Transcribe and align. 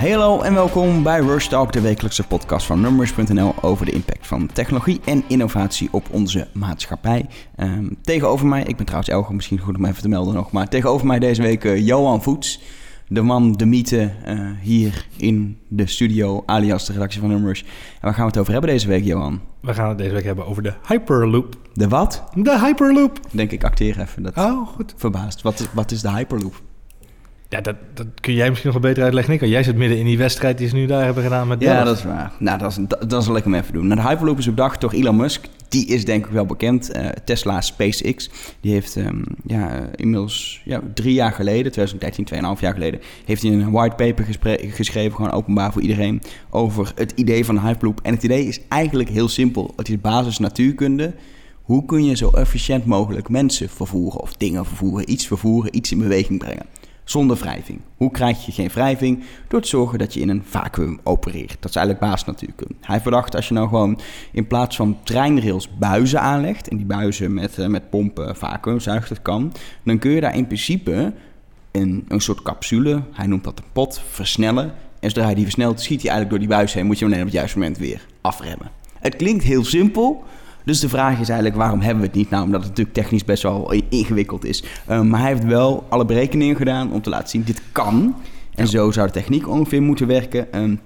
Hallo 0.00 0.40
en 0.40 0.54
welkom 0.54 1.02
bij 1.02 1.20
Rush 1.20 1.46
Talk, 1.46 1.72
de 1.72 1.80
wekelijkse 1.80 2.26
podcast 2.26 2.66
van 2.66 2.80
Numbers.nl 2.80 3.54
over 3.60 3.86
de 3.86 3.92
impact 3.92 4.26
van 4.26 4.46
technologie 4.52 5.00
en 5.04 5.24
innovatie 5.28 5.88
op 5.92 6.06
onze 6.10 6.48
maatschappij. 6.52 7.26
Ehm, 7.56 7.88
tegenover 8.02 8.46
mij, 8.46 8.62
ik 8.62 8.76
ben 8.76 8.84
trouwens 8.84 9.10
Elger, 9.10 9.34
misschien 9.34 9.58
goed 9.58 9.76
om 9.76 9.84
even 9.84 10.02
te 10.02 10.08
melden 10.08 10.34
nog, 10.34 10.52
maar 10.52 10.68
tegenover 10.68 11.06
mij 11.06 11.18
deze 11.18 11.42
week 11.42 11.64
uh, 11.64 11.86
Johan 11.86 12.22
Voets, 12.22 12.60
de 13.08 13.20
man, 13.22 13.52
de 13.52 13.66
mythe, 13.66 14.12
uh, 14.28 14.50
hier 14.60 15.06
in 15.16 15.58
de 15.68 15.86
studio, 15.86 16.42
alias 16.46 16.86
de 16.86 16.92
redactie 16.92 17.20
van 17.20 17.28
Numbers. 17.28 17.62
En 17.62 17.68
waar 18.00 18.14
gaan 18.14 18.24
we 18.24 18.30
het 18.30 18.38
over 18.38 18.52
hebben 18.52 18.70
deze 18.70 18.88
week, 18.88 19.04
Johan? 19.04 19.40
We 19.60 19.74
gaan 19.74 19.88
het 19.88 19.98
deze 19.98 20.14
week 20.14 20.24
hebben 20.24 20.46
over 20.46 20.62
de 20.62 20.72
Hyperloop. 20.86 21.56
De 21.72 21.88
wat? 21.88 22.24
De 22.34 22.58
Hyperloop. 22.58 23.20
Denk 23.30 23.50
ik, 23.50 23.64
acteer 23.64 24.00
even. 24.00 24.22
Dat 24.22 24.36
oh, 24.36 24.68
goed. 24.68 24.94
Verbaasd. 24.96 25.42
Wat, 25.42 25.68
wat 25.72 25.90
is 25.90 26.00
de 26.00 26.10
Hyperloop? 26.10 26.62
Ja, 27.50 27.60
dat, 27.60 27.76
dat 27.94 28.06
kun 28.20 28.34
jij 28.34 28.48
misschien 28.48 28.70
nog 28.72 28.80
wel 28.80 28.90
beter 28.90 29.04
uitleggen, 29.04 29.32
Nico. 29.32 29.46
Jij 29.46 29.62
zit 29.62 29.76
midden 29.76 29.98
in 29.98 30.04
die 30.04 30.18
wedstrijd 30.18 30.58
die 30.58 30.68
ze 30.68 30.74
nu 30.74 30.86
daar 30.86 31.04
hebben 31.04 31.22
gedaan 31.22 31.48
met 31.48 31.60
Ja, 31.60 31.84
dat 31.84 31.96
is 31.96 32.04
waar. 32.04 32.32
Nou, 32.38 32.58
dat, 32.58 32.70
is, 32.70 32.78
dat, 32.80 33.10
dat 33.10 33.24
zal 33.24 33.36
ik 33.36 33.44
hem 33.44 33.54
even 33.54 33.72
doen. 33.72 33.86
Nou, 33.86 34.00
de 34.00 34.08
Hyperloop 34.08 34.38
is 34.38 34.44
bedacht 34.44 34.80
door 34.80 34.92
Elon 34.92 35.16
Musk. 35.16 35.46
Die 35.68 35.86
is 35.86 36.04
denk 36.04 36.26
ik 36.26 36.32
wel 36.32 36.46
bekend. 36.46 36.96
Uh, 36.96 37.08
Tesla 37.24 37.60
SpaceX. 37.60 38.30
Die 38.60 38.72
heeft 38.72 38.96
um, 38.96 39.24
ja, 39.44 39.90
inmiddels 39.94 40.60
ja, 40.64 40.80
drie 40.94 41.14
jaar 41.14 41.32
geleden, 41.32 41.72
2013, 41.72 42.24
tweeënhalf 42.24 42.60
jaar 42.60 42.72
geleden... 42.72 43.00
heeft 43.24 43.42
hij 43.42 43.52
een 43.52 43.70
whitepaper 43.70 44.26
geschreven, 44.70 45.16
gewoon 45.16 45.32
openbaar 45.32 45.72
voor 45.72 45.82
iedereen... 45.82 46.22
over 46.50 46.92
het 46.94 47.12
idee 47.14 47.44
van 47.44 47.54
de 47.54 47.60
Hyperloop. 47.60 48.00
En 48.02 48.14
het 48.14 48.22
idee 48.22 48.46
is 48.46 48.60
eigenlijk 48.68 49.08
heel 49.08 49.28
simpel. 49.28 49.72
Het 49.76 49.88
is 49.88 50.00
basis 50.00 50.38
natuurkunde... 50.38 51.12
Hoe 51.62 51.84
kun 51.84 52.04
je 52.04 52.16
zo 52.16 52.30
efficiënt 52.30 52.84
mogelijk 52.84 53.28
mensen 53.28 53.68
vervoeren 53.68 54.20
of 54.20 54.32
dingen 54.32 54.66
vervoeren, 54.66 55.10
iets 55.10 55.26
vervoeren, 55.26 55.76
iets 55.76 55.92
in 55.92 55.98
beweging 55.98 56.38
brengen? 56.38 56.66
Zonder 57.10 57.36
wrijving. 57.36 57.80
Hoe 57.96 58.10
krijg 58.10 58.46
je 58.46 58.52
geen 58.52 58.68
wrijving? 58.68 59.24
Door 59.48 59.60
te 59.60 59.68
zorgen 59.68 59.98
dat 59.98 60.14
je 60.14 60.20
in 60.20 60.28
een 60.28 60.42
vacuüm 60.44 61.00
opereert. 61.02 61.56
Dat 61.60 61.70
is 61.70 61.76
eigenlijk 61.76 62.06
baas 62.06 62.24
natuurlijk. 62.24 62.62
Hij 62.80 63.00
verdacht 63.00 63.36
als 63.36 63.48
je 63.48 63.54
nou 63.54 63.68
gewoon 63.68 64.00
in 64.32 64.46
plaats 64.46 64.76
van 64.76 64.98
treinrails 65.02 65.76
buizen 65.78 66.20
aanlegt... 66.20 66.68
en 66.68 66.76
die 66.76 66.86
buizen 66.86 67.34
met, 67.34 67.58
uh, 67.58 67.66
met 67.66 67.90
pompen 67.90 68.36
vacuümzuigt, 68.36 69.08
dat 69.08 69.22
kan... 69.22 69.52
dan 69.82 69.98
kun 69.98 70.10
je 70.10 70.20
daar 70.20 70.36
in 70.36 70.46
principe 70.46 71.12
een, 71.70 72.04
een 72.08 72.20
soort 72.20 72.42
capsule, 72.42 73.02
hij 73.12 73.26
noemt 73.26 73.44
dat 73.44 73.58
een 73.58 73.72
pot, 73.72 74.02
versnellen... 74.10 74.74
En 75.00 75.08
zodra 75.10 75.24
hij 75.24 75.34
die 75.34 75.44
versnelt, 75.44 75.80
schiet 75.80 76.02
hij 76.02 76.10
eigenlijk 76.10 76.30
door 76.30 76.48
die 76.48 76.56
buis 76.56 76.72
heen... 76.72 76.86
moet 76.86 76.98
je 76.98 77.04
hem 77.04 77.18
op 77.18 77.24
het 77.24 77.32
juiste 77.32 77.58
moment 77.58 77.78
weer 77.78 78.06
afremmen. 78.20 78.70
Het 78.98 79.16
klinkt 79.16 79.44
heel 79.44 79.64
simpel... 79.64 80.24
Dus 80.64 80.80
de 80.80 80.88
vraag 80.88 81.20
is 81.20 81.28
eigenlijk, 81.28 81.58
waarom 81.58 81.80
hebben 81.80 82.00
we 82.00 82.06
het 82.06 82.16
niet? 82.16 82.30
Nou, 82.30 82.44
omdat 82.44 82.60
het 82.60 82.68
natuurlijk 82.68 82.96
technisch 82.96 83.24
best 83.24 83.42
wel 83.42 83.72
ingewikkeld 83.88 84.44
is. 84.44 84.64
Um, 84.90 85.08
maar 85.08 85.20
hij 85.20 85.28
heeft 85.28 85.44
wel 85.44 85.86
alle 85.88 86.04
berekeningen 86.04 86.56
gedaan 86.56 86.92
om 86.92 87.02
te 87.02 87.10
laten 87.10 87.28
zien, 87.28 87.42
dit 87.42 87.62
kan. 87.72 88.14
En 88.54 88.68
zo 88.68 88.90
zou 88.90 89.06
de 89.06 89.12
techniek 89.12 89.48
ongeveer 89.48 89.82
moeten 89.82 90.06
werken. 90.06 90.60
Um, 90.60 90.80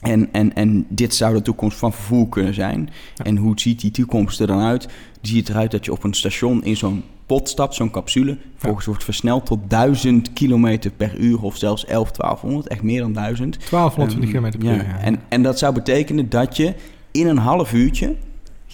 en, 0.00 0.28
en, 0.32 0.54
en 0.54 0.86
dit 0.88 1.14
zou 1.14 1.34
de 1.34 1.42
toekomst 1.42 1.78
van 1.78 1.92
vervoer 1.92 2.28
kunnen 2.28 2.54
zijn. 2.54 2.90
Ja. 3.14 3.24
En 3.24 3.36
hoe 3.36 3.60
ziet 3.60 3.80
die 3.80 3.90
toekomst 3.90 4.40
er 4.40 4.46
dan 4.46 4.60
uit? 4.60 4.88
Die 5.20 5.32
ziet 5.32 5.48
eruit 5.48 5.70
dat 5.70 5.84
je 5.84 5.92
op 5.92 6.04
een 6.04 6.14
station 6.14 6.64
in 6.64 6.76
zo'n 6.76 7.02
pot 7.26 7.48
stapt, 7.48 7.74
zo'n 7.74 7.90
capsule. 7.90 8.38
Vervolgens 8.52 8.84
ja. 8.84 8.90
wordt 8.90 9.04
versneld 9.04 9.46
tot 9.46 9.58
1000 9.68 10.32
km 10.32 10.78
per 10.96 11.16
uur 11.18 11.42
of 11.42 11.56
zelfs 11.56 11.86
11, 11.86 12.10
1200. 12.10 12.68
Echt 12.68 12.82
meer 12.82 13.00
dan 13.00 13.12
1000. 13.12 13.58
1220 13.70 14.34
um, 14.34 14.50
km 14.50 14.58
per 14.58 14.74
uur. 14.74 14.86
Ja. 14.86 14.98
En, 14.98 15.20
en 15.28 15.42
dat 15.42 15.58
zou 15.58 15.74
betekenen 15.74 16.28
dat 16.28 16.56
je 16.56 16.74
in 17.10 17.26
een 17.26 17.38
half 17.38 17.72
uurtje 17.72 18.16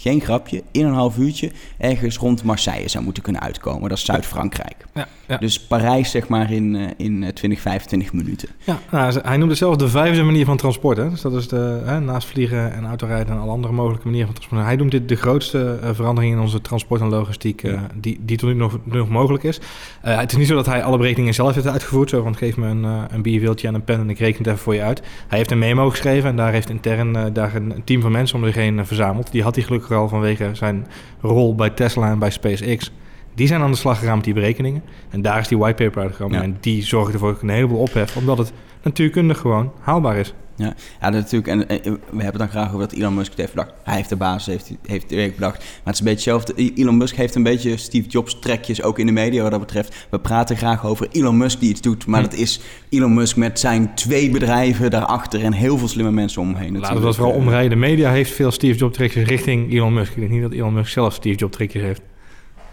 geen 0.00 0.20
grapje, 0.20 0.62
in 0.70 0.86
een 0.86 0.92
half 0.92 1.18
uurtje 1.18 1.50
ergens 1.78 2.16
rond 2.16 2.42
Marseille 2.42 2.88
zou 2.88 3.04
moeten 3.04 3.22
kunnen 3.22 3.42
uitkomen. 3.42 3.88
Dat 3.88 3.98
is 3.98 4.04
Zuid-Frankrijk. 4.04 4.76
Ja, 4.94 5.08
ja. 5.28 5.36
Dus 5.36 5.60
Parijs 5.60 6.10
zeg 6.10 6.28
maar 6.28 6.52
in, 6.52 6.74
uh, 6.74 6.88
in 6.96 7.30
20, 7.34 7.60
25 7.60 8.12
minuten. 8.12 8.48
Ja, 8.64 8.78
nou, 8.90 9.20
hij 9.22 9.36
noemde 9.36 9.54
zelf 9.54 9.76
de 9.76 9.88
vijfde 9.88 10.22
manier 10.22 10.44
van 10.44 10.56
transport. 10.56 10.96
Hè? 10.96 11.10
Dus 11.10 11.20
dat 11.20 11.34
is 11.34 11.48
de, 11.48 11.82
hè, 11.84 12.00
naast 12.00 12.28
vliegen 12.28 12.72
en 12.72 12.86
autorijden 12.86 13.34
en 13.34 13.40
alle 13.40 13.50
andere 13.50 13.74
mogelijke 13.74 14.04
manieren 14.04 14.26
van 14.26 14.36
transport. 14.36 14.64
Hij 14.64 14.76
noemt 14.76 14.90
dit 14.90 15.08
de 15.08 15.16
grootste 15.16 15.78
uh, 15.82 15.90
verandering 15.92 16.34
in 16.34 16.40
onze 16.40 16.60
transport 16.60 17.00
en 17.00 17.08
logistiek 17.08 17.62
uh, 17.62 17.80
die, 17.94 18.20
die 18.20 18.36
tot 18.36 18.48
nu 18.48 18.54
nog, 18.54 18.78
nog 18.84 19.08
mogelijk 19.08 19.44
is. 19.44 19.60
het 20.00 20.30
is 20.30 20.38
niet 20.38 20.46
zo 20.46 20.54
dat 20.54 20.66
hij 20.66 20.82
alle 20.82 20.96
berekeningen 20.96 21.34
zelf 21.34 21.54
heeft 21.54 21.66
uitgevoerd. 21.66 22.10
Zo 22.10 22.22
van 22.22 22.36
geef 22.36 22.56
me 22.56 22.66
een, 22.66 22.84
een 22.84 23.22
bierwieltje 23.22 23.68
en 23.68 23.74
een 23.74 23.84
pen 23.84 24.00
en 24.00 24.10
ik 24.10 24.18
reken 24.18 24.38
het 24.38 24.46
even 24.46 24.58
voor 24.58 24.74
je 24.74 24.82
uit. 24.82 25.02
Hij 25.28 25.38
heeft 25.38 25.50
een 25.50 25.58
memo 25.58 25.90
geschreven 25.90 26.30
en 26.30 26.36
daar 26.36 26.52
heeft 26.52 26.70
intern 26.70 27.32
daar 27.32 27.54
een 27.54 27.82
team 27.84 28.00
van 28.00 28.12
mensen 28.12 28.38
om 28.38 28.44
zich 28.44 28.54
heen 28.54 28.86
verzameld. 28.86 29.32
Die 29.32 29.42
had 29.42 29.54
hij 29.54 29.64
gelukkig 29.64 29.89
al 29.96 30.08
vanwege 30.08 30.50
zijn 30.52 30.86
rol 31.20 31.54
bij 31.54 31.70
Tesla 31.70 32.10
en 32.10 32.18
bij 32.18 32.30
SpaceX. 32.30 32.92
Die 33.34 33.46
zijn 33.46 33.60
aan 33.60 33.70
de 33.70 33.76
slag 33.76 33.98
gegaan 33.98 34.14
met 34.14 34.24
die 34.24 34.34
berekeningen. 34.34 34.82
En 35.10 35.22
daar 35.22 35.38
is 35.38 35.48
die 35.48 35.58
whitepaper 35.58 36.02
uitgekomen. 36.02 36.36
Ja. 36.36 36.42
En 36.42 36.56
die 36.60 36.82
zorgde 36.82 37.12
ervoor 37.12 37.38
een 37.40 37.48
heleboel 37.48 37.78
ophef, 37.78 38.16
omdat 38.16 38.38
het 38.38 38.52
natuurkundig 38.82 39.38
gewoon 39.38 39.72
haalbaar 39.80 40.16
is. 40.16 40.34
Ja, 40.60 40.74
ja 41.00 41.10
natuurlijk. 41.10 41.46
En, 41.46 41.68
en, 41.68 41.82
we 42.10 42.22
hebben 42.22 42.24
het 42.26 42.38
dan 42.38 42.48
graag 42.48 42.66
over 42.66 42.88
dat 42.88 42.92
Elon 42.92 43.14
Musk 43.14 43.30
het 43.30 43.38
heeft 43.38 43.54
bedacht. 43.54 43.72
Hij 43.82 43.96
heeft 43.96 44.08
de 44.08 44.16
basis, 44.16 44.46
heeft, 44.46 44.72
heeft 44.86 45.10
het 45.10 45.34
bedacht. 45.34 45.58
Maar 45.58 45.80
het 45.84 45.94
is 45.94 46.00
een 46.00 46.04
beetje 46.04 46.32
hetzelfde. 46.32 46.72
Elon 46.74 46.96
Musk 46.96 47.16
heeft 47.16 47.34
een 47.34 47.42
beetje 47.42 47.76
Steve 47.76 48.08
Jobs 48.08 48.38
trekjes 48.38 48.82
ook 48.82 48.98
in 48.98 49.06
de 49.06 49.12
media 49.12 49.42
wat 49.42 49.50
dat 49.50 49.60
betreft. 49.60 50.06
We 50.10 50.18
praten 50.20 50.56
graag 50.56 50.86
over 50.86 51.08
Elon 51.12 51.36
Musk 51.36 51.60
die 51.60 51.70
iets 51.70 51.80
doet. 51.80 52.06
Maar 52.06 52.22
hm. 52.22 52.28
dat 52.30 52.38
is 52.38 52.60
Elon 52.88 53.14
Musk 53.14 53.36
met 53.36 53.60
zijn 53.60 53.94
twee 53.94 54.30
bedrijven 54.30 54.90
daarachter 54.90 55.44
en 55.44 55.52
heel 55.52 55.78
veel 55.78 55.88
slimme 55.88 56.12
mensen 56.12 56.42
omheen. 56.42 56.78
Laten 56.78 56.96
we 56.96 57.02
dat 57.02 57.16
vooral 57.16 57.34
omrijden. 57.34 57.70
De 57.70 57.76
media 57.76 58.10
heeft 58.10 58.32
veel 58.32 58.50
Steve 58.50 58.78
Jobs 58.78 58.96
trekjes 58.96 59.28
richting 59.28 59.72
Elon 59.72 59.92
Musk. 59.92 60.10
Ik 60.10 60.18
denk 60.18 60.30
niet 60.30 60.42
dat 60.42 60.52
Elon 60.52 60.74
Musk 60.74 60.92
zelf 60.92 61.14
Steve 61.14 61.38
Jobs 61.38 61.56
trekjes 61.56 61.82
heeft. 61.82 62.00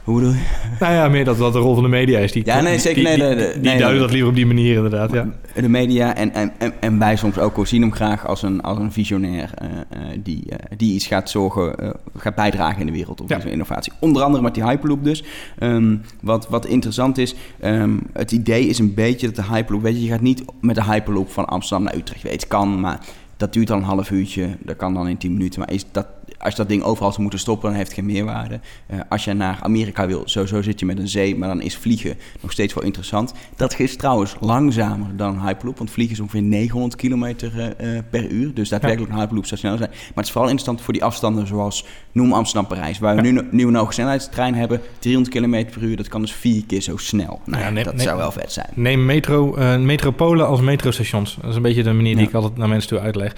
Hoe 0.08 0.16
bedoel 0.16 0.34
je? 0.34 0.40
Nou 0.80 0.94
ja, 0.94 1.08
meer 1.08 1.26
dat 1.26 1.38
dat 1.38 1.54
de 1.54 1.60
rol 1.60 1.74
van 1.74 1.84
de 1.84 1.90
media 1.90 2.20
is. 2.20 2.32
Die, 2.32 2.46
ja, 2.46 2.62
nee, 2.62 2.80
zeker. 2.80 3.04
Die, 3.04 3.18
nee, 3.18 3.60
die, 3.60 3.78
duiden 3.78 4.00
dat 4.00 4.12
liever 4.12 4.30
op 4.30 4.36
die 4.36 4.46
manier 4.46 4.76
inderdaad, 4.76 5.12
ja. 5.12 5.30
De 5.56 5.70
media 5.70 6.16
en, 6.16 6.34
en, 6.34 6.52
en, 6.58 6.74
en 6.80 7.00
wij 7.00 7.16
soms 7.16 7.38
ook 7.38 7.68
zien 7.68 7.82
hem 7.82 7.94
graag 7.94 8.28
als 8.28 8.42
een, 8.42 8.62
als 8.62 8.78
een 8.78 8.92
visionair... 8.92 9.54
Uh, 9.62 9.68
uh, 9.70 10.18
die, 10.24 10.44
uh, 10.50 10.56
die 10.78 10.94
iets 10.94 11.08
gaat 11.08 11.30
zorgen, 11.30 11.96
gaat 12.18 12.36
bijdragen 12.36 12.80
in 12.80 12.86
de 12.86 12.92
wereld 12.92 13.22
op 13.22 13.30
ja. 13.30 13.44
innovatie. 13.44 13.94
Onder 14.00 14.24
andere 14.24 14.44
met 14.44 14.54
die 14.54 14.64
Hyperloop 14.64 15.04
dus. 15.04 15.24
Um, 15.60 16.02
wat, 16.22 16.50
wat 16.50 16.66
interessant 16.66 17.18
is, 17.18 17.36
um, 17.64 18.02
het 18.14 18.32
idee 18.32 18.68
is 18.68 18.80
een 18.80 18.94
beetje 18.94 19.28
dat 19.32 19.36
de 19.36 19.54
Hyperloop... 19.54 19.82
Weet 19.82 19.96
je, 19.96 20.04
je 20.04 20.10
gaat 20.10 20.22
niet 20.22 20.44
met 20.62 20.76
de 20.76 20.84
Hyperloop 20.84 21.32
van 21.32 21.46
Amsterdam 21.46 21.86
naar 21.86 21.96
Utrecht. 21.96 22.24
Weet, 22.24 22.32
het 22.32 22.48
kan, 22.48 22.80
maar 22.80 23.00
dat 23.38 23.54
duurt 23.54 23.68
dan 23.68 23.78
een 23.78 23.84
half 23.84 24.12
uurtje. 24.12 24.58
Dat 24.60 24.76
kan 24.76 24.94
dan 24.94 25.08
in 25.08 25.18
10 25.18 25.34
minuten. 25.34 25.60
Maar 25.60 25.72
is 25.72 25.86
dat, 25.92 26.08
als 26.40 26.52
je 26.52 26.58
dat 26.58 26.70
ding 26.70 26.84
overal 26.84 27.10
zou 27.10 27.22
moeten 27.22 27.40
stoppen, 27.40 27.70
dan 27.70 27.78
heeft 27.78 27.90
het 27.90 28.00
geen 28.00 28.14
meerwaarde. 28.14 28.60
Uh, 28.92 29.00
als 29.10 29.24
je 29.24 29.34
naar 29.34 29.60
Amerika 29.62 30.08
wil, 30.08 30.22
sowieso 30.26 30.62
zit 30.62 30.80
je 30.80 30.86
met 30.86 31.00
een 31.00 31.08
zee, 31.08 31.36
maar 31.36 31.48
dan 31.48 31.62
is 31.62 31.78
vliegen 31.78 32.18
nog 32.42 32.52
steeds 32.52 32.74
wel 32.74 32.84
interessant. 32.84 33.34
Dat 33.56 33.80
is 33.80 33.96
trouwens 33.96 34.36
langzamer 34.40 35.18
dan 35.18 35.42
Hyperloop, 35.46 35.78
want 35.78 35.92
vliegen 35.92 36.16
is 36.16 36.22
ongeveer 36.22 36.42
900 36.42 36.96
kilometer 36.96 37.76
uh, 37.82 38.00
per 38.10 38.30
uur. 38.30 38.54
Dus 38.54 38.70
daadwerkelijk 38.70 39.12
een 39.12 39.18
Hyperloop 39.18 39.46
zou 39.46 39.60
sneller 39.60 39.78
zijn. 39.78 39.90
Maar 39.90 40.10
het 40.16 40.26
is 40.26 40.32
vooral 40.32 40.50
interessant 40.50 40.82
voor 40.82 40.94
die 40.94 41.04
afstanden 41.04 41.48
zoals, 41.48 41.86
noem 42.12 42.34
Amsterdam-Parijs, 42.34 43.00
waar 43.00 43.16
we 43.16 43.22
nu, 43.22 43.48
nu 43.52 43.68
een 43.68 43.76
hoge 43.76 43.94
snelheidstrein 43.94 44.56
hebben, 44.56 44.82
300 45.00 45.34
kilometer 45.34 45.80
per 45.80 45.82
uur, 45.82 45.98
dat 45.98 46.08
kan 46.08 46.22
dus 46.22 46.32
vier 46.32 46.66
keer 46.66 46.82
zo 46.82 46.98
snel. 46.98 47.42
Nou, 47.46 47.64
ja, 47.64 47.70
neem, 47.70 47.84
dat 47.84 47.96
neem, 47.96 48.04
zou 48.04 48.18
wel 48.18 48.32
vet 48.32 48.52
zijn. 48.52 48.70
Neem 48.74 49.06
metro, 49.06 49.58
uh, 49.58 49.78
metropolen 49.78 50.48
als 50.48 50.62
metrostations. 50.62 51.38
Dat 51.42 51.50
is 51.50 51.56
een 51.56 51.62
beetje 51.62 51.84
de 51.84 51.94
manier 51.94 52.16
die 52.16 52.28
ik 52.28 52.34
altijd 52.34 52.58
naar 52.58 52.70
mensen 52.70 52.90
toe 52.90 53.00
uitleg. 53.00 53.34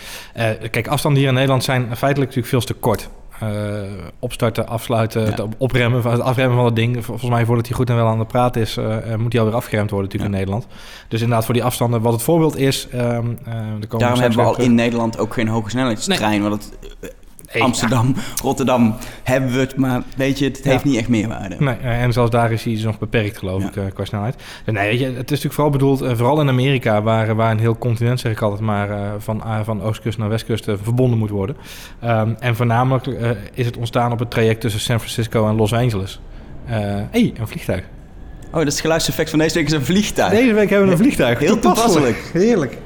kijk, 0.71 0.87
afstanden 0.87 1.19
hier 1.19 1.29
in 1.29 1.35
Nederland 1.35 1.63
zijn 1.63 1.81
feitelijk 1.81 2.35
natuurlijk 2.35 2.47
veel 2.47 2.61
te 2.61 2.73
kort. 2.73 2.88
Uh, 3.43 3.49
opstarten, 4.19 4.67
afsluiten, 4.67 5.25
ja. 5.25 5.45
opremmen, 5.57 6.11
het 6.11 6.21
afremmen 6.21 6.55
van 6.55 6.65
het 6.65 6.75
ding. 6.75 7.05
Volgens 7.05 7.29
mij 7.29 7.45
voordat 7.45 7.67
hij 7.67 7.75
goed 7.75 7.89
en 7.89 7.95
wel 7.95 8.07
aan 8.07 8.17
de 8.17 8.25
praat 8.25 8.55
is, 8.55 8.77
uh, 8.77 9.15
moet 9.17 9.31
hij 9.31 9.41
alweer 9.41 9.57
afgeremd 9.57 9.89
worden 9.89 10.09
natuurlijk 10.09 10.35
ja. 10.35 10.39
in 10.39 10.45
Nederland. 10.45 10.67
Dus 11.07 11.21
inderdaad 11.21 11.45
voor 11.45 11.53
die 11.53 11.63
afstanden, 11.63 12.01
wat 12.01 12.13
het 12.13 12.21
voorbeeld 12.21 12.57
is... 12.57 12.87
Um, 12.93 13.37
uh, 13.47 13.53
Daarom 13.97 14.19
hebben 14.19 14.39
we 14.39 14.45
al 14.45 14.59
in 14.59 14.75
Nederland 14.75 15.17
ook 15.17 15.33
geen 15.33 15.47
hoge 15.47 15.69
snelheidstrein, 15.69 16.41
nee. 16.41 16.49
want 16.49 16.71
het 16.99 17.15
Hey, 17.49 17.61
Amsterdam, 17.61 18.13
ja. 18.15 18.21
Rotterdam 18.41 18.95
hebben 19.23 19.51
we 19.51 19.59
het, 19.59 19.75
maar 19.75 20.03
weet 20.15 20.39
je, 20.39 20.45
het 20.45 20.63
heeft 20.63 20.83
ja. 20.83 20.89
niet 20.89 20.99
echt 20.99 21.07
meerwaarde. 21.07 21.55
Nee, 21.59 21.75
en 21.75 22.13
zelfs 22.13 22.31
daar 22.31 22.51
is 22.51 22.63
hij 22.63 22.73
dus 22.73 22.83
nog 22.83 22.99
beperkt, 22.99 23.37
geloof 23.37 23.63
ik, 23.63 23.75
uh, 23.75 23.83
qua 23.93 24.05
snelheid. 24.05 24.35
Nee, 24.65 24.89
weet 24.89 24.99
je, 24.99 25.05
het 25.05 25.15
is 25.15 25.17
natuurlijk 25.17 25.53
vooral 25.53 25.71
bedoeld, 25.71 26.01
uh, 26.01 26.11
vooral 26.15 26.41
in 26.41 26.49
Amerika, 26.49 27.01
waar, 27.01 27.35
waar 27.35 27.51
een 27.51 27.59
heel 27.59 27.77
continent, 27.77 28.19
zeg 28.19 28.31
ik 28.31 28.41
altijd 28.41 28.61
maar, 28.61 28.89
uh, 28.89 28.97
van, 29.17 29.43
van 29.63 29.81
oostkust 29.81 30.17
naar 30.17 30.29
westkust 30.29 30.63
verbonden 30.63 31.19
moet 31.19 31.29
worden. 31.29 31.55
Um, 32.03 32.35
en 32.39 32.55
voornamelijk 32.55 33.07
is 33.53 33.65
het 33.65 33.77
ontstaan 33.77 34.11
op 34.11 34.19
het 34.19 34.31
traject 34.31 34.61
tussen 34.61 34.81
San 34.81 34.99
Francisco 34.99 35.47
en 35.47 35.55
Los 35.55 35.73
Angeles. 35.73 36.19
Hé, 36.65 37.05
hey, 37.11 37.33
een 37.39 37.47
vliegtuig. 37.47 37.83
Oh, 38.47 38.55
dat 38.55 38.67
is 38.67 38.73
het 38.73 38.81
geluidseffect 38.81 39.29
van 39.29 39.39
deze 39.39 39.53
week 39.53 39.65
is 39.65 39.73
een 39.73 39.85
vliegtuig. 39.85 40.31
Deze 40.31 40.53
week 40.53 40.69
hebben 40.69 40.87
we 40.87 40.93
een 40.93 40.99
vliegtuig. 40.99 41.39
Heel 41.39 41.59
toepasselijk. 41.59 42.29
Heerlijk. 42.33 42.77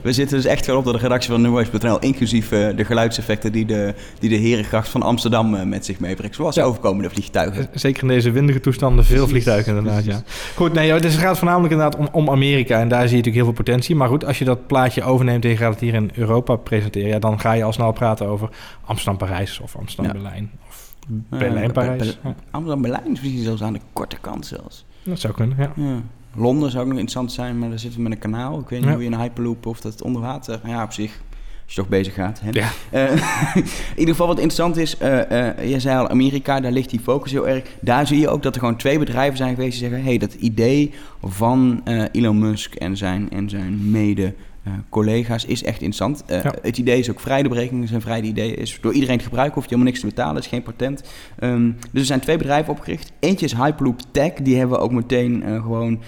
We 0.00 0.12
zitten 0.12 0.36
dus 0.36 0.46
echt 0.46 0.66
wel 0.66 0.76
op 0.76 0.84
de 0.84 0.96
redactie 0.98 1.30
van 1.30 1.40
Nuways.nl, 1.40 1.98
inclusief 1.98 2.52
uh, 2.52 2.76
de 2.76 2.84
geluidseffecten 2.84 3.52
die 3.52 3.64
de, 3.64 3.94
die 4.18 4.30
de 4.30 4.36
herengracht 4.36 4.88
van 4.88 5.02
Amsterdam 5.02 5.54
uh, 5.54 5.62
met 5.62 5.84
zich 5.84 6.00
meebrengt. 6.00 6.34
Zoals 6.34 6.54
ja. 6.54 6.62
overkomende 6.62 7.10
vliegtuigen. 7.10 7.68
Zeker 7.74 8.02
in 8.02 8.08
deze 8.08 8.30
windige 8.30 8.60
toestanden 8.60 9.04
veel 9.04 9.28
vliegtuigen 9.28 9.76
inderdaad, 9.76 10.04
ja. 10.04 10.22
Goed, 10.54 10.72
nee, 10.72 11.00
dus 11.00 11.12
het 11.12 11.22
gaat 11.22 11.38
voornamelijk 11.38 11.72
inderdaad 11.72 12.00
om, 12.00 12.08
om 12.12 12.30
Amerika 12.30 12.80
en 12.80 12.88
daar 12.88 13.08
zie 13.08 13.10
je 13.10 13.16
natuurlijk 13.16 13.44
heel 13.44 13.54
veel 13.54 13.64
potentie. 13.64 13.96
Maar 13.96 14.08
goed, 14.08 14.24
als 14.24 14.38
je 14.38 14.44
dat 14.44 14.66
plaatje 14.66 15.02
overneemt 15.02 15.44
en 15.44 15.50
je 15.50 15.56
gaat 15.56 15.72
het 15.72 15.80
hier 15.80 15.94
in 15.94 16.10
Europa 16.14 16.56
presenteren, 16.56 17.08
ja, 17.08 17.18
dan 17.18 17.40
ga 17.40 17.52
je 17.52 17.64
al 17.64 17.72
snel 17.72 17.92
praten 17.92 18.26
over 18.26 18.48
Amsterdam-Parijs 18.84 19.60
of 19.60 19.76
Amsterdam-Berlijn. 19.76 20.50
Ja. 20.52 20.66
Of 20.68 20.94
Berlijn-Parijs. 21.28 22.18
Amsterdam-Berlijn 22.50 23.12
is 23.12 23.20
misschien 23.20 23.42
zelfs 23.42 23.62
aan 23.62 23.72
de 23.72 23.80
korte 23.92 24.16
kant 24.20 24.46
zelfs. 24.46 24.84
Dat 25.02 25.20
zou 25.20 25.34
kunnen, 25.34 25.56
ja. 25.58 25.72
ja. 25.76 26.02
Londen 26.36 26.70
zou 26.70 26.82
ook 26.82 26.88
nog 26.90 26.98
interessant 26.98 27.32
zijn, 27.32 27.58
maar 27.58 27.68
daar 27.68 27.78
zitten 27.78 27.98
we 27.98 28.08
met 28.08 28.12
een 28.12 28.30
kanaal. 28.30 28.58
Ik 28.58 28.68
weet 28.68 28.78
niet 28.78 28.88
Ja. 28.88 28.94
hoe 28.94 29.04
je 29.04 29.10
een 29.10 29.20
Hyperloop 29.20 29.66
of 29.66 29.80
dat 29.80 30.02
onder 30.02 30.22
water... 30.22 30.60
Ja, 30.64 30.82
op 30.82 30.92
zich, 30.92 31.10
als 31.64 31.74
je 31.74 31.80
toch 31.80 31.88
bezig 31.88 32.14
gaat. 32.14 32.40
Hè? 32.44 32.50
Ja. 32.52 32.68
Eh, 32.90 33.12
in 33.62 33.64
ieder 33.96 34.14
geval 34.14 34.26
wat 34.26 34.36
interessant 34.38 34.76
is, 34.76 34.96
eh 34.98 35.68
jij 35.68 35.80
zei 35.80 35.98
al 35.98 36.08
Amerika, 36.08 36.60
daar 36.60 36.72
ligt 36.72 36.90
die 36.90 37.00
focus 37.00 37.32
heel 37.32 37.48
erg. 37.48 37.62
Daar 37.80 38.06
zie 38.06 38.20
je 38.20 38.28
ook 38.28 38.42
dat 38.42 38.54
er 38.54 38.60
gewoon 38.60 38.76
twee 38.76 38.98
bedrijven 38.98 39.36
zijn 39.36 39.54
geweest 39.54 39.78
die 39.78 39.88
zeggen... 39.88 40.04
hey, 40.06 40.18
dat 40.18 40.34
idee 40.34 40.92
van 41.22 41.80
Elon 42.12 42.38
Musk 42.38 42.74
en 42.74 42.96
zijn, 42.96 43.30
en 43.30 43.48
zijn 43.48 43.90
mede... 43.90 44.34
eh, 44.66 44.72
collega's 44.88 45.44
is 45.44 45.62
echt 45.62 45.80
interessant. 45.80 46.24
Eh, 46.26 46.42
Ja. 46.42 46.54
Het 46.62 46.78
idee 46.78 46.98
is 46.98 47.10
ook 47.10 47.20
vrij, 47.20 47.42
de 47.42 47.48
berekeningen 47.48 47.88
zijn 47.88 48.00
vrij. 48.00 48.16
Het 48.16 48.24
idee 48.24 48.54
is 48.54 48.78
door 48.80 48.92
iedereen 48.92 49.18
te 49.18 49.24
gebruiken, 49.24 49.54
hoeft 49.54 49.68
je 49.68 49.74
helemaal 49.74 49.92
niks 49.92 50.04
te 50.04 50.14
betalen, 50.14 50.42
is 50.42 50.48
geen 50.48 50.62
patent. 50.62 51.02
Ehm, 51.38 51.70
dus 51.92 52.00
er 52.00 52.06
zijn 52.06 52.20
twee 52.20 52.36
bedrijven 52.36 52.72
opgericht. 52.72 53.12
Eentje 53.20 53.46
is 53.46 53.54
Hyperloop 53.54 54.00
Tech, 54.10 54.32
die 54.32 54.56
hebben 54.56 54.76
we 54.76 54.82
ook 54.82 54.92
meteen 54.92 55.42
eh, 55.42 55.62
gewoon 55.62 56.00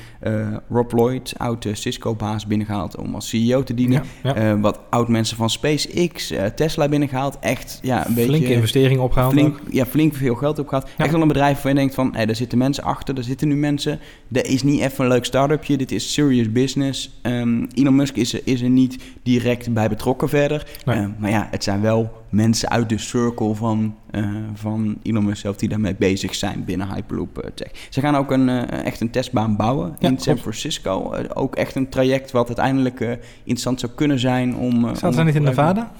Rob 0.71 0.93
Lloyd, 0.93 1.35
oud 1.37 1.67
Cisco-baas, 1.73 2.47
binnengehaald 2.47 2.97
om 2.97 3.15
als 3.15 3.29
CEO 3.29 3.63
te 3.63 3.75
dienen. 3.75 4.03
Ja, 4.23 4.41
ja. 4.41 4.59
Wat 4.59 4.81
oud 4.91 5.09
mensen 5.09 5.37
van 5.37 5.51
SpaceX, 5.51 6.33
Tesla 6.55 6.89
binnengehaald. 6.89 7.39
Echt 7.41 7.79
ja, 7.83 8.07
een 8.07 8.15
beetje... 8.15 8.31
Flinke 8.31 8.53
investering 8.53 9.01
opgehaald. 9.01 9.33
Flink, 9.33 9.59
ja, 9.71 9.87
flink 9.87 10.15
veel 10.15 10.35
geld 10.35 10.59
opgehaald. 10.59 10.89
Echt 10.97 11.11
wel 11.11 11.23
een 11.23 11.29
bedrijf 11.29 11.53
waarvan 11.53 11.71
je 11.71 11.77
denkt 11.77 11.95
van... 11.95 12.15
Hé, 12.15 12.27
daar 12.27 12.37
zitten 12.37 12.59
mensen 12.59 12.85
achter, 12.85 13.15
daar 13.15 13.25
zitten 13.25 13.49
nu 13.49 13.57
mensen. 13.57 13.99
Dat 14.29 14.47
is 14.47 14.63
niet 14.63 14.81
even 14.81 15.05
een 15.05 15.11
leuk 15.11 15.25
start-upje. 15.25 15.77
Dit 15.77 15.93
is 15.93 16.13
serious 16.13 16.53
business. 16.53 17.19
Ehm, 17.23 17.65
Elon 17.75 17.97
Musk 17.97 18.17
is 18.17 18.33
er, 18.33 18.41
is 18.49 18.61
er 18.61 18.71
niet 18.71 18.99
direct 19.23 19.73
bij 19.73 19.89
betrokken 19.89 20.29
verder. 20.29 20.67
Nee. 20.85 20.97
Eh, 20.97 21.07
maar 21.19 21.31
ja, 21.31 21.49
het 21.51 21.65
zijn 21.65 21.81
wel 21.81 22.23
mensen 22.29 22.69
uit 22.69 22.89
de 22.89 22.99
circle 22.99 23.55
van, 23.55 23.95
eh, 24.11 24.25
van 24.55 24.99
Elon 25.03 25.25
Musk 25.25 25.41
zelf... 25.41 25.57
die 25.57 25.69
daarmee 25.69 25.95
bezig 25.95 26.35
zijn 26.35 26.65
binnen 26.65 26.95
Hyperloop 26.95 27.39
eh, 27.39 27.51
Tech. 27.51 27.71
Ze 27.89 28.01
gaan 28.01 28.17
ook 28.17 28.31
een, 28.31 28.49
echt 28.69 29.01
een 29.01 29.11
testbaan 29.11 29.57
bouwen 29.57 29.97
Ja, 29.99 30.09
in. 30.09 30.19
San 30.19 30.39
Francisco. 30.39 31.15
Ook 31.35 31.57
echt 31.57 31.75
een 31.75 31.89
traject 31.89 32.31
wat 32.31 32.47
uiteindelijk 32.47 33.01
interessant 33.39 33.81
zou 33.81 33.93
kunnen 33.93 34.19
zijn 34.19 34.57
om... 34.57 34.81
Zaten 34.81 35.15
zij 35.15 35.25
niet 35.25 35.35
in. 35.35 35.43
Nevada? 35.43 35.93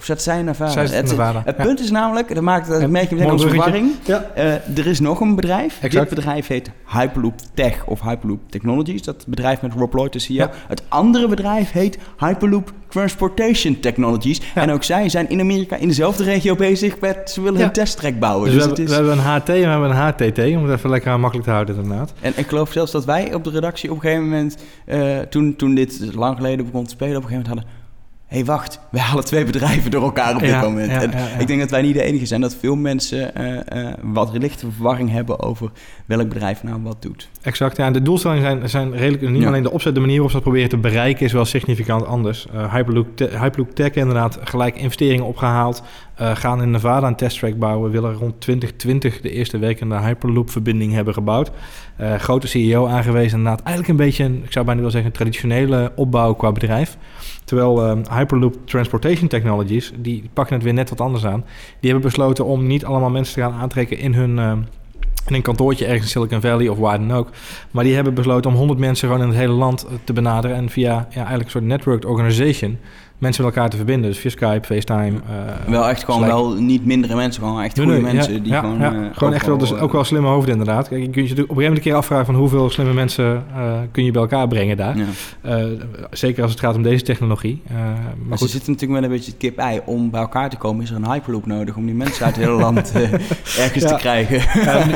Of 0.00 0.06
zat 0.06 0.22
zij 0.22 0.34
zit 0.54 0.90
in 0.90 0.96
het, 0.96 1.06
Nevada, 1.10 1.42
het 1.44 1.56
ja. 1.56 1.64
punt 1.64 1.80
is 1.80 1.90
namelijk, 1.90 2.34
dat 2.34 2.42
maakt 2.42 2.68
dat 2.68 2.88
merk 2.90 3.08
je 3.08 3.14
meteen 3.14 3.30
onze 3.30 3.48
verwarring. 3.48 3.90
Ja. 4.04 4.30
Eh, 4.34 4.52
er 4.78 4.86
is 4.86 5.00
nog 5.00 5.20
een 5.20 5.34
bedrijf. 5.34 5.78
Exact. 5.82 6.08
Dit 6.08 6.18
bedrijf 6.18 6.46
heet 6.46 6.70
Hyperloop 6.86 7.34
Tech 7.54 7.84
of 7.86 8.00
Hyperloop 8.00 8.40
Technologies. 8.50 9.02
Dat 9.02 9.24
bedrijf 9.26 9.62
met 9.62 9.72
Rob 9.72 9.92
Lloyd, 9.94 10.12
de 10.12 10.18
CEO. 10.18 10.36
Ja. 10.36 10.50
Het 10.68 10.82
andere 10.88 11.28
bedrijf 11.28 11.70
heet 11.72 11.98
Hyperloop 12.18 12.72
Transportation 12.88 13.80
Technologies. 13.80 14.40
Ja. 14.54 14.62
En 14.62 14.70
ook 14.70 14.82
zij 14.82 15.08
zijn 15.08 15.28
in 15.28 15.40
Amerika 15.40 15.76
in 15.76 15.88
dezelfde 15.88 16.24
regio 16.24 16.54
bezig 16.54 17.00
met... 17.00 17.30
Ze 17.30 17.40
willen 17.42 17.58
Ja. 17.58 17.66
een 17.66 17.72
testtrack 17.72 18.18
bouwen. 18.18 18.44
Dus, 18.50 18.54
Dus 18.54 18.64
we, 18.64 18.68
het 18.70 18.78
hebben, 18.78 18.96
is, 18.96 18.98
we 19.00 19.06
hebben 19.06 19.24
een 19.24 19.40
HT 19.40 19.48
en 19.48 19.54
we 19.54 19.68
hebben 19.68 19.90
een 19.90 19.96
HTT, 19.96 20.56
om 20.56 20.68
het 20.68 20.78
even 20.78 20.90
lekker 20.90 21.20
makkelijk 21.20 21.46
te 21.48 21.52
houden 21.54 21.76
inderdaad. 21.76 22.12
en 22.20 22.32
ik 22.36 22.46
geloof 22.46 22.72
zelfs 22.72 22.92
dat 22.92 23.04
wij 23.04 23.34
op 23.34 23.44
de 23.44 23.50
redactie 23.50 23.90
op 23.90 23.96
een 23.96 24.02
gegeven 24.02 24.24
moment... 24.28 24.56
eh, 24.84 25.18
toen, 25.18 25.56
toen 25.56 25.74
dit 25.74 26.14
lang 26.14 26.36
geleden 26.36 26.64
begon 26.64 26.84
te 26.84 26.90
spelen, 26.90 27.16
op 27.16 27.22
een 27.22 27.28
gegeven 27.28 27.48
moment 27.50 27.64
hadden... 27.64 27.78
Hé, 28.30 28.36
hey, 28.36 28.44
wacht, 28.44 28.80
wij 28.90 29.00
halen 29.00 29.24
twee 29.24 29.44
bedrijven 29.44 29.90
door 29.90 30.02
elkaar 30.02 30.34
op 30.34 30.40
dit 30.40 30.48
Ja, 30.50 30.60
moment. 30.62 30.90
ja, 30.90 31.02
En 31.02 31.10
ja. 31.10 31.38
Ik 31.38 31.46
denk 31.46 31.60
dat 31.60 31.70
wij 31.70 31.82
niet 31.82 31.94
de 31.94 32.02
enige 32.02 32.26
zijn, 32.26 32.40
dat 32.40 32.54
veel 32.60 32.76
mensen 32.76 33.34
eh, 33.34 33.88
eh, 33.88 33.94
wat 34.02 34.30
lichte 34.38 34.70
verwarring 34.72 35.10
hebben 35.10 35.40
over 35.40 35.70
welk 36.06 36.28
bedrijf 36.28 36.62
nou 36.62 36.82
wat 36.82 37.02
doet. 37.02 37.28
Exact, 37.42 37.76
ja. 37.76 37.86
En 37.86 37.92
de 37.92 38.02
doelstellingen 38.02 38.42
zijn, 38.42 38.68
zijn 38.68 38.96
redelijk... 38.96 39.28
Niet 39.32 39.46
alleen 39.46 39.62
de 39.62 39.70
opzet, 39.70 39.94
de 39.94 40.00
manier 40.00 40.14
waarop 40.14 40.30
ze 40.30 40.36
dat 40.36 40.44
proberen 40.46 40.68
te 40.70 40.76
bereiken... 40.76 41.26
is 41.26 41.32
wel 41.32 41.44
significant 41.44 42.06
anders. 42.06 42.46
Eh, 42.54 42.74
Hyperloop, 42.74 43.16
Te- 43.16 43.30
Hyperloop 43.40 43.74
Tech 43.74 43.90
inderdaad 43.94 44.38
gelijk 44.44 44.76
investeringen 44.76 45.24
opgehaald. 45.24 45.82
eh, 46.14 46.36
gaan 46.36 46.62
in 46.62 46.70
Nevada 46.70 47.06
een 47.06 47.16
testtrack 47.16 47.58
bouwen. 47.58 47.90
Willen 47.90 48.12
rond 48.14 48.40
2020 48.40 49.20
de 49.20 49.30
eerste 49.30 49.58
werkende 49.58 49.96
Hyperloop-verbinding 49.98 50.92
hebben 50.92 51.14
gebouwd. 51.14 51.50
Grote 52.18 52.46
CEO 52.46 52.86
aangewezen. 52.86 53.38
Inderdaad 53.38 53.62
eigenlijk 53.66 53.98
een 53.98 54.04
beetje, 54.06 54.24
een, 54.24 54.42
ik 54.44 54.52
zou 54.52 54.64
bijna 54.64 54.80
wel 54.80 54.90
zeggen... 54.90 55.10
een 55.10 55.16
traditionele 55.16 55.92
opbouw 55.96 56.34
qua 56.34 56.52
bedrijf. 56.52 56.96
Terwijl 57.50 57.84
eh, 57.84 58.16
Hyperloop 58.16 58.56
Transportation 58.64 59.28
Technologies... 59.28 59.92
die 59.96 60.30
pakken 60.32 60.54
het 60.54 60.64
weer 60.64 60.72
net 60.72 60.90
wat 60.90 61.00
anders 61.00 61.26
aan. 61.26 61.44
Die 61.80 61.90
hebben 61.90 62.10
besloten 62.10 62.44
om 62.44 62.66
niet 62.66 62.84
allemaal 62.84 63.10
mensen 63.10 63.34
te 63.34 63.40
gaan 63.40 63.60
aantrekken 63.60 63.98
in 63.98 64.14
hun... 64.14 64.38
eh, 64.38 64.52
in 65.26 65.34
een 65.34 65.42
kantoortje 65.42 65.84
ergens 65.84 66.02
in 66.02 66.08
Silicon 66.08 66.40
Valley 66.40 66.68
of 66.68 66.78
waar 66.78 66.98
dan 66.98 67.12
ook. 67.12 67.28
Maar 67.70 67.84
die 67.84 67.94
hebben 67.94 68.14
besloten 68.14 68.50
om 68.50 68.56
100 68.56 68.78
mensen 68.78 69.08
gewoon 69.08 69.22
in 69.22 69.28
het 69.28 69.38
hele 69.38 69.52
land 69.52 69.84
eh, 69.84 69.92
te 70.04 70.12
benaderen. 70.12 70.56
En 70.56 70.68
via 70.68 70.92
ja, 70.92 71.14
eigenlijk 71.14 71.44
een 71.44 71.50
soort 71.50 71.64
networked 71.64 72.04
organization 72.04 72.78
mensen 73.20 73.44
met 73.44 73.54
elkaar 73.54 73.70
te 73.70 73.76
verbinden. 73.76 74.10
Dus 74.10 74.18
via 74.20 74.30
Skype, 74.30 74.66
FaceTime. 74.66 75.12
eh, 75.28 75.70
wel 75.70 75.88
echt 75.88 76.04
gewoon 76.04 76.20
Slack. 76.20 76.32
wel 76.32 76.52
niet 76.52 76.84
mindere 76.84 77.14
mensen, 77.14 77.42
gewoon 77.42 77.62
echt 77.62 77.78
goede 77.78 77.92
nee, 77.92 78.00
mensen 78.14 78.32
ja, 78.32 78.38
die 78.38 78.52
ja, 78.52 78.60
gewoon... 78.60 78.78
ja. 78.78 78.92
eh, 78.92 78.98
gewoon 79.12 79.34
echt 79.34 79.46
wel, 79.46 79.58
dus 79.58 79.68
overal, 79.68 79.84
ook 79.84 79.92
wel 79.92 80.04
slimme 80.04 80.28
hoofden 80.28 80.52
inderdaad. 80.52 80.88
Kijk, 80.88 81.00
je 81.00 81.10
kunt 81.10 81.28
je 81.28 81.32
op 81.32 81.38
een 81.38 81.42
gegeven 81.42 81.56
moment 81.56 81.76
een 81.76 81.82
keer 81.82 81.94
afvragen 81.94 82.26
van 82.26 82.34
hoeveel 82.34 82.70
slimme 82.70 82.92
mensen 82.92 83.44
eh, 83.56 83.72
kun 83.92 84.04
je 84.04 84.10
bij 84.10 84.22
elkaar 84.22 84.48
brengen 84.48 84.76
daar. 84.76 84.96
Eh, 85.40 85.64
zeker 86.10 86.42
als 86.42 86.50
het 86.50 86.60
gaat 86.60 86.74
om 86.74 86.82
deze 86.82 87.04
technologie. 87.04 87.62
Eh, 87.68 87.74
maar 87.76 88.38
ze 88.38 88.44
goed, 88.44 88.50
zitten 88.50 88.72
natuurlijk 88.72 89.00
met 89.00 89.10
een 89.10 89.16
beetje 89.16 89.30
het 89.30 89.40
kip-ei. 89.40 89.80
Om 89.84 90.10
bij 90.10 90.20
elkaar 90.20 90.50
te 90.50 90.56
komen 90.56 90.82
is 90.82 90.90
er 90.90 90.96
een 90.96 91.10
Hyperloop 91.10 91.46
nodig 91.46 91.76
om 91.76 91.86
die 91.86 91.94
mensen 91.94 92.24
uit 92.24 92.36
het 92.36 92.44
hele 92.44 92.56
land 92.56 92.92
eh, 92.92 93.12
ergens 93.64 93.84
te 93.84 93.96
krijgen. 93.98 94.42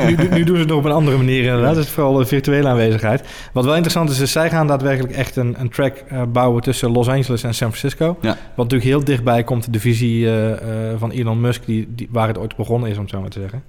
Nu, 0.05 0.27
nu, 0.29 0.43
doen 0.43 0.55
ze 0.55 0.61
het 0.61 0.69
nog 0.69 0.77
op 0.77 0.85
een 0.85 0.91
andere 0.91 1.17
manier 1.17 1.43
inderdaad. 1.43 1.75
Het 1.75 1.85
is 1.85 1.91
vooral 1.91 2.13
de 2.13 2.25
virtuele 2.25 2.67
aanwezigheid. 2.67 3.23
Wat 3.53 3.63
wel 3.63 3.73
interessant 3.73 4.09
is, 4.09 4.19
is 4.19 4.31
zij 4.31 4.49
gaan 4.49 4.67
daadwerkelijk 4.67 5.13
echt 5.13 5.35
een, 5.35 5.55
een 5.57 5.69
track 5.69 5.95
eh, 6.07 6.21
bouwen 6.31 6.61
tussen 6.61 6.91
Los 6.91 7.07
Angeles 7.07 7.43
en 7.43 7.53
San 7.53 7.73
Francisco. 7.73 8.14
Ja. 8.21 8.37
Wat 8.55 8.69
natuurlijk 8.69 8.83
heel 8.89 9.03
dichtbij 9.03 9.43
komt 9.43 9.73
de 9.73 9.79
visie 9.79 10.25
eh, 10.25 10.91
eh, 10.91 10.99
van 10.99 11.11
Elon 11.11 11.41
Musk, 11.41 11.65
die, 11.65 11.87
die, 11.95 12.07
waar 12.11 12.27
het 12.27 12.37
ooit 12.37 12.55
begonnen 12.55 12.89
is, 12.89 12.95
om 12.95 13.01
het 13.01 13.11
zo 13.11 13.21
maar 13.21 13.29
te 13.29 13.39
zeggen. 13.39 13.63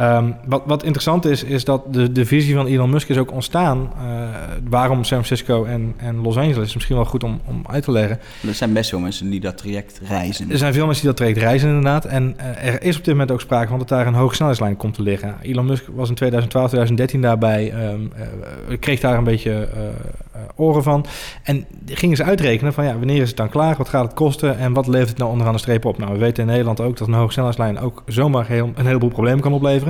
Ehm, 0.00 0.30
wat, 0.44 0.62
wat 0.66 0.82
interessant 0.82 1.24
is, 1.24 1.44
is 1.44 1.64
dat 1.64 1.94
de, 1.94 2.12
de 2.12 2.26
visie 2.26 2.54
van 2.54 2.66
Elon 2.66 2.90
Musk 2.90 3.08
is 3.08 3.18
ook 3.18 3.32
ontstaan. 3.32 3.90
eh, 3.96 4.28
waarom 4.68 5.04
San 5.04 5.24
Francisco 5.24 5.64
en, 5.64 5.94
en 5.96 6.22
Los 6.22 6.36
Angeles 6.36 6.68
is 6.68 6.74
misschien 6.74 6.96
wel 6.96 7.04
goed 7.04 7.24
om, 7.24 7.40
om 7.44 7.62
uit 7.66 7.82
te 7.84 7.92
leggen. 7.92 8.18
Er 8.46 8.54
zijn 8.54 8.72
best 8.72 8.90
veel 8.90 8.98
mensen 8.98 9.30
die 9.30 9.40
dat 9.40 9.58
traject 9.58 10.00
reizen. 10.08 10.50
Er 10.50 10.58
zijn 10.58 10.72
veel 10.72 10.84
mensen 10.86 11.02
die 11.02 11.10
dat 11.14 11.20
traject 11.20 11.38
reizen 11.40 11.68
inderdaad. 11.68 12.04
En 12.04 12.34
eh, 12.36 12.66
er 12.66 12.82
is 12.82 12.96
op 12.96 13.04
dit 13.04 13.12
moment 13.14 13.30
ook 13.30 13.40
sprake 13.40 13.68
van 13.68 13.78
dat 13.78 13.88
daar 13.88 14.06
een 14.06 14.14
hoge 14.14 14.34
snelheidslijn 14.34 14.76
komt 14.76 14.94
te 14.94 15.02
liggen. 15.02 15.34
Elon 15.42 15.66
Musk 15.66 15.84
was 15.94 16.08
in 16.08 16.14
2012, 16.14 16.66
2013 16.68 17.20
daarbij. 17.20 17.72
ehm, 17.72 18.00
eh, 18.68 18.78
kreeg 18.78 19.00
daar 19.00 19.18
een 19.18 19.24
beetje 19.24 19.68
oren 20.56 20.82
van. 20.82 21.04
En 21.42 21.66
gingen 21.86 22.16
ze 22.16 22.24
uitrekenen 22.24 22.72
van 22.72 22.84
ja, 22.84 22.96
wanneer 22.96 23.22
is 23.22 23.28
het 23.28 23.36
dan 23.36 23.48
klaar? 23.48 23.76
Wat 23.76 23.88
gaat 23.88 24.04
het 24.04 24.14
kosten? 24.14 24.58
En 24.58 24.72
wat 24.72 24.86
levert 24.86 25.08
het 25.08 25.18
nou 25.18 25.30
onderaan 25.30 25.52
de 25.52 25.58
streep 25.58 25.84
op? 25.84 25.98
Nou, 25.98 26.12
we 26.12 26.18
weten 26.18 26.42
in 26.42 26.48
Nederland 26.48 26.80
ook 26.80 26.96
dat 26.96 27.08
een 27.08 27.14
hoge 27.14 27.32
snelheidslijn 27.32 27.78
ook 27.78 28.02
zomaar 28.06 28.46
heel, 28.46 28.72
een 28.74 28.86
heleboel 28.86 29.08
problemen 29.08 29.40
kan 29.40 29.52
opleveren. 29.52 29.89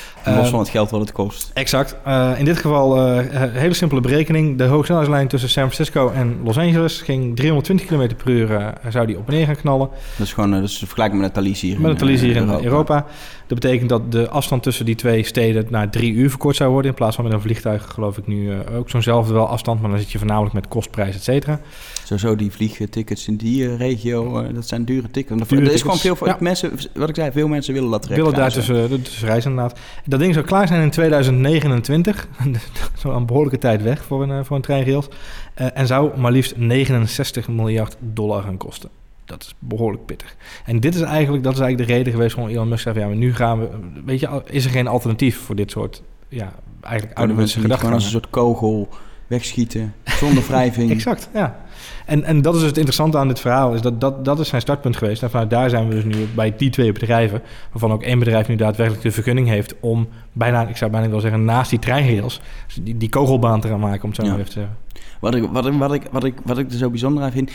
Los 0.25 0.45
Eh, 0.45 0.49
van 0.49 0.59
het 0.59 0.69
geld 0.69 0.89
wat 0.89 1.01
het 1.01 1.11
kost. 1.11 1.51
Exact. 1.53 1.95
Eh, 2.03 2.31
in 2.37 2.45
dit 2.45 2.57
geval 2.57 2.97
eh, 2.97 3.41
een 3.41 3.51
hele 3.51 3.73
simpele 3.73 4.01
berekening. 4.01 4.57
De 4.57 4.63
hoogsnelheidslijn 4.63 5.27
tussen 5.27 5.49
San 5.49 5.71
Francisco 5.71 6.09
en 6.09 6.37
Los 6.43 6.57
Angeles 6.57 7.01
ging 7.01 7.35
320 7.35 7.85
km 7.85 8.15
per 8.15 8.29
uur 8.29 8.55
eh, 8.55 8.91
zou 8.91 9.05
die 9.05 9.17
op 9.17 9.27
en 9.27 9.33
neer 9.33 9.45
gaan 9.45 9.55
knallen. 9.55 9.89
Dat 10.17 10.27
is 10.27 10.33
gewoon 10.33 10.53
eh, 10.53 10.59
dat 10.59 10.69
is 10.69 10.77
vergelijkbaar 10.77 11.19
met 11.19 11.29
een 11.29 11.33
Thalys 11.33 11.61
hier 11.61 11.81
Met 11.81 11.91
een 11.91 11.97
Thalys 11.97 12.21
hier 12.21 12.35
in 12.35 12.49
Europa. 12.49 12.63
Europa. 12.63 13.05
Dat 13.51 13.59
betekent 13.59 13.89
dat 13.89 14.11
de 14.11 14.29
afstand 14.29 14.63
tussen 14.63 14.85
die 14.85 14.95
twee 14.95 15.23
steden 15.23 15.65
naar 15.69 15.89
drie 15.89 16.13
uur 16.13 16.29
verkort 16.29 16.55
zou 16.55 16.71
worden. 16.71 16.91
In 16.91 16.97
plaats 16.97 17.15
van 17.15 17.23
met 17.23 17.33
een 17.33 17.41
vliegtuig 17.41 17.87
geloof 17.93 18.17
ik 18.17 18.27
nu 18.27 18.51
eh, 18.51 18.77
ook 18.77 18.89
zo'nzelfde 18.89 19.33
wel 19.33 19.47
afstand. 19.47 19.81
Maar 19.81 19.89
dan 19.89 19.99
zit 19.99 20.11
je 20.11 20.17
voornamelijk 20.17 20.53
met 20.53 20.67
kostprijs, 20.67 21.15
et 21.15 21.23
cetera. 21.23 21.59
Sowieso 22.03 22.35
die 22.35 22.51
vliegtickets 22.51 23.27
in 23.27 23.35
die 23.35 23.67
eh, 23.67 23.77
regio, 23.77 24.39
eh, 24.39 24.53
dat 24.53 24.67
zijn 24.67 24.85
dure 24.85 25.11
tickets. 25.11 25.47
Dure 25.47 25.65
er 25.65 25.71
is 25.71 25.81
gewoon 25.81 25.97
veel 25.97 26.15
voor 26.15 26.27
ja. 26.27 26.37
mensen, 26.39 26.71
wat 26.93 27.09
ik 27.09 27.15
zei, 27.15 27.31
veel 27.31 27.47
mensen 27.47 27.73
willen 27.73 27.89
dat 27.89 28.01
traject 28.01 28.23
willen 28.25 28.39
daar 28.39 28.51
tussen, 28.51 29.03
tussen 29.03 29.27
reizen 29.27 29.49
inderdaad. 29.49 29.79
Dat 30.11 30.19
ding 30.19 30.33
zou 30.33 30.45
klaar 30.45 30.67
zijn 30.67 30.81
in 30.81 30.89
2029. 30.89 32.27
Zo 33.01 33.11
een 33.11 33.25
behoorlijke 33.25 33.57
tijd 33.57 33.81
weg 33.81 34.03
voor 34.03 34.23
een, 34.23 34.31
eh, 34.31 34.39
voor 34.43 34.55
een 34.55 34.61
treinrails. 34.61 35.07
Eh, 35.53 35.67
en 35.73 35.87
zou 35.87 36.19
maar 36.19 36.31
liefst 36.31 36.57
69 36.57 37.47
miljard 37.47 37.95
dollar 37.99 38.43
gaan 38.43 38.57
kosten. 38.57 38.89
Dat 39.25 39.41
is 39.41 39.55
behoorlijk 39.59 40.05
pittig. 40.05 40.35
En 40.65 40.79
dit 40.79 40.95
is 40.95 41.01
eigenlijk, 41.01 41.43
dat 41.43 41.53
is 41.53 41.59
eigenlijk 41.59 41.89
de 41.89 41.95
reden 41.95 42.13
geweest 42.13 42.35
van 42.35 42.47
Elon 42.47 42.67
Musk 42.67 42.81
zei 42.81 42.93
van, 42.93 43.03
ja, 43.03 43.09
maar 43.09 43.17
nu 43.17 43.35
gaan 43.35 43.59
we, 43.59 43.69
weet 44.05 44.19
je, 44.19 44.41
is 44.45 44.65
er 44.65 44.71
geen 44.71 44.87
alternatief 44.87 45.37
voor 45.37 45.55
dit 45.55 45.71
soort, 45.71 46.03
ja, 46.27 46.53
eigenlijk 46.81 47.17
ouderwetse 47.17 47.59
mensen 47.59 47.69
niet 47.69 47.79
gewoon 47.79 47.93
als 47.93 48.03
een 48.03 48.11
soort 48.11 48.29
kogel 48.29 48.89
wegschieten, 49.27 49.93
zonder 50.03 50.43
wrijving. 50.43 50.91
Exact, 50.97 51.29
ja. 51.33 51.59
En, 52.05 52.23
en 52.23 52.41
dat 52.41 52.55
is 52.55 52.61
het 52.61 52.75
interessante 52.75 53.17
aan 53.17 53.27
dit 53.27 53.39
verhaal, 53.39 53.73
is 53.73 53.81
dat, 53.81 54.01
dat 54.01 54.25
dat 54.25 54.39
is 54.39 54.47
zijn 54.47 54.61
startpunt 54.61 54.97
geweest. 54.97 55.23
En 55.23 55.29
vanuit 55.29 55.49
daar 55.49 55.69
zijn 55.69 55.87
we 55.87 55.93
dus 55.93 56.03
nu 56.03 56.27
bij 56.35 56.53
die 56.57 56.69
twee 56.69 56.91
bedrijven, 56.91 57.41
waarvan 57.71 57.91
ook 57.91 58.03
één 58.03 58.19
bedrijf 58.19 58.47
nu 58.47 58.55
daadwerkelijk 58.55 59.03
de 59.03 59.11
vergunning 59.11 59.47
heeft 59.47 59.75
om 59.79 60.07
bijna, 60.31 60.67
ik 60.67 60.77
zou 60.77 60.91
bijna 60.91 61.09
wel 61.09 61.19
zeggen, 61.19 61.45
naast 61.45 61.69
die 61.69 61.79
treinrails, 61.79 62.41
die, 62.81 62.97
die 62.97 63.09
kogelbaan 63.09 63.61
te 63.61 63.67
gaan 63.67 63.79
maken, 63.79 64.03
om 64.03 64.09
het 64.09 64.17
zo 64.17 64.23
Ja. 64.23 64.29
maar 64.29 64.39
even 64.39 64.53
te 64.53 64.59
zeggen. 64.59 64.77
Wat 65.19 65.35
ik, 65.35 65.43
wat, 65.51 65.65
ik, 65.65 65.73
wat, 65.73 65.93
ik, 65.93 66.03
wat, 66.11 66.23
ik, 66.23 66.35
wat 66.43 66.57
ik 66.57 66.71
er 66.71 66.77
zo 66.77 66.89
bijzonder 66.89 67.23
aan 67.23 67.31
vind... 67.31 67.51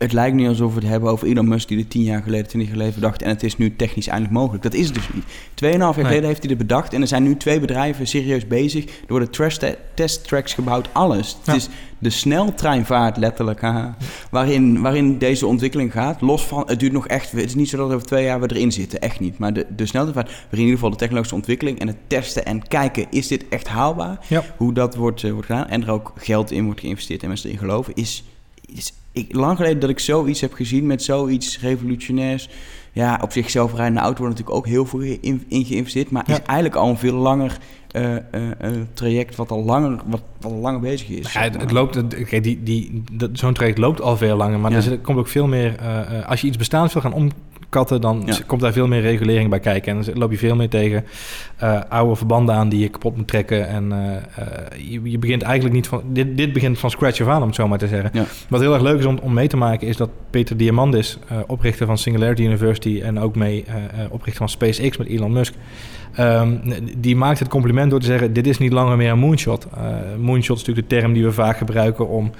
het 0.00 0.12
lijkt 0.12 0.36
niet 0.36 0.48
alsof 0.48 0.74
we 0.74 0.80
het 0.80 0.88
hebben 0.88 1.10
over 1.10 1.26
Elon 1.28 1.48
Musk 1.48 1.68
die 1.68 1.78
er 1.78 1.88
tien 1.88 2.02
jaar 2.02 2.22
geleden, 2.22 2.46
twintig 2.46 2.68
jaar 2.70 2.78
geleden 2.78 3.00
bedacht 3.00 3.22
en 3.22 3.28
het 3.28 3.42
is 3.42 3.56
nu 3.56 3.76
technisch 3.76 4.06
eindelijk 4.06 4.34
mogelijk. 4.34 4.62
Dat 4.62 4.74
is 4.74 4.84
het 4.86 4.94
dus 4.94 5.08
niet. 5.14 5.24
Tweeënhalf 5.54 5.94
jaar 5.94 6.04
Nee. 6.04 6.04
geleden 6.04 6.28
heeft 6.28 6.40
hij 6.40 6.48
dit 6.48 6.58
bedacht 6.58 6.92
en 6.92 7.00
er 7.00 7.06
zijn 7.06 7.22
nu 7.22 7.36
twee 7.36 7.60
bedrijven 7.60 8.06
serieus 8.06 8.46
bezig. 8.46 8.84
Er 8.84 8.90
worden 9.08 9.30
trash 9.30 9.56
te- 9.56 9.78
testtracks 9.94 10.54
gebouwd, 10.54 10.88
alles. 10.92 11.36
Ja. 11.44 11.52
Het 11.52 11.60
is 11.62 11.68
de 11.98 12.10
sneltreinvaart 12.10 13.16
letterlijk, 13.16 13.60
haha, 13.60 13.96
waarin, 14.30 14.80
waarin 14.80 15.18
deze 15.18 15.46
ontwikkeling 15.46 15.92
gaat. 15.92 16.20
Los 16.20 16.46
van, 16.46 16.62
het 16.66 16.80
duurt 16.80 16.92
nog 16.92 17.06
echt, 17.06 17.32
het 17.32 17.44
is 17.44 17.54
niet 17.54 17.68
zo 17.68 17.76
dat 17.76 17.92
over 17.92 18.06
twee 18.06 18.24
jaar 18.24 18.40
we 18.40 18.50
erin 18.54 18.72
zitten, 18.72 19.00
echt 19.00 19.20
niet. 19.20 19.38
Maar 19.38 19.52
de, 19.52 19.66
de 19.76 19.86
sneltreinvaart, 19.86 20.28
waarin 20.30 20.50
in 20.50 20.58
ieder 20.58 20.74
geval 20.74 20.90
de 20.90 20.96
technologische 20.96 21.34
ontwikkeling 21.36 21.78
en 21.78 21.86
het 21.86 21.96
testen 22.06 22.44
en 22.44 22.68
kijken, 22.68 23.06
is 23.10 23.26
dit 23.28 23.44
echt 23.48 23.68
haalbaar? 23.68 24.18
Ja. 24.28 24.44
Hoe 24.56 24.72
dat 24.72 24.94
wordt, 24.96 25.24
eh, 25.24 25.30
wordt 25.30 25.46
gedaan 25.46 25.68
en 25.68 25.82
er 25.82 25.90
ook 25.90 26.12
geld 26.16 26.50
in 26.50 26.64
wordt 26.64 26.80
geïnvesteerd 26.80 27.22
en 27.22 27.28
mensen 27.28 27.48
erin 27.48 27.60
geloven, 27.60 27.94
is, 27.94 28.24
is 28.74 28.92
ik, 29.12 29.34
lang 29.34 29.56
geleden 29.56 29.80
dat 29.80 29.90
ik 29.90 29.98
zoiets 29.98 30.40
heb 30.40 30.52
gezien 30.52 30.86
met 30.86 31.02
zoiets 31.02 31.60
revolutionairs. 31.60 32.48
Ja, 32.92 33.18
op 33.22 33.32
zichzelf 33.32 33.74
rijdende 33.74 34.00
auto 34.00 34.18
wordt 34.22 34.38
natuurlijk 34.38 34.58
ook 34.58 34.72
heel 34.72 34.86
veel 34.86 35.00
in, 35.20 35.44
in 35.48 35.64
geïnvesteerd, 35.64 36.10
maar 36.10 36.24
Ja. 36.26 36.32
is 36.32 36.42
eigenlijk 36.44 36.74
al 36.80 36.88
een 36.88 36.96
veel 36.98 37.14
langer 37.14 37.58
eh, 37.90 38.16
eh, 38.16 38.20
eh, 38.58 38.70
traject 38.94 39.36
wat 39.36 39.50
al 39.50 39.64
langer, 39.64 40.00
wat, 40.06 40.22
wat 40.40 40.52
al 40.52 40.58
langer 40.58 40.80
bezig 40.80 41.08
is. 41.08 41.32
Ja, 41.32 41.40
het, 41.40 41.60
het 41.60 41.70
loopt, 41.70 42.06
kijk, 42.24 42.42
die, 42.42 42.62
die, 42.62 43.02
dat- 43.12 43.30
zo'n 43.32 43.52
traject 43.54 43.78
loopt 43.78 44.00
al 44.00 44.16
veel 44.16 44.36
langer, 44.36 44.58
maar 44.60 44.70
Ja. 44.70 44.76
er 44.76 44.82
zit- 44.82 45.00
komt 45.00 45.18
ook 45.18 45.28
veel 45.28 45.46
meer. 45.46 45.78
als 46.26 46.40
je 46.40 46.46
iets 46.46 46.56
bestaans 46.56 46.92
wil 46.92 47.02
gaan 47.02 47.12
omkatten, 47.70 48.00
dan 48.00 48.22
Ja. 48.26 48.36
komt 48.46 48.60
daar 48.60 48.72
veel 48.72 48.86
meer 48.86 49.00
regulering 49.00 49.50
bij 49.50 49.60
kijken. 49.60 49.96
En 49.96 50.02
dan 50.04 50.18
loop 50.18 50.30
je 50.30 50.38
veel 50.38 50.56
meer 50.56 50.68
tegen 50.68 51.04
eh, 51.56 51.80
oude 51.88 52.16
verbanden 52.16 52.54
aan 52.54 52.68
die 52.68 52.80
je 52.80 52.88
kapot 52.88 53.16
moet 53.16 53.26
trekken. 53.28 53.68
En 53.68 53.92
eh, 53.92 54.16
eh, 54.16 54.90
je, 54.90 55.00
je 55.10 55.18
begint 55.18 55.42
eigenlijk 55.42 55.74
niet 55.74 55.88
van. 55.88 56.02
Dit, 56.06 56.36
dit 56.36 56.52
begint 56.52 56.78
van 56.78 56.90
scratch 56.90 57.20
af 57.20 57.28
aan, 57.28 57.40
om 57.40 57.46
het 57.46 57.54
zo 57.56 57.68
maar 57.68 57.78
te 57.78 57.88
zeggen. 57.88 58.10
Ja. 58.12 58.24
Wat 58.48 58.60
heel 58.60 58.72
erg 58.72 58.82
leuk 58.82 58.98
is 58.98 59.04
om, 59.04 59.18
om 59.22 59.32
mee 59.32 59.48
te 59.48 59.56
maken, 59.56 59.86
is 59.88 59.96
dat 59.96 60.10
Peter 60.30 60.56
Diamandis, 60.56 61.18
eh, 61.28 61.36
oprichter 61.46 61.86
van 61.86 61.98
Singularity 61.98 62.42
University 62.42 63.00
en 63.04 63.18
ook 63.20 63.36
mee 63.36 63.64
oprichter 64.08 64.36
van 64.36 64.48
SpaceX 64.48 64.96
met 64.96 65.06
Elon 65.06 65.32
Musk. 65.32 65.54
ehm, 66.14 66.56
die 66.98 67.16
maakt 67.16 67.38
het 67.38 67.48
compliment 67.48 67.90
door 67.90 68.00
te 68.00 68.06
zeggen: 68.06 68.32
Dit 68.32 68.46
is 68.46 68.58
niet 68.58 68.72
langer 68.72 68.96
meer 68.96 69.10
een 69.10 69.18
moonshot. 69.18 69.66
Moonshot 70.18 70.56
is 70.56 70.62
natuurlijk 70.64 70.88
de 70.88 70.96
term 70.96 71.12
die 71.12 71.24
we 71.24 71.32
vaak 71.32 71.56
gebruiken 71.56 72.08
om 72.08 72.30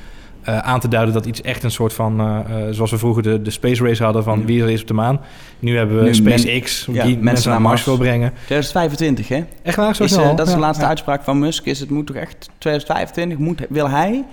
eh, 0.42 0.58
aan 0.58 0.80
te 0.80 0.88
duiden 0.88 1.14
dat 1.14 1.26
iets 1.26 1.40
echt 1.40 1.62
een 1.62 1.70
soort 1.70 1.92
van, 1.92 2.20
eh, 2.20 2.38
eh, 2.68 2.74
zoals 2.74 2.90
we 2.90 2.98
vroeger 2.98 3.22
de, 3.22 3.42
de 3.42 3.50
space 3.50 3.84
race 3.84 4.04
hadden 4.04 4.22
van 4.24 4.38
Ja. 4.38 4.44
wie 4.44 4.62
er 4.62 4.70
is 4.70 4.80
op 4.80 4.86
de 4.86 4.94
maan. 4.94 5.20
Nu 5.58 5.76
hebben 5.76 5.96
we 5.98 6.02
Nu 6.04 6.14
SpaceX, 6.14 6.86
men- 6.86 6.96
ja, 6.96 7.04
die 7.04 7.18
mensen 7.18 7.50
naar 7.50 7.60
Mars 7.60 7.84
wil 7.84 7.96
brengen. 7.98 8.32
2025, 8.46 9.28
hè? 9.28 9.44
Echt 9.62 9.76
waar, 9.76 9.94
zo 9.94 10.02
Is, 10.04 10.12
snel? 10.12 10.34
dat 10.36 10.46
is 10.46 10.52
de 10.52 10.58
laatste 10.58 10.84
uitspraak 10.86 11.22
van 11.24 11.38
Musk. 11.38 11.64
Is 11.64 11.80
het 11.80 11.90
moet 11.90 12.06
toch 12.06 12.16
echt 12.16 12.48
2025? 12.58 13.38
Moet, 13.38 13.60
wil 13.68 13.88
hij 13.90 14.24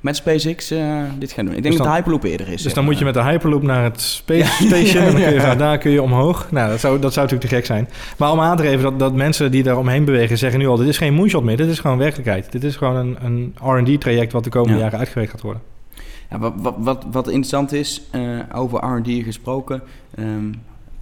met 0.00 0.16
SpaceX 0.16 0.70
eh, 0.70 1.02
dit 1.18 1.32
gaan 1.32 1.44
doen? 1.44 1.54
Ik 1.54 1.62
denk 1.62 1.74
Dus 1.74 1.84
dan- 1.84 1.86
dat 1.86 1.86
de 1.86 1.92
Hyperloop 2.02 2.22
eerder 2.24 2.48
is. 2.48 2.62
Dus 2.62 2.74
dan 2.74 2.84
moet 2.84 2.98
je 2.98 3.04
met 3.04 3.14
de 3.14 3.22
Hyperloop 3.22 3.62
naar 3.62 3.82
het 3.84 4.00
Space 4.00 4.64
Station 4.66 5.02
en 5.04 5.12
dan 5.12 5.20
kun 5.22 5.32
je 5.32 5.40
van 5.40 5.58
daar 5.58 5.78
kun 5.78 5.90
je 5.90 6.02
omhoog. 6.02 6.50
Nou, 6.50 6.70
dat 6.70 6.80
zou, 6.80 6.98
dat 6.98 7.12
zou 7.12 7.26
natuurlijk 7.26 7.50
te 7.50 7.56
gek 7.56 7.66
zijn. 7.66 7.88
Maar 8.18 8.32
om 8.32 8.40
aan 8.40 8.56
te 8.56 8.62
geven 8.62 8.82
dat, 8.82 8.98
dat 8.98 9.12
mensen 9.14 9.50
die 9.50 9.62
daar 9.62 9.78
omheen 9.78 10.04
bewegen 10.04 10.38
zeggen 10.38 10.58
nu 10.60 10.66
al... 10.66 10.76
dit 10.76 10.88
is 10.88 10.98
geen 10.98 11.14
moonshot 11.14 11.44
meer, 11.44 11.56
dit 11.56 11.68
is 11.68 11.78
gewoon 11.78 11.98
werkelijkheid. 11.98 12.52
Dit 12.52 12.64
is 12.64 12.76
gewoon 12.76 12.96
een, 12.96 13.16
een 13.24 13.54
R&D-traject 13.78 14.32
wat 14.32 14.44
de 14.44 14.50
komende 14.50 14.76
Ja. 14.76 14.82
jaren 14.82 14.98
uitgewerkt 14.98 15.30
gaat 15.30 15.40
worden. 15.40 15.62
Ja, 16.30 16.38
wat, 16.38 16.52
wat, 16.56 16.74
wat, 16.78 17.04
wat 17.10 17.26
interessant 17.26 17.72
is, 17.72 18.02
eh, 18.10 18.20
over 18.54 18.84
R&D 18.84 19.24
gesproken... 19.24 19.82
ehm, 20.14 20.26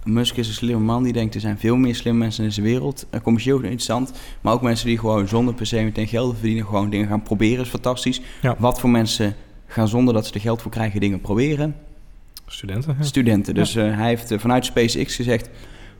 Musk 0.07 0.37
is 0.37 0.47
een 0.47 0.53
slimme 0.53 0.83
man 0.83 1.03
die 1.03 1.13
denkt 1.13 1.35
er 1.35 1.41
zijn 1.41 1.57
veel 1.57 1.75
meer 1.75 1.95
slimme 1.95 2.19
mensen 2.19 2.43
in 2.43 2.49
deze 2.49 2.61
wereld. 2.61 3.05
Uh, 3.13 3.21
commercieel 3.21 3.59
interessant, 3.59 4.11
maar 4.41 4.53
ook 4.53 4.61
mensen 4.61 4.87
die 4.87 4.97
gewoon 4.97 5.27
zonder 5.27 5.53
per 5.53 5.65
se 5.65 5.81
meteen 5.81 6.07
geld 6.07 6.33
verdienen... 6.33 6.65
gewoon 6.65 6.89
dingen 6.89 7.07
gaan 7.07 7.23
proberen 7.23 7.63
is 7.63 7.69
fantastisch. 7.69 8.21
Ja. 8.41 8.55
Wat 8.59 8.79
voor 8.79 8.89
mensen 8.89 9.35
gaan 9.67 9.87
zonder 9.87 10.13
dat 10.13 10.25
ze 10.25 10.33
er 10.33 10.39
geld 10.39 10.61
voor 10.61 10.71
krijgen 10.71 10.99
dingen 10.99 11.21
proberen? 11.21 11.75
Studenten, 12.45 12.95
ja. 12.99 13.05
Studenten. 13.05 13.53
Dus 13.53 13.75
eh, 13.75 13.95
hij 13.95 14.07
heeft 14.07 14.31
eh, 14.31 14.39
vanuit 14.39 14.65
SpaceX 14.65 15.15
gezegd... 15.15 15.49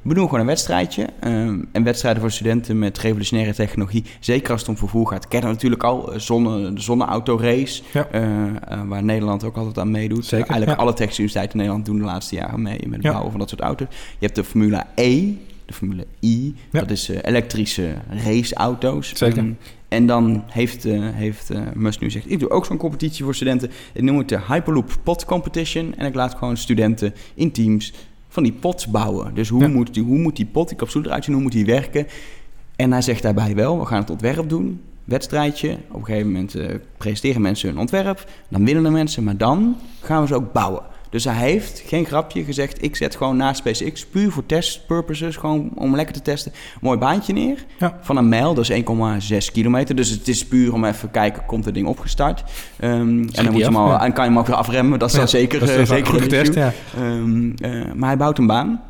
We 0.08 0.14
doen 0.14 0.24
gewoon 0.26 0.40
een 0.40 0.46
wedstrijdje. 0.46 1.08
ehm, 1.20 1.60
en 1.72 1.84
wedstrijden 1.84 2.22
voor 2.22 2.32
studenten 2.32 2.80
met 2.80 2.98
revolutionaire 2.98 3.54
technologie. 3.54 4.04
Zeker 4.20 4.52
als 4.52 4.60
het 4.62 4.70
om 4.70 4.78
vervoer 4.78 5.08
gaat. 5.08 5.28
Kennen 5.28 5.50
natuurlijk 5.52 5.84
al. 5.84 6.14
eh, 6.14 6.20
Zonne, 6.20 6.74
de 6.74 6.82
zonneautorace. 6.82 7.84
Ja. 7.94 8.08
eh, 8.12 8.46
eh, 8.48 8.82
waar 8.88 9.04
Nederland 9.04 9.44
ook 9.44 9.58
altijd 9.58 9.78
aan 9.78 9.92
meedoet. 9.92 10.26
Zeker, 10.26 10.48
Eigenlijk 10.50 10.80
ja. 10.80 10.84
alle 10.86 10.94
technische 10.94 11.22
universiteiten 11.22 11.60
in 11.60 11.66
Nederland 11.66 11.86
doen 11.86 11.98
de 11.98 12.12
laatste 12.14 12.36
jaren 12.36 12.62
mee. 12.62 12.80
Met 12.84 12.94
het 12.96 13.04
Ja. 13.04 13.10
bouwen 13.10 13.32
van 13.32 13.40
dat 13.40 13.50
soort 13.50 13.62
auto's. 13.62 13.88
Je 13.92 14.26
hebt 14.26 14.36
de 14.36 14.44
Formule 14.44 14.84
E. 14.96 15.32
De 15.66 15.74
Formule 15.74 16.06
I. 16.24 16.56
Dat 16.72 16.90
is 16.92 17.08
elektrische 17.10 17.94
raceauto's. 18.10 19.12
Zeker. 19.16 19.38
Ehm, 19.38 19.52
en 19.88 20.06
dan 20.08 20.44
heeft, 20.48 20.86
eh, 20.86 21.00
heeft 21.02 21.52
Musk 21.74 22.00
nu 22.00 22.06
gezegd... 22.08 22.32
ik 22.32 22.40
doe 22.40 22.50
ook 22.50 22.66
zo'n 22.66 22.78
competitie 22.78 23.24
voor 23.24 23.36
studenten. 23.36 23.72
Ik 23.94 24.02
noem 24.02 24.18
het 24.18 24.30
de 24.30 24.40
Hyperloop 24.48 24.96
Pot 25.04 25.26
Competition. 25.26 25.94
En 25.98 26.06
ik 26.06 26.16
laat 26.16 26.36
gewoon 26.36 26.58
studenten 26.58 27.14
in 27.36 27.52
teams 27.52 27.94
van 28.38 28.46
die 28.46 28.54
pots 28.62 28.88
bouwen. 28.88 29.34
Dus 29.34 29.50
hoe, 29.50 29.62
Ja. 29.62 29.68
moet, 29.68 29.94
die, 29.94 30.04
hoe 30.04 30.18
moet 30.18 30.36
die 30.36 30.46
pot, 30.46 30.68
die 30.68 30.78
capsule 30.78 31.06
eruit 31.08 31.24
zien? 31.24 31.34
Hoe 31.34 31.44
moet 31.44 31.52
die 31.52 31.66
werken? 31.66 32.08
En 32.76 32.92
hij 32.92 33.02
zegt 33.02 33.22
daarbij 33.24 33.56
wel, 33.56 33.80
we 33.80 33.86
gaan 33.86 34.00
het 34.00 34.10
ontwerp 34.10 34.50
doen. 34.50 34.82
Wedstrijdje. 35.04 35.78
Op 35.92 36.00
een 36.00 36.06
gegeven 36.06 36.28
moment 36.32 36.56
eh, 36.56 36.76
presenteren 36.98 37.42
mensen 37.42 37.70
hun 37.70 37.78
ontwerp. 37.80 38.30
Dan 38.50 38.66
winnen 38.66 38.84
de 38.84 38.90
mensen, 38.90 39.24
maar 39.24 39.38
dan 39.38 39.76
gaan 40.02 40.22
we 40.22 40.28
ze 40.28 40.36
ook 40.36 40.54
bouwen. 40.54 40.82
Dus 41.10 41.24
hij 41.24 41.36
heeft, 41.36 41.84
geen 41.86 42.06
grapje, 42.06 42.44
gezegd... 42.44 42.84
ik 42.84 42.96
zet 42.96 43.16
gewoon 43.16 43.38
naast 43.38 43.60
SpaceX 43.60 44.06
puur 44.06 44.32
voor 44.32 44.46
test 44.46 44.86
purposes... 44.88 45.36
gewoon 45.36 45.70
om 45.76 45.96
lekker 45.96 46.16
te 46.16 46.22
testen, 46.22 46.52
mooi 46.82 46.98
baantje 46.98 47.34
neer. 47.34 47.66
Ja. 47.80 47.98
Van 48.02 48.18
een 48.18 48.30
mijl, 48.30 48.54
dat 48.54 48.70
is 48.70 48.82
1,6 49.48 49.52
kilometer. 49.52 49.96
Dus 49.96 50.10
het 50.10 50.28
is 50.28 50.46
puur 50.46 50.74
om 50.74 50.86
even 50.86 51.12
kijken, 51.12 51.46
komt 51.46 51.66
het 51.66 51.74
ding 51.74 51.88
opgestart? 51.88 52.44
Ehm, 52.80 52.92
en 52.92 53.30
dan, 53.32 53.46
moet 53.46 53.58
je 53.58 53.64
hem 53.64 53.76
al, 53.76 54.00
en 54.00 54.14
kan 54.14 54.24
je 54.24 54.30
hem 54.30 54.40
ook 54.40 54.48
weer 54.48 54.56
afremmen. 54.56 55.00
Dat 55.00 55.10
is 55.10 55.16
dan 55.16 55.28
zeker, 55.28 55.60
dat 55.60 55.70
is 55.70 55.76
eh, 55.76 55.86
zeker 55.86 56.14
goed 56.14 56.32
een 56.32 56.40
issue. 56.40 56.60
ja. 56.60 56.74
Ehm, 56.96 57.52
eh, 57.56 57.94
maar 57.94 58.10
hij 58.10 58.18
bouwt 58.18 58.38
een 58.38 58.48
baan. 58.48 58.82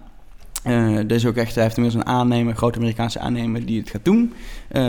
Eh 0.63 0.97
dus 1.07 1.25
ook 1.25 1.35
echt, 1.35 1.53
hij 1.55 1.63
heeft 1.63 1.77
inmiddels 1.77 2.03
een 2.03 2.11
aannemer, 2.11 2.51
een 2.51 2.57
grote 2.57 2.77
Amerikaanse 2.77 3.19
aannemer 3.19 3.65
die 3.65 3.79
het 3.79 3.89
gaat 3.89 4.05
doen. 4.05 4.33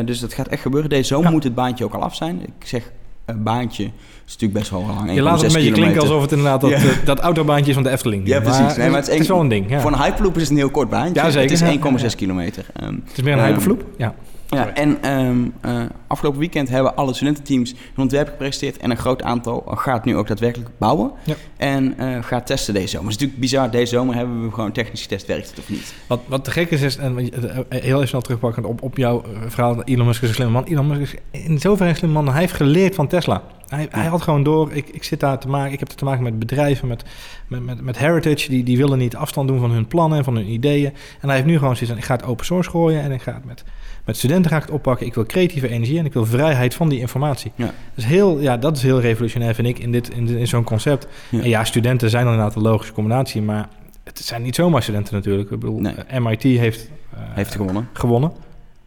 Dus 0.05 0.21
dat 0.21 0.33
gaat 0.33 0.49
echt 0.49 0.63
gebeuren. 0.63 0.91
Deze 0.91 1.05
zomer 1.05 1.27
Ja. 1.27 1.31
moet 1.31 1.45
het 1.45 1.55
baantje 1.55 1.85
ook 1.85 1.95
al 1.95 2.03
af 2.03 2.15
zijn. 2.15 2.43
Ik 2.43 2.67
zeg 2.67 2.83
uh, 2.83 2.89
baantje, 3.37 3.85
is 4.27 4.33
natuurlijk 4.33 4.59
best 4.59 4.71
wel 4.71 4.87
lang. 4.87 5.15
Je 5.15 5.23
laat 5.23 5.41
het 5.41 5.47
een 5.51 5.53
beetje 5.57 5.73
klinken 5.73 6.01
alsof 6.01 6.23
het 6.23 6.31
inderdaad 6.33 6.61
dat, 6.61 6.71
Ja. 6.71 6.79
dat, 6.79 6.95
dat 7.05 7.19
autobaantje 7.19 7.69
is 7.69 7.75
van 7.75 7.83
de 7.83 7.91
Efteling. 7.91 8.27
Ja, 8.27 8.41
precies. 8.41 8.61
Maar, 8.61 8.79
Nee, 8.79 8.91
maar 8.91 9.01
het 9.01 9.09
is, 9.09 9.29
wel 9.29 9.41
een 9.41 9.49
ding. 9.49 9.71
Ja. 9.71 9.81
Voor 9.81 9.93
een 9.93 10.03
Hyperloop 10.03 10.35
is 10.37 10.43
het 10.43 10.51
een 10.51 10.57
heel 10.57 10.71
kort 10.71 10.89
baantje. 10.91 11.23
Ja, 11.23 11.31
zeker. 11.31 11.51
Het 11.51 11.51
is 11.51 11.61
1,6 11.61 12.01
ja, 12.03 12.09
ja. 12.09 12.17
kilometer. 12.17 12.67
Ehm, 12.73 12.95
Het 13.05 13.17
is 13.19 13.23
meer 13.23 13.33
een 13.33 13.39
Ehm, 13.39 13.47
hypervloep. 13.49 13.85
Ja. 13.97 14.15
Ja, 14.51 14.75
en 14.75 15.03
ehm, 15.03 15.49
eh, 15.61 15.83
afgelopen 16.07 16.41
weekend 16.41 16.69
hebben 16.69 16.97
alle 16.97 17.15
studententeams 17.15 17.71
hun 17.71 18.03
ontwerp 18.03 18.29
gepresenteerd. 18.29 18.77
En 18.77 18.91
een 18.91 18.97
groot 18.97 19.23
aantal 19.23 19.65
gaat 19.67 20.05
nu 20.05 20.17
ook 20.17 20.27
daadwerkelijk 20.27 20.71
bouwen. 20.79 21.13
Ja. 21.25 21.35
En 21.57 21.99
eh, 21.99 22.23
gaat 22.23 22.47
testen 22.47 22.75
deze 22.75 22.89
zomer. 22.89 23.11
Het 23.11 23.15
is 23.15 23.21
natuurlijk 23.21 23.41
bizar, 23.41 23.71
deze 23.71 23.93
zomer 23.95 24.15
hebben 24.15 24.45
we 24.45 24.53
gewoon 24.53 24.73
technisch 24.73 25.03
getest, 25.03 25.27
werkt 25.27 25.51
het 25.51 25.59
of 25.59 25.69
niet. 25.69 25.95
Wat, 26.07 26.21
wat 26.27 26.45
te 26.45 26.51
gek 26.51 26.71
is, 26.71 26.83
is 26.83 26.97
en 26.97 27.19
eh, 27.19 27.83
heel 27.83 27.97
even 27.97 28.09
snel 28.09 28.21
terugpakkend 28.21 28.67
op, 28.67 28.83
op 28.83 28.97
jouw 28.97 29.23
verhaal, 29.47 29.83
Elon 29.83 30.07
Musk 30.07 30.23
is 30.23 30.29
een 30.29 30.35
slimme 30.35 30.53
man. 30.53 30.65
Elon 30.65 30.87
Musk 30.87 31.01
is 31.31 31.43
in 31.43 31.59
zoverre 31.59 31.91
een 31.91 31.97
slimme 31.97 32.23
man, 32.23 32.33
hij 32.33 32.41
heeft 32.41 32.55
geleerd 32.55 32.95
van 32.95 33.09
Tesla. 33.09 33.43
Hij, 33.69 33.87
hij 33.91 34.07
had 34.07 34.23
gewoon 34.23 34.43
door, 34.43 34.73
ik, 34.73 34.89
ik 34.89 35.05
zit 35.05 35.21
daar 35.21 35.39
te 35.39 35.49
maken, 35.49 35.73
ik 35.73 35.79
heb 35.79 35.89
te 35.89 36.05
maken 36.05 36.23
met 36.23 36.39
bedrijven, 36.39 36.89
met, 36.89 37.05
met, 37.47 37.63
met, 37.63 37.81
met 37.81 37.99
Heritage, 37.99 38.51
die, 38.51 38.63
die 38.63 38.77
willen 38.77 38.99
niet 38.99 39.17
afstand 39.17 39.49
doen 39.49 39.61
van 39.61 39.71
hun 39.71 39.87
plannen 39.87 40.19
en 40.19 40.25
van 40.25 40.35
hun 40.35 40.51
ideeën. 40.51 40.93
En 41.21 41.29
hij 41.29 41.35
heeft 41.35 41.47
nu 41.49 41.59
gewoon 41.59 41.77
zoiets 41.77 41.91
van, 41.91 41.99
ik 41.99 42.05
ga 42.05 42.15
het 42.15 42.25
open 42.25 42.45
source 42.45 42.71
gooien 42.71 43.03
en 43.03 43.13
ik 43.13 43.23
ga 43.23 43.33
het 43.33 43.45
met, 43.45 43.65
met 44.09 44.17
studenten 44.17 44.51
ga 44.51 44.57
ik 44.57 44.63
het 44.63 44.71
oppakken. 44.71 45.07
Ik 45.07 45.15
wil 45.15 45.27
creatieve 45.27 45.69
energie 45.69 45.99
en 45.99 46.05
ik 46.05 46.13
wil 46.13 46.27
vrijheid 46.27 46.75
van 46.75 46.89
die 46.89 47.01
informatie. 47.01 47.53
Ja. 47.55 47.71
Dus 47.95 48.05
heel, 48.05 48.39
ja, 48.41 48.57
dat 48.57 48.77
is 48.77 48.83
heel 48.83 49.01
revolutionair, 49.01 49.55
vind 49.55 49.69
ik, 49.69 49.79
in, 49.79 49.93
dit, 49.93 50.09
in, 50.11 50.29
in 50.29 50.47
zo'n 50.47 50.65
concept. 50.65 51.07
Ja. 51.29 51.41
En 51.43 51.49
ja, 51.49 51.65
studenten 51.65 52.11
zijn 52.11 52.25
dan 52.25 52.33
inderdaad 52.33 52.57
een 52.57 52.63
logische 52.63 52.93
combinatie, 52.93 53.43
maar 53.43 53.69
het 54.05 54.19
zijn 54.19 54.43
niet 54.43 54.55
zomaar 54.55 54.83
studenten 54.83 55.15
natuurlijk. 55.15 55.51
Ik 55.51 55.61
bedoel, 55.61 55.81
Nee. 55.81 55.95
eh, 55.95 56.21
MIT 56.21 56.43
heeft, 56.43 56.91
eh, 57.15 57.19
Heeft 57.35 57.55
gewonnen. 57.55 57.89
gewonnen, 57.93 58.33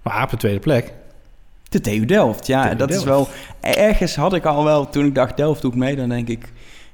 maar 0.01 0.24
op 0.24 0.30
de 0.30 0.38
tweede 0.38 0.60
plek. 0.60 0.94
De 1.70 1.82
TU 1.82 2.06
Delft, 2.06 2.48
ja, 2.48 2.70
TU 2.70 2.75
dat 2.75 2.90
is 2.90 3.04
wel... 3.04 3.28
Ergens 3.60 4.16
had 4.16 4.34
ik 4.34 4.46
al 4.46 4.63
wel, 4.63 4.90
toen 4.90 5.06
ik 5.06 5.16
dacht 5.16 5.38
Delft 5.38 5.62
doe 5.62 5.72
ik 5.72 5.78
mee, 5.78 5.96
dan 5.96 6.10
denk 6.10 6.28
ik... 6.28 6.51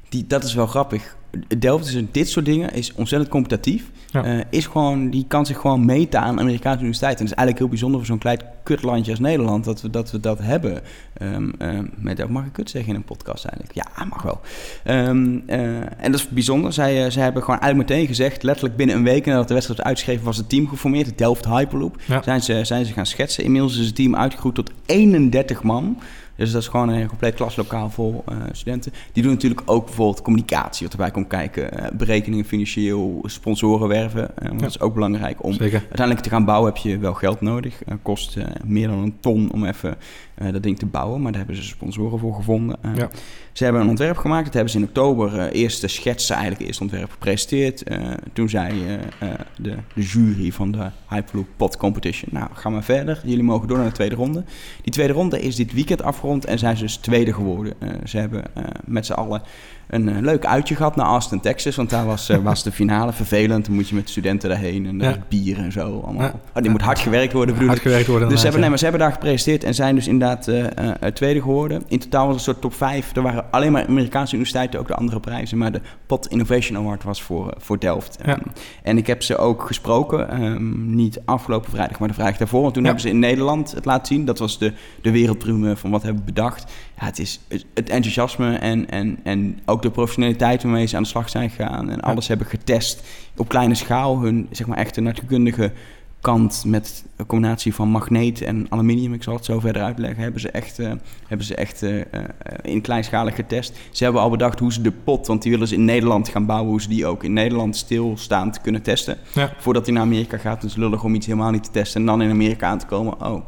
Die, 0.09 0.27
dat 0.27 0.43
is 0.43 0.53
wel 0.53 0.67
grappig. 0.67 1.16
Delft 1.57 1.87
is 1.87 2.03
dit 2.11 2.29
soort 2.29 2.45
dingen 2.45 2.73
is 2.73 2.93
ontzettend 2.93 3.31
competitief. 3.31 3.89
Ja. 4.11 4.23
Eh, 4.23 4.39
is 4.49 4.65
gewoon, 4.65 5.09
die 5.09 5.25
kan 5.27 5.45
zich 5.45 5.57
gewoon 5.57 5.85
meten 5.85 6.19
aan 6.19 6.39
Amerikaanse 6.39 6.79
universiteiten. 6.79 7.19
En 7.19 7.25
dat 7.29 7.37
is 7.37 7.43
eigenlijk 7.43 7.57
heel 7.57 7.67
bijzonder 7.67 7.99
voor 7.99 8.07
zo'n 8.07 8.17
klein 8.17 8.39
kutlandje 8.63 9.11
als 9.11 9.19
Nederland 9.19 9.63
dat 9.63 9.81
we 9.81 9.89
dat, 9.89 10.11
we 10.11 10.19
dat 10.19 10.39
hebben. 10.39 10.81
Ehm, 11.13 11.49
ehm, 11.57 11.85
met, 11.95 12.29
mag 12.29 12.45
ik 12.45 12.53
kut 12.53 12.69
zeggen 12.69 12.89
in 12.89 12.95
een 12.95 13.03
podcast 13.03 13.45
eigenlijk? 13.45 13.75
Ja, 13.75 14.05
mag 14.05 14.21
wel. 14.21 14.41
Ehm, 14.83 15.37
eh, 15.45 15.77
en 15.77 16.11
dat 16.11 16.19
is 16.19 16.29
bijzonder. 16.29 16.73
Zij, 16.73 17.05
eh, 17.05 17.11
zij 17.11 17.23
hebben 17.23 17.43
gewoon 17.43 17.59
eigenlijk 17.59 17.89
meteen 17.89 18.07
gezegd, 18.07 18.43
letterlijk 18.43 18.75
binnen 18.75 18.95
een 18.95 19.03
week 19.03 19.25
nadat 19.25 19.47
de 19.47 19.53
wedstrijd 19.53 19.79
was 19.79 19.87
uitgeschreven, 19.87 20.25
was 20.25 20.37
het 20.37 20.49
team 20.49 20.67
geformeerd, 20.67 21.05
het 21.05 21.17
Delft 21.17 21.45
Hyperloop. 21.45 22.01
Ja. 22.05 22.23
Zijn, 22.23 22.41
ze, 22.41 22.59
zijn 22.63 22.85
ze 22.85 22.93
gaan 22.93 23.05
schetsen. 23.05 23.43
Inmiddels 23.43 23.77
is 23.77 23.85
het 23.85 23.95
team 23.95 24.15
uitgegroeid 24.15 24.55
tot 24.55 24.71
31 24.85 25.63
man. 25.63 25.97
Dus 26.37 26.51
dat 26.51 26.61
is 26.61 26.67
gewoon 26.67 26.89
een 26.89 27.07
compleet 27.07 27.35
klaslokaal 27.35 27.89
vol 27.89 28.23
uh, 28.29 28.35
studenten. 28.51 28.93
Die 29.13 29.23
doen 29.23 29.31
natuurlijk 29.31 29.61
ook 29.65 29.85
bijvoorbeeld 29.85 30.21
communicatie, 30.21 30.83
wat 30.85 30.95
erbij 30.95 31.11
komt 31.11 31.27
kijken. 31.27 31.79
Uh, 31.79 31.87
berekeningen 31.93 32.45
financieel, 32.45 33.23
sponsoren 33.23 33.87
werven. 33.87 34.31
Uh, 34.43 34.51
ja. 34.51 34.57
Dat 34.57 34.69
is 34.69 34.79
ook 34.79 34.93
belangrijk. 34.93 35.43
Om 35.43 35.53
Zeker. 35.53 35.79
uiteindelijk 35.79 36.19
te 36.19 36.29
gaan 36.29 36.45
bouwen 36.45 36.73
heb 36.73 36.81
je 36.83 36.97
wel 36.97 37.13
geld 37.13 37.41
nodig. 37.41 37.81
kost 38.01 38.37
meer 38.65 38.87
dan 38.87 38.97
een 38.97 39.17
ton 39.19 39.51
om 39.51 39.65
even 39.65 39.97
dat 40.51 40.63
ding 40.63 40.79
te 40.79 40.85
bouwen. 40.85 41.21
Maar 41.21 41.31
daar 41.31 41.45
hebben 41.45 41.63
ze 41.63 41.67
sponsoren 41.69 42.19
voor 42.19 42.33
gevonden. 42.33 42.77
Ja. 42.95 43.09
Ze 43.51 43.63
hebben 43.63 43.81
een 43.81 43.89
ontwerp 43.89 44.17
gemaakt. 44.17 44.45
Dat 44.45 44.53
hebben 44.53 44.71
ze 44.71 44.77
in 44.77 44.83
oktober 44.83 45.51
eerst 45.51 45.81
de 45.81 45.87
schetsen, 45.87 46.35
eigenlijk 46.35 46.67
eerst 46.67 46.81
ontwerp 46.81 47.11
gepresenteerd. 47.11 47.83
toen 48.33 48.49
zei 48.49 48.73
de, 49.57 49.75
de, 49.93 50.01
jury 50.01 50.51
van 50.51 50.71
de 50.71 50.89
Hyperloop 51.09 51.47
Pot 51.55 51.77
Competition... 51.77 52.29
nou, 52.33 52.49
ga 52.53 52.69
maar 52.69 52.83
verder. 52.83 53.21
Jullie 53.23 53.43
mogen 53.43 53.67
door 53.67 53.77
naar 53.77 53.87
de 53.87 53.93
tweede 53.93 54.15
ronde. 54.15 54.43
Die 54.81 54.93
tweede 54.93 55.13
ronde 55.13 55.41
is 55.41 55.55
dit 55.55 55.73
weekend 55.73 56.01
afgerond 56.01 56.45
en 56.45 56.59
zijn 56.59 56.77
ze 56.77 56.83
dus 56.83 56.95
tweede 56.95 57.33
geworden. 57.33 57.73
Ze 58.05 58.17
hebben 58.17 58.43
met 58.85 59.05
z'n 59.05 59.13
allen 59.13 59.41
een 59.87 60.07
uh, 60.07 60.17
leuk 60.19 60.45
uitje 60.45 60.75
gehad 60.75 60.95
naar 60.95 61.05
Austin, 61.05 61.39
Texas. 61.39 61.75
Want 61.75 61.89
daar 61.89 62.05
was, 62.05 62.31
was 62.43 62.63
de 62.63 62.71
finale 62.71 63.13
vervelend. 63.13 63.65
Dan 63.65 63.75
moet 63.75 63.89
je 63.89 63.95
met 63.95 64.09
studenten 64.09 64.49
daarheen 64.49 64.85
en 64.85 64.99
ja. 64.99 65.17
bier 65.29 65.57
en 65.57 65.71
zo. 65.71 66.01
Allemaal. 66.05 66.23
Ja. 66.23 66.33
Oh, 66.53 66.61
die 66.61 66.71
moet 66.71 66.81
hard 66.81 66.99
gewerkt 66.99 67.33
worden, 67.33 67.53
bedoel 67.53 67.69
Hard 67.69 67.81
gewerkt 67.81 68.07
worden. 68.07 68.29
Dus 68.29 68.37
ze 68.37 68.43
hebben, 68.43 68.61
nee, 68.61 68.69
maar 68.69 68.79
ze 68.79 68.85
hebben 68.85 69.01
daar 69.01 69.13
gepresenteerd 69.13 69.63
en 69.63 69.73
zijn 69.73 69.95
dus 69.95 70.07
inderdaad 70.07 70.51
tweede 71.13 71.41
geworden. 71.41 71.83
In 71.87 71.99
totaal 71.99 72.27
was 72.27 72.35
het 72.35 72.47
een 72.47 72.53
soort 72.53 72.61
top 72.61 72.73
5. 72.73 73.15
Er 73.15 73.21
waren 73.21 73.45
alleen 73.51 73.71
maar 73.71 73.87
Amerikaanse 73.87 74.33
universiteiten, 74.33 74.79
ook 74.79 74.87
de 74.87 74.95
andere 74.95 75.19
prijzen. 75.19 75.57
Maar 75.57 75.71
de 75.71 75.81
Pot 76.05 76.27
Innovation 76.27 76.77
Award 76.77 77.03
was 77.03 77.21
voor, 77.21 77.53
voor 77.57 77.79
Delft. 77.79 78.17
Ja. 78.25 78.33
Um, 78.33 78.41
en 78.83 78.97
ik 78.97 79.07
heb 79.07 79.23
ze 79.23 79.37
ook 79.37 79.67
gesproken. 79.67 80.43
Um, 80.43 80.95
niet 80.95 81.21
afgelopen 81.25 81.71
vrijdag, 81.71 81.99
maar 81.99 82.07
de 82.07 82.13
vrijdag 82.13 82.37
daarvoor. 82.37 82.61
Want 82.61 82.73
toen 82.73 82.83
hebben 82.83 83.01
ze 83.01 83.09
in 83.09 83.19
Nederland 83.19 83.71
het 83.71 83.85
laten 83.85 84.15
zien. 84.15 84.25
Dat 84.25 84.39
was 84.39 84.57
de, 84.59 84.73
de 85.01 85.11
wereldprime 85.11 85.75
van 85.75 85.91
wat 85.91 86.03
hebben 86.03 86.19
we 86.25 86.31
bedacht. 86.31 86.71
Ja, 86.99 87.05
het 87.05 87.19
is 87.19 87.39
het 87.73 87.89
enthousiasme 87.89 88.55
en, 88.55 88.89
en, 88.89 89.19
en 89.23 89.59
ook 89.65 89.81
de 89.81 89.91
professionaliteit 89.91 90.63
waarmee 90.63 90.85
ze 90.85 90.95
aan 90.95 91.03
de 91.03 91.09
slag 91.09 91.29
zijn 91.29 91.49
gegaan. 91.49 91.89
En 91.89 91.99
alles 91.99 92.27
hebben 92.27 92.47
getest 92.47 93.03
op 93.35 93.47
kleine 93.47 93.75
schaal. 93.75 94.21
Hun 94.21 94.47
zeg 94.51 94.67
maar 94.67 94.77
echt 94.77 94.97
een 94.97 95.03
natuurkundige 95.03 95.71
kant 96.21 96.63
met 96.65 97.05
een 97.15 97.25
combinatie 97.25 97.73
van 97.73 97.89
magneet 97.89 98.41
en 98.41 98.65
aluminium, 98.69 99.13
ik 99.13 99.23
zal 99.23 99.33
het 99.33 99.45
zo 99.45 99.59
verder 99.59 99.81
uitleggen, 99.81 100.23
hebben 100.23 100.41
ze 100.41 100.51
echt, 100.51 100.79
uh, 100.79 100.91
hebben 101.27 101.45
ze 101.45 101.55
echt 101.55 101.83
uh, 101.83 101.95
uh, 101.95 102.03
in 102.61 102.81
kleinschalig 102.81 103.35
getest. 103.35 103.77
Ze 103.91 104.03
hebben 104.03 104.21
al 104.21 104.29
bedacht 104.29 104.59
hoe 104.59 104.73
ze 104.73 104.81
de 104.81 104.91
pot, 104.91 105.27
want 105.27 105.41
die 105.41 105.51
willen 105.51 105.67
ze 105.67 105.75
in 105.75 105.85
Nederland 105.85 106.29
gaan 106.29 106.45
bouwen, 106.45 106.69
hoe 106.69 106.81
ze 106.81 106.89
die 106.89 107.05
ook 107.05 107.23
in 107.23 107.33
Nederland 107.33 107.75
stilstaand 107.75 108.61
kunnen 108.61 108.81
testen. 108.81 109.17
Ja. 109.33 109.53
Voordat 109.57 109.85
hij 109.85 109.93
naar 109.93 110.03
Amerika 110.03 110.37
gaat, 110.37 110.61
dus 110.61 110.75
lullig 110.75 111.03
om 111.03 111.15
iets 111.15 111.25
helemaal 111.25 111.51
niet 111.51 111.63
te 111.63 111.71
testen 111.71 112.01
en 112.01 112.07
dan 112.07 112.21
in 112.21 112.29
Amerika 112.29 112.67
aan 112.67 112.79
te 112.79 112.85
komen. 112.85 113.25
Oh, 113.25 113.45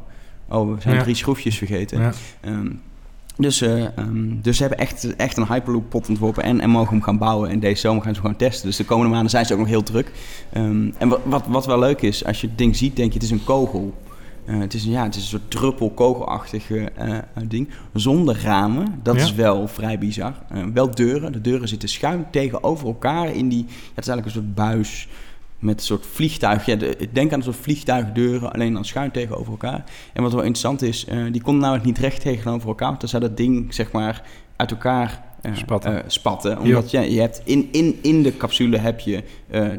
oh 0.50 0.74
we 0.74 0.82
zijn 0.82 0.96
Ja. 0.96 1.02
drie 1.02 1.16
schroefjes 1.16 1.58
vergeten. 1.58 2.14
Um, 2.46 2.82
dus, 3.40 3.62
uh, 3.62 3.86
um, 3.98 4.40
dus 4.42 4.58
ze 4.58 4.62
hebben 4.64 4.80
echt, 4.80 5.16
echt 5.16 5.38
een 5.38 5.48
Hyperloop 5.48 5.90
pot 5.90 6.10
ontworpen 6.10 6.44
en, 6.44 6.60
en 6.60 6.70
mogen 6.70 6.90
hem 6.90 7.02
gaan 7.02 7.18
bouwen. 7.18 7.50
En 7.50 7.60
deze 7.60 7.82
zomer 7.82 8.04
gaan 8.04 8.16
ze 8.16 8.22
gewoon 8.22 8.36
testen. 8.36 8.68
Dus 8.68 8.78
de 8.78 8.86
komende 8.86 9.12
maanden 9.12 9.30
zijn 9.30 9.46
ze 9.46 9.54
ook 9.54 9.60
nog 9.60 9.68
heel 9.68 9.84
druk. 9.84 10.12
Um, 10.58 10.94
en 10.98 11.10
wat, 11.10 11.20
wat, 11.24 11.48
wat 11.48 11.66
wel 11.66 11.80
leuk 11.80 12.02
is, 12.02 12.26
als 12.26 12.42
je 12.42 12.48
het 12.48 12.58
ding 12.58 12.76
ziet, 12.76 12.96
denk 12.96 13.08
je 13.08 13.14
het 13.14 13.24
is 13.24 13.32
een 13.32 13.44
kogel. 13.44 13.94
Uh, 14.46 14.60
het, 14.60 14.74
is 14.74 14.86
een, 14.86 14.92
ja, 14.92 15.04
het 15.04 15.16
is 15.16 15.22
een 15.22 15.28
soort 15.28 15.52
druppel 15.52 15.90
kogelachtig 15.90 16.70
uh, 16.70 16.86
ding. 17.48 17.70
Zonder 17.94 18.42
ramen. 18.42 19.00
Dat 19.04 19.16
Ja. 19.16 19.22
is 19.22 19.34
wel 19.34 19.68
vrij 19.68 19.98
bizar. 20.00 20.34
Uh, 20.56 20.64
wel 20.74 20.92
deuren. 20.92 21.32
De 21.32 21.42
deuren 21.42 21.68
zitten 21.68 21.90
schuin 21.90 22.26
tegenover 22.32 22.88
elkaar 22.88 23.36
in 23.36 23.50
die... 23.50 23.66
Ja, 23.68 23.74
het 23.96 24.06
is 24.06 24.08
eigenlijk 24.08 24.26
een 24.26 24.32
soort 24.32 24.56
buis 24.56 25.08
met 25.60 25.80
een 25.80 25.86
soort 25.86 26.06
vliegtuig. 26.06 26.66
Ja, 26.66 26.76
de, 26.76 27.08
denk 27.12 27.32
aan 27.32 27.38
een 27.38 27.44
soort 27.44 27.56
vliegtuigdeuren, 27.56 28.52
alleen 28.54 28.74
dan 28.74 28.86
schuin 28.86 29.12
tegenover 29.12 29.52
elkaar. 29.52 29.84
En 30.14 30.24
wat 30.24 30.32
wel 30.32 30.42
interessant 30.42 30.82
is, 30.82 31.06
uh, 31.12 31.32
die 31.32 31.42
konden 31.42 31.62
namelijk 31.62 31.86
niet 31.86 31.98
recht 31.98 32.22
tegenover 32.22 32.68
elkaar. 32.68 32.88
Want 32.88 33.00
dan 33.00 33.10
zou 33.10 33.22
dat 33.22 33.38
ding, 33.38 33.74
zeg 33.74 33.92
maar, 33.92 34.22
uit 34.56 34.72
elkaar 34.72 35.24
uh, 35.42 35.56
Spatten. 35.56 35.94
uh, 35.94 36.00
spatten. 36.08 36.60
Omdat 36.60 36.92
je, 36.92 37.14
je 37.14 37.20
hebt 37.20 37.42
in, 37.44 37.70
in, 37.72 38.00
in 38.02 38.24
de 38.24 38.38
capsule 38.38 38.78
heb 38.78 39.00
je 39.00 39.24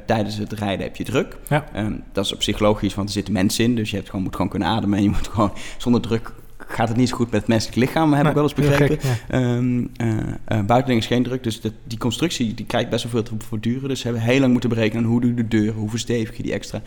tijdens 0.06 0.36
het 0.36 0.52
rijden 0.52 0.86
heb 0.86 0.96
je 0.96 1.04
druk. 1.04 1.36
Ja. 1.48 1.64
Um, 1.76 2.02
dat 2.12 2.24
is 2.24 2.32
op 2.32 2.42
zich 2.42 2.58
logisch, 2.58 2.94
want 2.94 3.08
er 3.08 3.14
zitten 3.14 3.32
mensen 3.32 3.64
in. 3.64 3.74
Dus 3.74 3.90
je 3.90 3.96
hebt 3.96 4.08
gewoon, 4.08 4.24
moet 4.24 4.34
gewoon 4.36 4.50
kunnen 4.50 4.68
ademen. 4.68 4.98
En 4.98 5.04
je 5.04 5.10
moet 5.10 5.28
gewoon 5.28 5.52
zonder 5.78 6.00
druk 6.00 6.32
gaat 6.72 6.88
het 6.88 6.96
niet 6.96 7.08
zo 7.08 7.16
goed 7.16 7.30
met 7.30 7.40
het 7.40 7.48
menselijk 7.48 7.76
lichaam, 7.78 8.12
heb 8.12 8.18
Nee, 8.22 8.28
ik 8.28 8.34
wel 8.34 8.42
eens 8.42 8.54
begrepen. 8.54 8.98
gek, 9.00 9.18
Um, 9.34 9.90
uh, 10.02 10.78
uh, 10.88 10.96
is 10.96 11.06
geen 11.06 11.22
druk, 11.22 11.42
dus 11.42 11.60
die 11.84 11.98
constructie 11.98 12.54
die 12.54 12.66
krijgt 12.66 12.90
best 12.90 13.02
wel 13.02 13.12
veel 13.12 13.22
te 13.38 13.46
voortduren. 13.46 13.88
Dus 13.88 14.00
ze 14.00 14.04
hebben 14.06 14.22
heel 14.24 14.40
lang 14.40 14.52
moeten 14.52 14.70
berekenen 14.70 15.04
hoe 15.04 15.20
doe 15.20 15.30
je 15.30 15.36
de 15.36 15.48
deur, 15.48 15.72
hoe 15.72 15.90
verstevig 15.90 16.36
je 16.36 16.42
die 16.42 16.52
extra. 16.52 16.82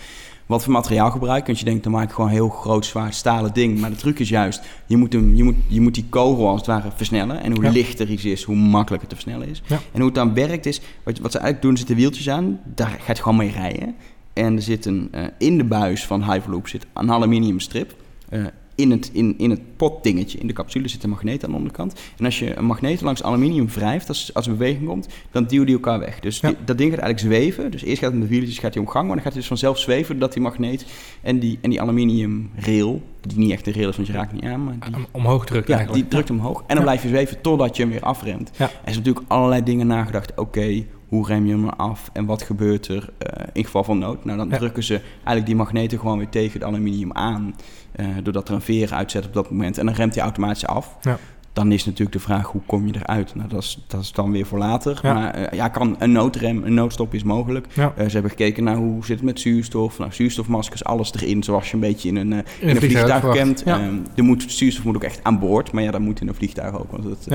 Wat 0.46 0.63
voor 0.63 0.74
materiaal 0.74 1.12
gebruik. 1.12 1.46
Want 1.46 1.60
je 1.60 1.66
denkt, 1.66 1.84
dan 1.84 1.92
maak 1.92 2.04
ik 2.04 2.12
gewoon 2.12 2.30
een 2.30 2.36
heel 2.36 2.50
groot, 2.50 2.86
zwaar 2.86 3.13
stalen 3.13 3.54
ding. 3.54 3.80
Maar 3.80 3.90
de 3.90 3.96
truc 3.96 4.20
is 4.20 4.30
juist, 4.30 4.62
je 4.86 4.98
moet, 4.98 5.13
hem, 5.13 5.36
je 5.36 5.44
moet, 5.44 5.56
je 5.68 5.82
moet 5.82 5.94
die 5.94 6.06
kogel 6.10 6.48
als 6.48 6.58
het 6.58 6.68
ware 6.68 6.90
versnellen. 6.96 7.44
En 7.44 7.52
hoe 7.52 7.63
Ja. 7.63 7.72
lichter 7.72 8.10
iets 8.10 8.25
is, 8.25 8.44
hoe 8.44 8.56
makkelijker 8.56 9.10
te 9.10 9.16
versnellen 9.16 9.50
is. 9.50 9.62
Ja. 9.66 9.75
En 9.92 9.98
hoe 9.98 10.06
het 10.06 10.16
dan 10.16 10.34
werkt 10.34 10.66
is, 10.66 10.82
wat, 11.04 11.20
wat 11.20 11.32
ze 11.32 11.38
eigenlijk 11.38 11.62
doen, 11.68 11.78
zitten 11.78 11.96
wieltjes 11.96 12.30
aan. 12.30 12.60
Daar 12.75 12.98
gaat 13.04 13.20
gewoon 13.20 13.38
mee 13.38 13.52
rijden. 13.52 13.96
En 14.34 14.56
er 14.56 14.62
zit 14.62 14.86
een, 14.86 15.10
uh, 15.16 15.22
in 15.38 15.58
de 15.58 15.63
buis 15.63 16.06
van 16.06 16.24
Hyperloop 16.32 16.68
zit 16.68 16.86
een 16.94 17.12
aluminium 17.12 17.60
strip. 17.60 17.96
Uh, 18.30 18.46
in 18.75 18.92
het, 18.92 19.10
in, 19.13 19.34
in 19.38 19.50
het 19.50 19.62
potdingetje, 19.77 20.38
in 20.38 20.48
de 20.48 20.53
capsule 20.53 20.88
zit 20.88 21.03
een 21.03 21.10
magneet 21.10 21.44
aan 21.44 21.50
de 21.50 21.56
onderkant. 21.56 22.00
En 22.18 22.25
als 22.25 22.39
je 22.39 22.56
een 22.58 22.65
magneet 22.65 23.01
langs 23.01 23.24
aluminium 23.24 23.68
wrijft, 23.68 24.08
als, 24.08 24.34
als 24.34 24.45
er 24.47 24.52
beweging 24.52 24.86
komt, 24.88 25.08
dan 25.32 25.45
duwen 25.45 25.65
die 25.65 25.76
elkaar 25.76 26.00
weg. 26.00 26.19
Dus 26.19 26.39
Ja. 26.39 26.47
die, 26.47 26.58
dat 26.65 26.78
ding 26.78 26.93
gaat 26.93 27.00
eigenlijk 27.02 27.34
zweven. 27.36 27.71
Dus 27.71 27.84
eerst 27.84 28.02
gaat 28.02 28.12
het 28.12 28.19
met 28.19 28.30
wieltjes 28.30 28.58
gaat 28.60 28.74
hij 28.74 28.84
om 28.84 28.89
gang, 28.89 29.06
maar 29.06 29.13
dan 29.15 29.24
gaat 29.24 29.32
hij 29.34 29.41
dus 29.41 29.47
vanzelf 29.50 29.80
zweven 29.80 30.19
dat 30.19 30.34
die 30.34 30.41
magneet 30.41 30.86
en 31.21 31.39
die, 31.39 31.58
en 31.62 31.69
die 31.69 31.82
aluminium 31.82 32.50
rail, 32.56 33.02
die 33.21 33.38
niet 33.38 33.52
echt 33.52 33.67
een 33.67 33.74
rail 33.74 33.89
is, 33.89 33.95
want 33.95 34.08
je 34.08 34.13
raakt 34.13 34.34
niet 34.34 34.43
aan, 34.43 34.63
maar 34.63 34.76
die, 34.80 34.95
Om- 34.95 35.06
Omhoog 35.12 35.45
drukken 35.45 35.71
ja, 35.71 35.78
eigenlijk. 35.80 36.10
die 36.10 36.19
drukt 36.19 36.39
omhoog. 36.39 36.60
En 36.60 36.65
dan 36.67 36.78
Ja. 36.78 36.82
blijf 36.84 37.02
je 37.02 37.08
zweven 37.08 37.41
totdat 37.41 37.76
je 37.76 37.82
hem 37.84 37.91
weer 37.91 38.02
afremt. 38.04 38.52
Ja. 38.58 38.65
Er 38.84 38.89
is 38.89 38.95
natuurlijk 38.97 39.26
allerlei 39.28 39.63
dingen 39.63 39.88
nagedacht. 39.88 40.32
Oké, 40.39 40.84
hoe 41.13 41.28
rem 41.28 41.45
je 41.45 41.52
hem 41.52 41.69
af 41.69 42.10
en 42.13 42.26
wat 42.26 42.41
gebeurt 42.41 42.88
er 42.88 43.10
eh, 43.17 43.47
in 43.54 43.63
geval 43.65 43.84
van 43.84 43.97
nood? 43.97 44.26
Nou, 44.26 44.38
dan 44.38 44.49
Ja. 44.49 44.58
drukken 44.58 44.84
ze 44.84 44.93
eigenlijk 45.13 45.45
die 45.45 45.56
magneten 45.56 45.99
gewoon 45.99 46.17
weer 46.17 46.30
tegen 46.30 46.54
het 46.54 46.63
aluminium 46.63 47.12
aan. 47.13 47.56
eh, 47.91 48.06
doordat 48.23 48.47
er 48.49 48.56
een 48.56 48.62
veer 48.62 48.93
uitzet 48.93 49.26
op 49.26 49.34
dat 49.34 49.52
moment. 49.52 49.78
En 49.78 49.86
dan 49.86 49.95
remt 49.95 50.13
hij 50.15 50.23
automatisch 50.23 50.65
af. 50.65 50.97
Ja. 51.02 51.17
Dan 51.54 51.72
is 51.72 51.86
natuurlijk 51.86 52.12
de 52.12 52.20
vraag, 52.20 52.52
hoe 52.52 52.62
kom 52.66 52.88
je 52.88 52.94
eruit? 52.96 53.36
Nou, 53.36 53.50
dat 53.50 53.62
is, 53.62 53.84
dat 53.88 54.02
is 54.02 54.12
dan 54.12 54.32
weer 54.32 54.46
voor 54.46 54.58
later. 54.58 55.00
Ja. 55.02 55.13
Maar 55.13 55.34
eh, 55.34 55.58
ja, 55.58 55.68
kan 55.68 55.96
een 56.00 56.12
noodrem, 56.12 56.63
een 56.63 56.74
noodstop 56.74 57.13
is 57.13 57.24
mogelijk. 57.24 57.68
Ja. 57.74 57.94
Eh, 57.96 58.06
ze 58.06 58.12
hebben 58.12 58.32
gekeken 58.32 58.63
naar 58.63 58.76
hoe 58.76 59.06
zit 59.06 59.16
het 59.16 59.26
met 59.26 59.39
zuurstof. 59.39 59.98
Nou, 59.98 60.12
zuurstofmaskers, 60.13 60.84
alles 60.84 61.13
erin, 61.13 61.44
zoals 61.44 61.68
je 61.68 61.74
een 61.74 61.80
beetje 61.80 62.10
in 62.10 62.16
een, 62.16 62.34
eh, 62.34 62.39
in 62.60 62.70
een 62.70 62.76
vliegtuig 62.76 63.30
kent. 63.30 63.62
Ja. 63.66 63.89
Er 64.16 64.24
moet, 64.24 64.46
zuurstof 64.48 64.86
moet 64.86 64.96
ook 64.96 65.04
echt 65.04 65.20
aan 65.24 65.39
boord, 65.39 65.72
maar 65.72 65.84
ja, 65.84 65.92
dat 65.92 66.02
moet 66.02 66.22
in 66.22 66.28
een 66.28 66.36
vliegtuig 66.36 66.80
ook. 66.80 66.92
Want 66.92 67.04
het 67.04 67.28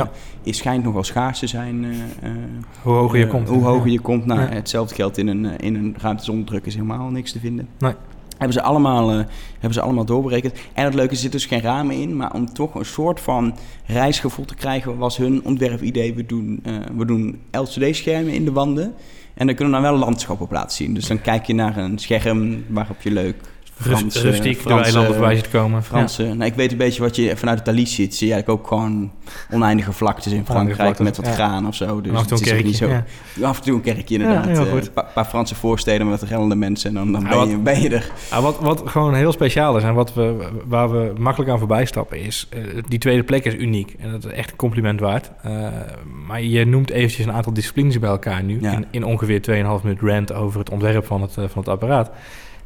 is, 0.42 0.56
schijnt 0.56 0.84
nog 0.84 0.92
wel 0.92 1.04
schaars 1.04 1.38
te 1.38 1.46
zijn. 1.46 1.86
Hoe 2.82 2.92
hoger 2.92 3.18
je 3.18 3.26
komt. 3.26 3.48
Hoe 3.48 3.64
hoger 3.64 3.90
je 3.90 4.00
komt. 4.00 4.26
Nou, 4.26 4.40
hetzelfde 4.40 4.94
geldt 4.94 5.18
in 5.18 5.26
een, 5.26 5.58
in 5.58 5.74
een 5.74 5.94
ruimte 5.98 6.24
zonder 6.24 6.46
druk 6.46 6.66
is 6.66 6.74
helemaal 6.74 7.10
niks 7.10 7.32
te 7.32 7.38
vinden. 7.38 7.68
Nee. 7.78 7.94
Hebben 8.38 8.52
ze, 8.52 8.62
allemaal, 8.62 9.10
uh, 9.10 9.24
hebben 9.52 9.72
ze 9.72 9.80
allemaal 9.80 10.04
doorberekend. 10.04 10.54
En 10.72 10.84
het 10.84 10.94
leuke 10.94 11.10
er 11.10 11.16
zitten 11.16 11.40
dus 11.40 11.48
geen 11.48 11.60
ramen 11.60 11.96
in. 11.96 12.16
Maar 12.16 12.32
om 12.32 12.52
toch 12.52 12.74
een 12.74 12.84
soort 12.84 13.20
van 13.20 13.56
reisgevoel 13.86 14.44
te 14.44 14.54
krijgen, 14.54 14.96
was 14.96 15.16
hun 15.16 15.44
ontwerpidee. 15.44 16.14
We 16.14 16.26
doen, 16.26 16.62
uh, 16.66 16.74
we 16.96 17.04
doen 17.04 17.40
LCD-schermen 17.50 18.32
in 18.32 18.44
de 18.44 18.52
wanden. 18.52 18.94
En 19.34 19.46
dan 19.46 19.54
kunnen 19.54 19.74
we 19.74 19.80
dan 19.82 19.90
wel 19.90 20.00
landschap 20.00 20.40
op 20.40 20.50
laten 20.50 20.76
zien. 20.76 20.94
Dus 20.94 21.06
dan 21.06 21.20
kijk 21.20 21.46
je 21.46 21.54
naar 21.54 21.76
een 21.76 21.98
scherm 21.98 22.64
waarop 22.68 23.00
je 23.00 23.10
leuk 23.10 23.36
Frans, 23.80 24.22
rustiek 24.22 24.62
de 24.66 24.74
eilanden 24.74 25.14
voorbij 25.14 25.36
ziet 25.36 25.50
komen. 25.50 25.82
Franse. 25.82 26.22
Ja. 26.22 26.34
Nou, 26.34 26.50
ik 26.50 26.54
weet 26.54 26.72
een 26.72 26.78
beetje 26.78 27.02
wat 27.02 27.16
je 27.16 27.36
vanuit 27.36 27.58
het 27.58 27.66
Thalys 27.66 27.94
ziet. 27.94 28.14
Zie 28.14 28.26
je 28.26 28.32
eigenlijk 28.32 28.62
ook 28.62 28.68
gewoon 28.68 29.10
oneindige 29.50 29.92
vlaktes 29.92 30.32
in 30.32 30.44
Frankrijk 30.44 30.80
vlaktes, 30.80 31.04
met 31.04 31.16
wat 31.16 31.26
ja. 31.26 31.32
graan 31.32 31.66
of 31.66 31.74
zo. 31.74 32.00
Dus 32.00 32.10
En 32.12 32.16
af 32.16 32.22
en 32.22 32.36
toe 32.36 32.50
een 32.50 32.58
ook 32.58 32.64
niet 32.64 32.76
zo. 32.76 32.88
Ja. 32.88 33.04
Af 33.42 33.56
en 33.58 33.62
toe 33.64 33.74
een 33.74 33.80
kerkje 33.80 34.14
inderdaad. 34.18 34.46
Eh. 34.46 34.72
Een 34.72 34.92
pa- 34.94 35.08
paar 35.14 35.24
Franse 35.24 35.54
voorsteden 35.54 36.08
met 36.08 36.20
wat 36.20 36.28
rellende 36.28 36.54
mensen 36.54 36.88
en 36.88 36.94
dan, 36.94 37.12
dan 37.12 37.28
ben, 37.28 37.48
je, 37.48 37.56
ben 37.56 37.80
je 37.80 37.88
er. 37.88 38.10
Wat, 38.40 38.58
wat 38.60 38.82
gewoon 38.84 39.14
heel 39.14 39.32
speciaal 39.32 39.76
is 39.76 39.82
en 39.82 39.94
wat 39.94 40.14
we, 40.14 40.48
waar 40.66 40.90
we 40.90 41.12
makkelijk 41.18 41.50
aan 41.50 41.58
voorbij 41.58 41.84
stappen 41.84 42.20
is... 42.20 42.46
eh, 42.50 42.60
die 42.88 42.98
tweede 42.98 43.22
plek 43.22 43.44
is 43.44 43.54
uniek 43.54 43.94
en 43.98 44.10
dat 44.10 44.24
is 44.24 44.32
echt 44.32 44.50
een 44.50 44.56
compliment 44.56 45.00
waard. 45.00 45.30
Uh, 45.46 45.68
maar 46.26 46.42
je 46.42 46.66
noemt 46.66 46.90
eventjes 46.90 47.26
een 47.26 47.32
aantal 47.32 47.52
disciplines 47.52 47.98
bij 47.98 48.10
elkaar 48.10 48.42
nu... 48.42 48.58
In, 48.60 48.86
in 48.90 49.04
ongeveer 49.04 49.40
2,5 49.50 49.82
minuut 49.82 50.00
rant 50.00 50.32
over 50.32 50.58
het 50.58 50.70
ontwerp 50.70 51.06
van 51.06 51.22
het, 51.22 51.30
uh, 51.38 51.44
van 51.48 51.62
het 51.62 51.68
apparaat. 51.68 52.10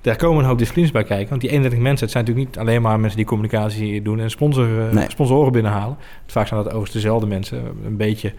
Daar 0.02 0.16
komen 0.16 0.38
een 0.42 0.48
hoop 0.48 0.58
disciplines 0.58 0.90
bij 0.90 1.04
kijken. 1.04 1.28
Want 1.28 1.40
die 1.40 1.50
31 1.50 1.80
mensen, 1.80 2.02
het 2.02 2.10
zijn 2.10 2.24
natuurlijk 2.24 2.54
niet 2.54 2.64
alleen 2.64 2.82
maar 2.82 3.00
mensen 3.00 3.16
die 3.16 3.26
communicatie 3.26 4.02
doen... 4.02 4.20
en 4.20 4.30
sponsor, 4.30 4.68
Nee. 4.94 5.10
sponsoren 5.10 5.52
binnenhalen. 5.52 5.96
Vaak 6.26 6.46
zijn 6.46 6.58
dat 6.60 6.68
overigens 6.68 7.02
dezelfde 7.02 7.26
mensen. 7.26 7.64
Een 7.84 7.96
beetje 7.96 8.32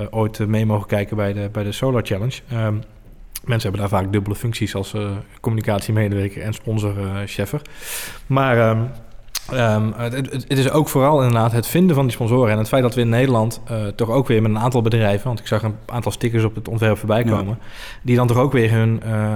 uh, 0.00 0.06
ooit 0.10 0.46
mee 0.46 0.66
mogen 0.66 0.86
kijken 0.86 1.16
bij 1.16 1.32
de, 1.32 1.48
bij 1.52 1.62
de 1.62 1.72
Solar 1.72 2.02
Challenge... 2.04 2.40
Um, 2.52 2.82
Mensen 3.44 3.70
hebben 3.70 3.90
daar 3.90 4.00
vaak 4.00 4.12
dubbele 4.12 4.34
functies 4.34 4.74
als 4.74 4.94
uh, 4.94 5.10
communicatiemedewerker 5.40 6.42
en 6.42 6.52
sponsor 6.52 6.98
uh, 6.98 7.16
cheffer. 7.26 7.62
Maar 8.26 8.70
um, 8.70 8.88
Um, 9.52 9.92
het, 9.96 10.32
het, 10.32 10.58
is 10.58 10.70
ook 10.70 10.88
vooral 10.88 11.22
inderdaad 11.22 11.52
het 11.52 11.66
vinden 11.66 11.94
van 11.94 12.04
die 12.04 12.14
sponsoren. 12.14 12.52
En 12.52 12.58
het 12.58 12.68
feit 12.68 12.82
dat 12.82 12.94
we 12.94 13.00
in 13.00 13.08
Nederland 13.08 13.60
uh, 13.70 13.86
toch 13.86 14.10
ook 14.10 14.26
weer 14.26 14.42
met 14.42 14.50
een 14.50 14.58
aantal 14.58 14.82
bedrijven... 14.82 15.26
want 15.26 15.40
ik 15.40 15.46
zag 15.46 15.62
een 15.62 15.74
aantal 15.86 16.12
stickers 16.12 16.44
op 16.44 16.54
het 16.54 16.68
ontwerp 16.68 16.98
voorbij 16.98 17.24
komen... 17.24 17.58
Ja. 17.60 17.66
die 18.02 18.16
dan 18.16 18.26
toch 18.26 18.36
ook 18.36 18.52
weer 18.52 18.70
hun, 18.70 19.00
uh, 19.06 19.12
uh, 19.12 19.32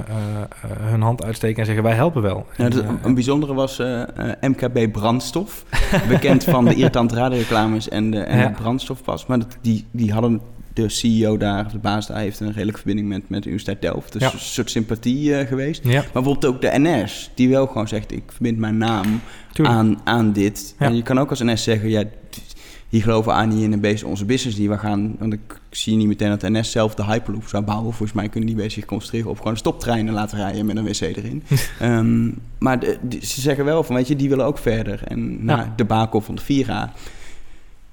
hun 0.80 1.02
hand 1.02 1.24
uitsteken 1.24 1.58
en 1.58 1.66
zeggen... 1.66 1.84
wij 1.84 1.94
helpen 1.94 2.22
wel. 2.22 2.46
Ja, 2.56 2.64
en, 2.64 2.98
een 3.02 3.14
bijzondere 3.14 3.54
was 3.54 3.82
MKB 4.40 4.92
Brandstof. 4.92 5.64
bekend 6.08 6.44
van 6.44 6.64
de 6.64 6.74
irritante 6.78 7.14
radioreclames 7.14 7.88
en 7.88 8.10
de, 8.10 8.20
en 8.20 8.38
ja. 8.38 8.48
brandstofpas. 8.48 9.26
Maar 9.26 9.38
dat, 9.38 9.56
die, 9.60 9.86
die 9.90 10.12
hadden 10.12 10.40
de 10.82 10.88
CEO 10.88 11.36
daar, 11.36 11.70
de 11.70 11.78
baas 11.78 12.06
daar, 12.06 12.18
heeft 12.18 12.40
een 12.40 12.52
redelijke 12.52 12.78
verbinding 12.78 13.08
met, 13.08 13.28
met 13.28 13.42
de 13.42 13.48
Universiteit 13.48 13.82
Delft. 13.82 14.12
Dus 14.12 14.32
een 14.32 14.38
soort 14.38 14.70
sympathie 14.70 15.28
uh, 15.28 15.46
geweest. 15.46 15.84
Ja. 15.84 15.90
Maar 15.92 16.10
bijvoorbeeld 16.12 16.46
ook 16.46 16.60
de 16.60 16.70
NS, 16.72 17.30
die 17.34 17.48
wel 17.48 17.66
gewoon 17.66 17.88
zegt: 17.88 18.12
ik 18.12 18.22
verbind 18.26 18.58
mijn 18.58 18.76
naam 18.78 19.20
aan, 19.62 20.00
aan 20.04 20.32
dit. 20.32 20.74
En 20.78 20.96
je 20.96 21.02
kan 21.02 21.18
ook 21.18 21.30
als 21.30 21.40
NS 21.40 21.62
zeggen: 21.62 21.88
ja, 21.88 22.04
die 22.88 23.02
geloven 23.02 23.34
aan 23.34 23.48
niet 23.48 23.62
in 23.62 23.72
een 23.72 24.04
onze 24.04 24.24
business 24.24 24.56
die 24.56 24.68
we 24.68 24.78
gaan. 24.78 25.16
Want 25.18 25.32
ik 25.32 25.60
zie 25.70 25.96
niet 25.96 26.06
meteen 26.06 26.28
dat 26.28 26.40
de 26.40 26.50
NS 26.50 26.70
zelf 26.70 26.94
de 26.94 27.04
Hyperloop 27.04 27.48
zou 27.48 27.64
bouwen. 27.64 27.92
Volgens 27.92 28.12
mij 28.12 28.28
kunnen 28.28 28.48
die 28.48 28.58
bezig 28.58 28.84
concentreren 28.84 29.30
op 29.30 29.38
gewoon 29.38 29.56
stoptreinen 29.56 30.14
laten 30.14 30.38
rijden 30.38 30.66
met 30.66 30.76
een 30.76 30.84
wc 30.84 31.00
erin. 31.00 31.42
um, 31.82 32.38
maar 32.58 32.80
de, 32.80 32.98
ze 33.22 33.40
zeggen 33.40 33.64
wel 33.64 33.82
van, 33.82 33.94
weet 33.94 34.08
je, 34.08 34.16
die 34.16 34.28
willen 34.28 34.46
ook 34.46 34.58
verder. 34.58 35.02
En 35.04 35.44
na 35.44 35.72
de 35.76 35.84
bakel 35.84 36.20
van 36.20 36.34
de 36.34 36.42
Vira 36.42 36.92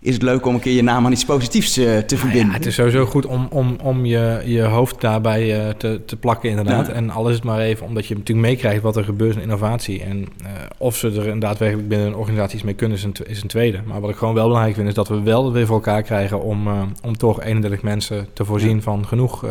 is 0.06 0.14
het 0.14 0.24
leuk 0.24 0.46
om 0.46 0.54
een 0.54 0.60
keer 0.60 0.74
je 0.74 0.84
naam 0.84 1.06
aan 1.06 1.12
iets 1.12 1.26
positiefs 1.26 1.78
uh, 1.78 1.98
te 1.98 2.18
verbinden. 2.18 2.48
Ja, 2.48 2.54
het 2.54 2.66
is 2.66 2.76
sowieso 2.76 3.06
goed 3.06 3.26
om, 3.26 3.48
om, 3.50 3.76
om 3.84 4.06
je, 4.06 4.42
je 4.46 4.62
hoofd 4.62 5.02
daarbij 5.02 5.66
uh, 5.66 5.74
te, 5.74 6.02
te 6.06 6.18
plakken, 6.18 6.50
inderdaad. 6.50 6.88
Ja. 6.88 6.94
En 6.94 7.10
alles 7.10 7.34
is 7.34 7.42
maar 7.42 7.60
even 7.60 7.86
omdat 7.88 8.06
je 8.06 8.16
natuurlijk 8.16 8.48
meekrijgt 8.48 8.82
wat 8.82 8.96
er 8.96 9.04
gebeurt 9.04 9.36
in 9.36 9.42
innovatie. 9.42 10.04
En 10.04 10.18
uh, 10.18 10.48
of 10.78 10.96
ze 10.96 11.22
er 11.22 11.40
daadwerkelijk 11.40 11.88
binnen 11.88 12.08
een 12.08 12.16
organisatie 12.16 12.56
iets 12.56 12.64
mee 12.64 12.74
kunnen, 12.74 12.98
is 12.98 13.04
een, 13.04 13.16
is 13.26 13.42
een 13.42 13.48
tweede. 13.48 13.80
Maar 13.86 14.02
wat 14.02 14.10
ik 14.10 14.16
gewoon 14.16 14.34
wel 14.34 14.46
belangrijk 14.46 14.76
vind, 14.76 14.88
is 14.88 14.94
dat 14.94 15.08
we 15.08 15.22
wel 15.22 15.52
weer 15.52 15.66
voor 15.66 15.76
elkaar 15.76 16.04
krijgen 16.04 16.42
om, 16.42 16.68
om 17.04 17.18
toch 17.18 17.44
31 17.44 17.82
mensen 17.82 18.28
te 18.34 18.46
voorzien 18.46 18.76
ja. 18.76 18.82
van 18.82 19.08
genoeg 19.08 19.46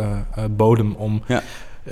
bodem 0.50 0.94
om. 0.94 1.22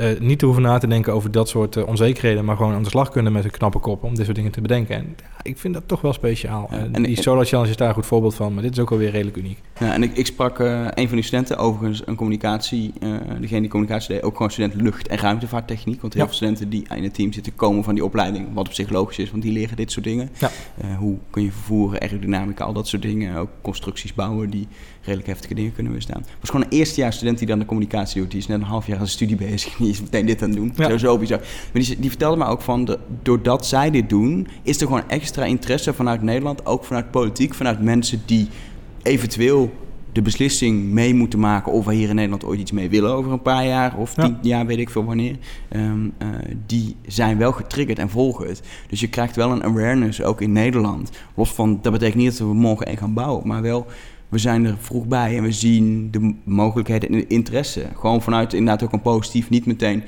Uh, 0.00 0.20
niet 0.20 0.38
te 0.38 0.44
hoeven 0.44 0.62
na 0.62 0.78
te 0.78 0.86
denken 0.86 1.12
over 1.12 1.30
dat 1.30 1.48
soort 1.48 1.76
uh, 1.76 1.86
onzekerheden, 1.86 2.44
maar 2.44 2.56
gewoon 2.56 2.72
aan 2.72 2.82
de 2.82 2.88
slag 2.88 3.08
kunnen 3.08 3.32
met 3.32 3.44
een 3.44 3.50
knappe 3.50 3.78
kop 3.78 4.02
om 4.04 4.14
dit 4.14 4.24
soort 4.24 4.36
dingen 4.36 4.52
te 4.52 4.60
bedenken. 4.60 4.96
En 4.96 5.16
ja, 5.18 5.40
ik 5.42 5.58
vind 5.58 5.74
dat 5.74 5.82
toch 5.86 6.00
wel 6.00 6.12
speciaal. 6.12 6.68
Ja, 6.70 6.88
en 6.92 7.02
die 7.02 7.22
Solar 7.22 7.44
Challenge 7.44 7.70
is 7.70 7.76
daar 7.76 7.88
een 7.88 7.94
goed 7.94 8.06
voorbeeld 8.06 8.34
van, 8.34 8.54
maar 8.54 8.62
dit 8.62 8.72
is 8.72 8.78
ook 8.78 8.90
alweer 8.90 9.10
redelijk 9.10 9.36
uniek. 9.36 9.58
Ja, 9.78 9.92
en 9.92 10.02
ik, 10.02 10.16
ik 10.16 10.26
sprak 10.26 10.58
uh, 10.58 10.86
een 10.94 11.06
van 11.06 11.16
die 11.16 11.24
studenten, 11.24 11.56
overigens 11.56 12.02
een 12.06 12.14
communicatie, 12.14 12.92
degene 13.40 13.60
die 13.60 13.70
communicatie 13.70 14.14
deed, 14.14 14.22
ook 14.22 14.36
gewoon 14.36 14.50
student 14.50 14.74
lucht- 14.74 15.08
en 15.08 15.18
ruimtevaarttechniek. 15.18 16.00
Want 16.00 16.14
heel 16.14 16.24
veel 16.24 16.34
studenten 16.34 16.68
die 16.68 16.86
in 16.94 17.02
het 17.02 17.14
team 17.14 17.32
zitten 17.32 17.54
komen 17.54 17.84
van 17.84 17.94
die 17.94 18.04
opleiding, 18.04 18.48
wat 18.54 18.66
op 18.66 18.72
zich 18.72 18.90
logisch 18.90 19.18
is, 19.18 19.30
want 19.30 19.42
die 19.42 19.52
leren 19.52 19.76
dit 19.76 19.92
soort 19.92 20.04
dingen. 20.04 20.30
hoe 20.98 21.16
kun 21.30 21.42
je 21.42 21.52
vervoeren, 21.52 22.00
aerodynamica, 22.00 22.64
al 22.64 22.72
dat 22.72 22.88
soort 22.88 23.02
dingen. 23.02 23.36
Ook 23.36 23.50
constructies 23.62 24.14
bouwen 24.14 24.50
die 24.50 24.68
redelijk 25.02 25.28
heftige 25.28 25.54
dingen 25.54 25.72
kunnen 25.72 25.92
weerstaan. 25.92 26.20
Het 26.20 26.30
was 26.40 26.50
gewoon 26.50 26.66
een 26.66 26.78
eerstejaars 26.78 27.16
student 27.16 27.38
die 27.38 27.46
dan 27.46 27.58
de 27.58 27.64
communicatie 27.64 28.20
doet. 28.20 28.30
Die 28.30 28.40
is 28.40 28.46
net 28.46 28.60
een 28.60 28.66
half 28.66 28.86
jaar 28.86 28.98
aan 28.98 29.06
zijn 29.06 29.16
studie 29.16 29.36
bezig 29.36 29.76
die 29.78 29.90
is 29.90 30.00
meteen 30.00 30.26
dit 30.26 30.42
aan 30.42 30.48
het 30.48 30.58
doen. 30.58 30.72
Ja. 30.76 31.16
Bizar. 31.18 31.40
Maar 31.72 31.82
die, 31.82 32.00
die 32.00 32.10
vertelde 32.10 32.36
me 32.36 32.44
ook 32.44 32.60
van, 32.60 32.84
de, 32.84 32.98
doordat 33.22 33.66
zij 33.66 33.90
dit 33.90 34.08
doen, 34.08 34.48
is 34.62 34.80
er 34.80 34.86
gewoon 34.86 35.08
extra 35.08 35.44
interesse 35.44 35.94
vanuit 35.94 36.22
Nederland, 36.22 36.66
ook 36.66 36.84
vanuit 36.84 37.10
politiek, 37.10 37.54
vanuit 37.54 37.80
mensen 37.82 38.22
die 38.26 38.48
eventueel 39.02 39.72
de 40.12 40.22
beslissing 40.22 40.90
mee 40.90 41.14
moeten 41.14 41.38
maken 41.38 41.72
of 41.72 41.84
we 41.84 41.94
hier 41.94 42.08
in 42.08 42.14
Nederland 42.14 42.44
ooit 42.44 42.60
iets 42.60 42.72
mee 42.72 42.88
willen 42.88 43.12
over 43.12 43.32
een 43.32 43.42
paar 43.42 43.66
jaar 43.66 43.96
of 43.96 44.14
tien 44.14 44.38
jaar, 44.42 44.66
weet 44.66 44.78
ik 44.78 44.90
veel 44.90 45.04
wanneer. 45.04 45.36
Um, 45.70 46.12
uh, 46.22 46.28
die 46.66 46.96
zijn 47.06 47.38
wel 47.38 47.52
getriggerd 47.52 47.98
en 47.98 48.10
volgen 48.10 48.48
het. 48.48 48.62
Dus 48.88 49.00
je 49.00 49.08
krijgt 49.08 49.36
wel 49.36 49.50
een 49.50 49.64
awareness 49.64 50.22
ook 50.22 50.40
in 50.40 50.52
Nederland. 50.52 51.10
Los 51.34 51.52
van, 51.52 51.78
dat 51.82 51.92
betekent 51.92 52.22
niet 52.22 52.38
dat 52.38 52.48
we 52.48 52.54
morgen 52.54 52.86
één 52.86 52.96
gaan 52.96 53.14
bouwen, 53.14 53.46
maar 53.46 53.62
wel 53.62 53.86
we 54.32 54.38
zijn 54.38 54.64
er 54.64 54.76
vroeg 54.78 55.06
bij 55.06 55.36
en 55.36 55.42
we 55.42 55.52
zien 55.52 56.10
de 56.10 56.34
mogelijkheden 56.44 57.08
en 57.08 57.14
de 57.14 57.26
interesse. 57.26 57.86
Gewoon 57.96 58.22
vanuit 58.22 58.52
inderdaad 58.52 58.82
ook 58.82 58.92
een 58.92 59.02
positief, 59.02 59.50
niet 59.50 59.66
meteen, 59.66 60.02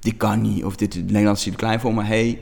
dit 0.00 0.16
kan 0.16 0.42
niet 0.42 0.64
of 0.64 0.76
dit 0.76 0.94
Nederland 0.94 1.36
is 1.36 1.42
te 1.42 1.50
klein 1.50 1.80
voor, 1.80 1.94
maar 1.94 2.06
hey, 2.06 2.38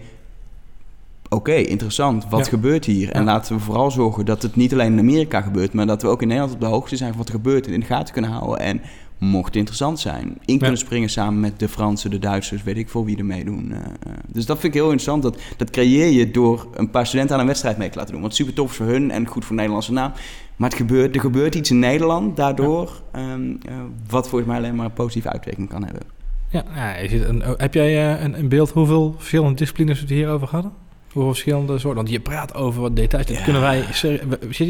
oké, 1.28 1.54
interessant, 1.54 2.28
wat 2.28 2.48
gebeurt 2.48 2.84
hier? 2.84 3.10
En 3.10 3.24
laten 3.24 3.56
we 3.56 3.62
vooral 3.62 3.90
zorgen 3.90 4.24
dat 4.24 4.42
het 4.42 4.56
niet 4.56 4.72
alleen 4.72 4.92
in 4.92 4.98
Amerika 4.98 5.40
gebeurt, 5.40 5.72
maar 5.72 5.86
dat 5.86 6.02
we 6.02 6.08
ook 6.08 6.22
in 6.22 6.28
Nederland 6.28 6.54
op 6.54 6.60
de 6.60 6.66
hoogte 6.66 6.96
zijn 6.96 7.10
van 7.10 7.18
wat 7.18 7.28
er 7.28 7.34
gebeurt 7.34 7.66
en 7.66 7.72
in 7.72 7.80
de 7.80 7.86
gaten 7.86 8.12
kunnen 8.12 8.30
houden. 8.30 8.58
En 8.58 8.80
mocht 9.18 9.56
interessant 9.56 10.00
zijn, 10.00 10.38
in 10.44 10.58
kunnen 10.58 10.78
springen 10.78 11.08
samen 11.08 11.40
met 11.40 11.58
de 11.58 11.68
Fransen, 11.68 12.10
de 12.10 12.18
Duitsers, 12.18 12.62
weet 12.62 12.76
ik 12.76 12.88
veel 12.88 13.04
wie 13.04 13.18
er 13.18 13.24
meedoen. 13.24 13.70
Uh, 13.70 13.78
dus 14.26 14.46
dat 14.46 14.58
vind 14.58 14.74
ik 14.74 14.80
heel 14.80 14.90
interessant. 14.90 15.22
Dat, 15.22 15.38
dat 15.56 15.70
creëer 15.70 16.10
je 16.10 16.30
door 16.30 16.68
een 16.74 16.90
paar 16.90 17.06
studenten 17.06 17.34
aan 17.34 17.40
een 17.40 17.46
wedstrijd 17.46 17.78
mee 17.78 17.90
te 17.90 17.98
laten 17.98 18.12
doen. 18.12 18.22
Wat 18.22 18.34
super 18.34 18.54
tof 18.54 18.72
voor 18.72 18.86
hun 18.86 19.10
en 19.10 19.26
goed 19.26 19.42
voor 19.42 19.50
de 19.50 19.60
Nederlandse 19.60 19.92
naam. 19.92 20.12
Maar 20.56 20.68
het 20.68 20.78
gebeurt, 20.78 21.14
er 21.14 21.20
gebeurt 21.20 21.54
iets 21.54 21.70
in 21.70 21.78
Nederland 21.78 22.36
daardoor, 22.36 23.02
ja. 23.12 23.32
um, 23.32 23.58
uh, 23.68 23.74
wat 24.08 24.28
volgens 24.28 24.50
mij 24.50 24.58
alleen 24.58 24.74
maar 24.74 24.86
een 24.86 24.92
positieve 24.92 25.30
uitwerking 25.30 25.68
kan 25.68 25.84
hebben. 25.84 26.02
Ja, 26.50 26.64
ja 26.74 27.00
een, 27.00 27.42
heb 27.56 27.74
jij 27.74 28.20
een, 28.20 28.38
een, 28.38 28.48
beeld 28.48 28.70
hoeveel 28.70 29.14
verschillende 29.16 29.54
disciplines 29.54 29.94
we 29.94 30.04
het 30.04 30.14
hierover 30.14 30.48
hadden? 30.48 30.72
Hoeveel 31.16 31.34
verschillende 31.34 31.78
soorten? 31.78 32.02
Want 32.02 32.10
je 32.10 32.20
praat 32.20 32.54
over 32.54 32.80
wat 32.80 32.96
details. 32.96 33.26
Dat 33.26 33.42
kunnen 33.42 33.62
wij, 33.62 33.84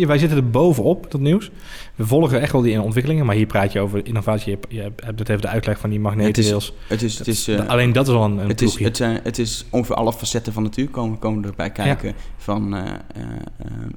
wij 0.07 0.19
zitten 0.19 0.37
er 0.37 0.51
bovenop, 0.51 1.11
dat 1.11 1.21
nieuws. 1.21 1.51
We 1.95 2.07
volgen 2.07 2.41
echt 2.41 2.53
wel 2.53 2.61
die 2.61 2.83
ontwikkelingen, 2.83 3.27
maar 3.27 3.35
hier 3.35 3.47
praat 3.47 3.73
je 3.73 3.81
over 3.81 4.07
innovatie. 4.07 4.59
Je 4.69 4.81
hebt 4.81 5.19
het 5.19 5.29
even 5.29 5.41
de 5.41 5.49
uitleg 5.49 5.79
van 5.79 5.91
die 5.91 6.01
magneetrails. 6.01 6.75
Het 6.89 7.03
is, 7.03 7.19
het 7.19 7.27
is, 7.27 7.49
het 7.49 7.59
is 7.59 7.63
uh, 7.65 7.69
alleen 7.69 7.93
dat 7.93 8.09
is 8.09 8.15
al 8.15 8.25
een, 8.25 8.39
een 8.39 8.49
het 8.49 8.63
is, 8.63 8.79
het, 8.79 8.97
zijn, 8.97 9.21
het 9.23 9.39
is 9.39 9.67
ongeveer 9.71 9.97
alle 9.97 10.13
facetten 10.13 10.53
van 10.53 10.63
natuur 10.63 10.89
komen, 10.89 11.19
komen 11.19 11.45
erbij 11.45 11.71
kijken. 11.71 12.09
Ja. 12.09 12.15
Van 12.37 12.75
uh, 12.75 12.83
uh, 12.83 13.25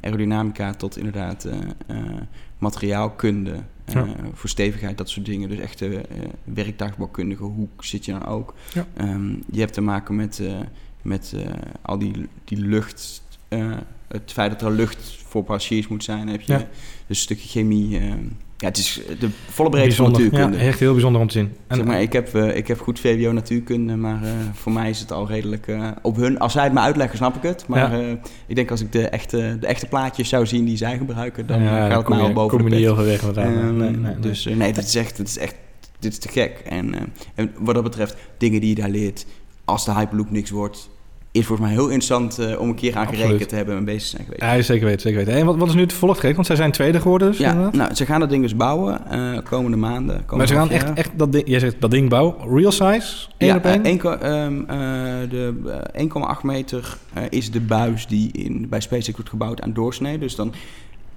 aerodynamica 0.01 0.73
tot 0.73 0.97
inderdaad 0.97 1.47
materiaalkunde. 2.57 3.53
Ja. 3.93 4.07
voor 4.33 4.49
stevigheid, 4.49 4.97
dat 4.97 5.09
soort 5.09 5.25
dingen. 5.25 5.49
Dus 5.49 5.59
echte 5.59 6.01
werktuigbouwkundige 6.43 7.43
hoek 7.43 7.83
zit 7.83 8.05
je 8.05 8.11
dan 8.11 8.25
ook. 8.25 8.53
Um, 9.01 9.43
je 9.51 9.59
hebt 9.59 9.73
te 9.73 9.81
maken 9.81 10.15
met 10.15 10.41
met 11.01 11.33
uh, 11.35 11.41
al 11.81 11.99
die, 11.99 12.27
die 12.43 12.57
lucht, 12.57 13.23
uh, 13.49 13.75
het 14.07 14.31
feit 14.31 14.51
dat 14.51 14.61
er 14.61 14.75
lucht 14.75 15.17
voor 15.27 15.43
passagiers 15.43 15.87
moet 15.87 16.03
zijn, 16.03 16.27
heb 16.27 16.41
je 16.41 16.53
ja. 16.53 16.57
dus 16.57 16.67
een 17.07 17.15
stukje 17.15 17.47
chemie. 17.47 17.99
Uh, 17.99 18.13
ja, 18.57 18.67
het 18.67 18.77
is 18.77 19.01
de 19.19 19.29
volle 19.49 19.69
breedte 19.69 19.95
van 19.95 20.11
natuurkunde. 20.11 20.57
Ja, 20.57 20.63
echt 20.63 20.79
heel 20.79 20.91
bijzonder 20.91 21.21
om 21.21 21.27
te 21.27 21.33
zien. 21.33 21.51
En, 21.67 21.75
zeg 21.75 21.85
maar, 21.85 22.01
ik, 22.01 22.13
heb, 22.13 22.35
ik 22.35 22.67
heb 22.67 22.79
goed 22.79 22.99
VWO 22.99 23.31
natuurkunde, 23.31 23.95
maar 23.95 24.19
voor 24.53 24.71
mij 24.71 24.89
is 24.89 24.99
het 24.99 25.11
al 25.11 25.27
redelijk... 25.27 25.67
op 26.01 26.15
hun, 26.15 26.39
als 26.39 26.53
zij 26.53 26.63
het 26.63 26.73
me 26.73 26.79
uitleggen, 26.79 27.17
snap 27.17 27.35
ik 27.35 27.41
het. 27.41 27.67
Maar 27.67 27.99
ja. 27.99 28.17
ik 28.47 28.55
denk 28.55 28.71
als 28.71 28.81
ik 28.81 28.91
de 28.91 29.07
echte, 29.07 29.57
de 29.59 29.67
echte 29.67 29.85
plaatjes 29.85 30.29
zou 30.29 30.45
zien 30.45 30.65
die 30.65 30.77
zij 30.77 30.97
gebruiken, 30.97 31.47
dan 31.47 31.61
gaat 31.61 31.97
het 31.97 32.07
mij 32.07 32.19
al 32.19 32.33
boven 32.33 32.57
kom 32.57 32.69
de 32.69 32.75
niet 32.75 32.85
heel 32.85 32.95
veel 32.95 33.05
weg 33.05 33.25
met 33.25 33.35
nee, 33.35 33.47
nee, 33.47 33.89
nee, 33.89 34.19
Dus 34.19 34.45
nee, 34.45 34.73
dit 34.73 34.85
is 34.85 34.95
echt... 34.95 35.17
Dit 35.17 35.27
is 35.27 35.37
echt 35.37 35.55
dit 35.99 36.11
is 36.11 36.19
te 36.19 36.29
gek. 36.29 36.61
En, 36.65 36.93
en 37.35 37.51
wat 37.59 37.75
dat 37.75 37.83
betreft, 37.83 38.15
dingen 38.37 38.59
die 38.59 38.69
je 38.69 38.75
daar 38.75 38.89
leert, 38.89 39.25
als 39.69 39.85
de 39.85 39.93
Hyperloop 39.93 40.31
niks 40.31 40.49
wordt, 40.49 40.89
is 41.31 41.45
volgens 41.45 41.67
mij 41.67 41.77
heel 41.77 41.87
interessant 41.87 42.39
uh, 42.39 42.59
om 42.59 42.69
een 42.69 42.75
keer 42.75 42.95
aan 42.95 43.07
gerekend 43.07 43.49
te 43.49 43.55
hebben 43.55 43.77
en 43.77 43.85
bezig 43.85 44.07
zijn 44.09 44.23
geweest. 44.23 44.41
Ja, 44.41 44.61
zeker 44.61 44.85
weten, 44.85 45.01
zeker 45.01 45.17
weten. 45.17 45.33
En 45.33 45.45
wat, 45.45 45.55
wat 45.55 45.67
is 45.67 45.73
nu 45.73 45.81
het 45.81 45.91
vervolgtraject? 45.91 46.35
Want 46.35 46.47
zij 46.47 46.55
zijn 46.55 46.71
tweede 46.71 47.01
geworden 47.01 47.27
dus, 47.27 47.37
Ja, 47.37 47.69
nou, 47.71 47.93
ze 47.93 48.05
gaan 48.05 48.19
dat 48.19 48.29
ding 48.29 48.41
dus 48.41 48.55
bouwen 48.55 49.01
uh, 49.11 49.37
komende 49.43 49.77
maanden. 49.77 50.25
Komende 50.25 50.35
maar 50.35 50.47
ze 50.47 50.53
gaan 50.53 50.69
echt, 50.69 50.93
echt 50.93 51.11
dat 51.15 51.31
ding, 51.31 51.47
jij 51.47 51.59
zegt 51.59 51.75
dat 51.79 51.91
ding 51.91 52.09
bouwen, 52.09 52.35
real 52.55 52.71
size? 52.71 53.27
Ja, 53.37 53.65
uh, 53.65 53.73
um, 54.43 54.65
de 55.29 55.53
1,8 55.97 56.41
meter 56.41 56.97
is 57.29 57.51
de 57.51 57.61
buis 57.61 58.07
die 58.07 58.31
in, 58.31 58.69
bij 58.69 58.81
SpaceX 58.81 59.11
wordt 59.11 59.29
gebouwd 59.29 59.61
aan 59.61 59.73
doorsnee. 59.73 60.17
Dus 60.17 60.35
dan 60.35 60.53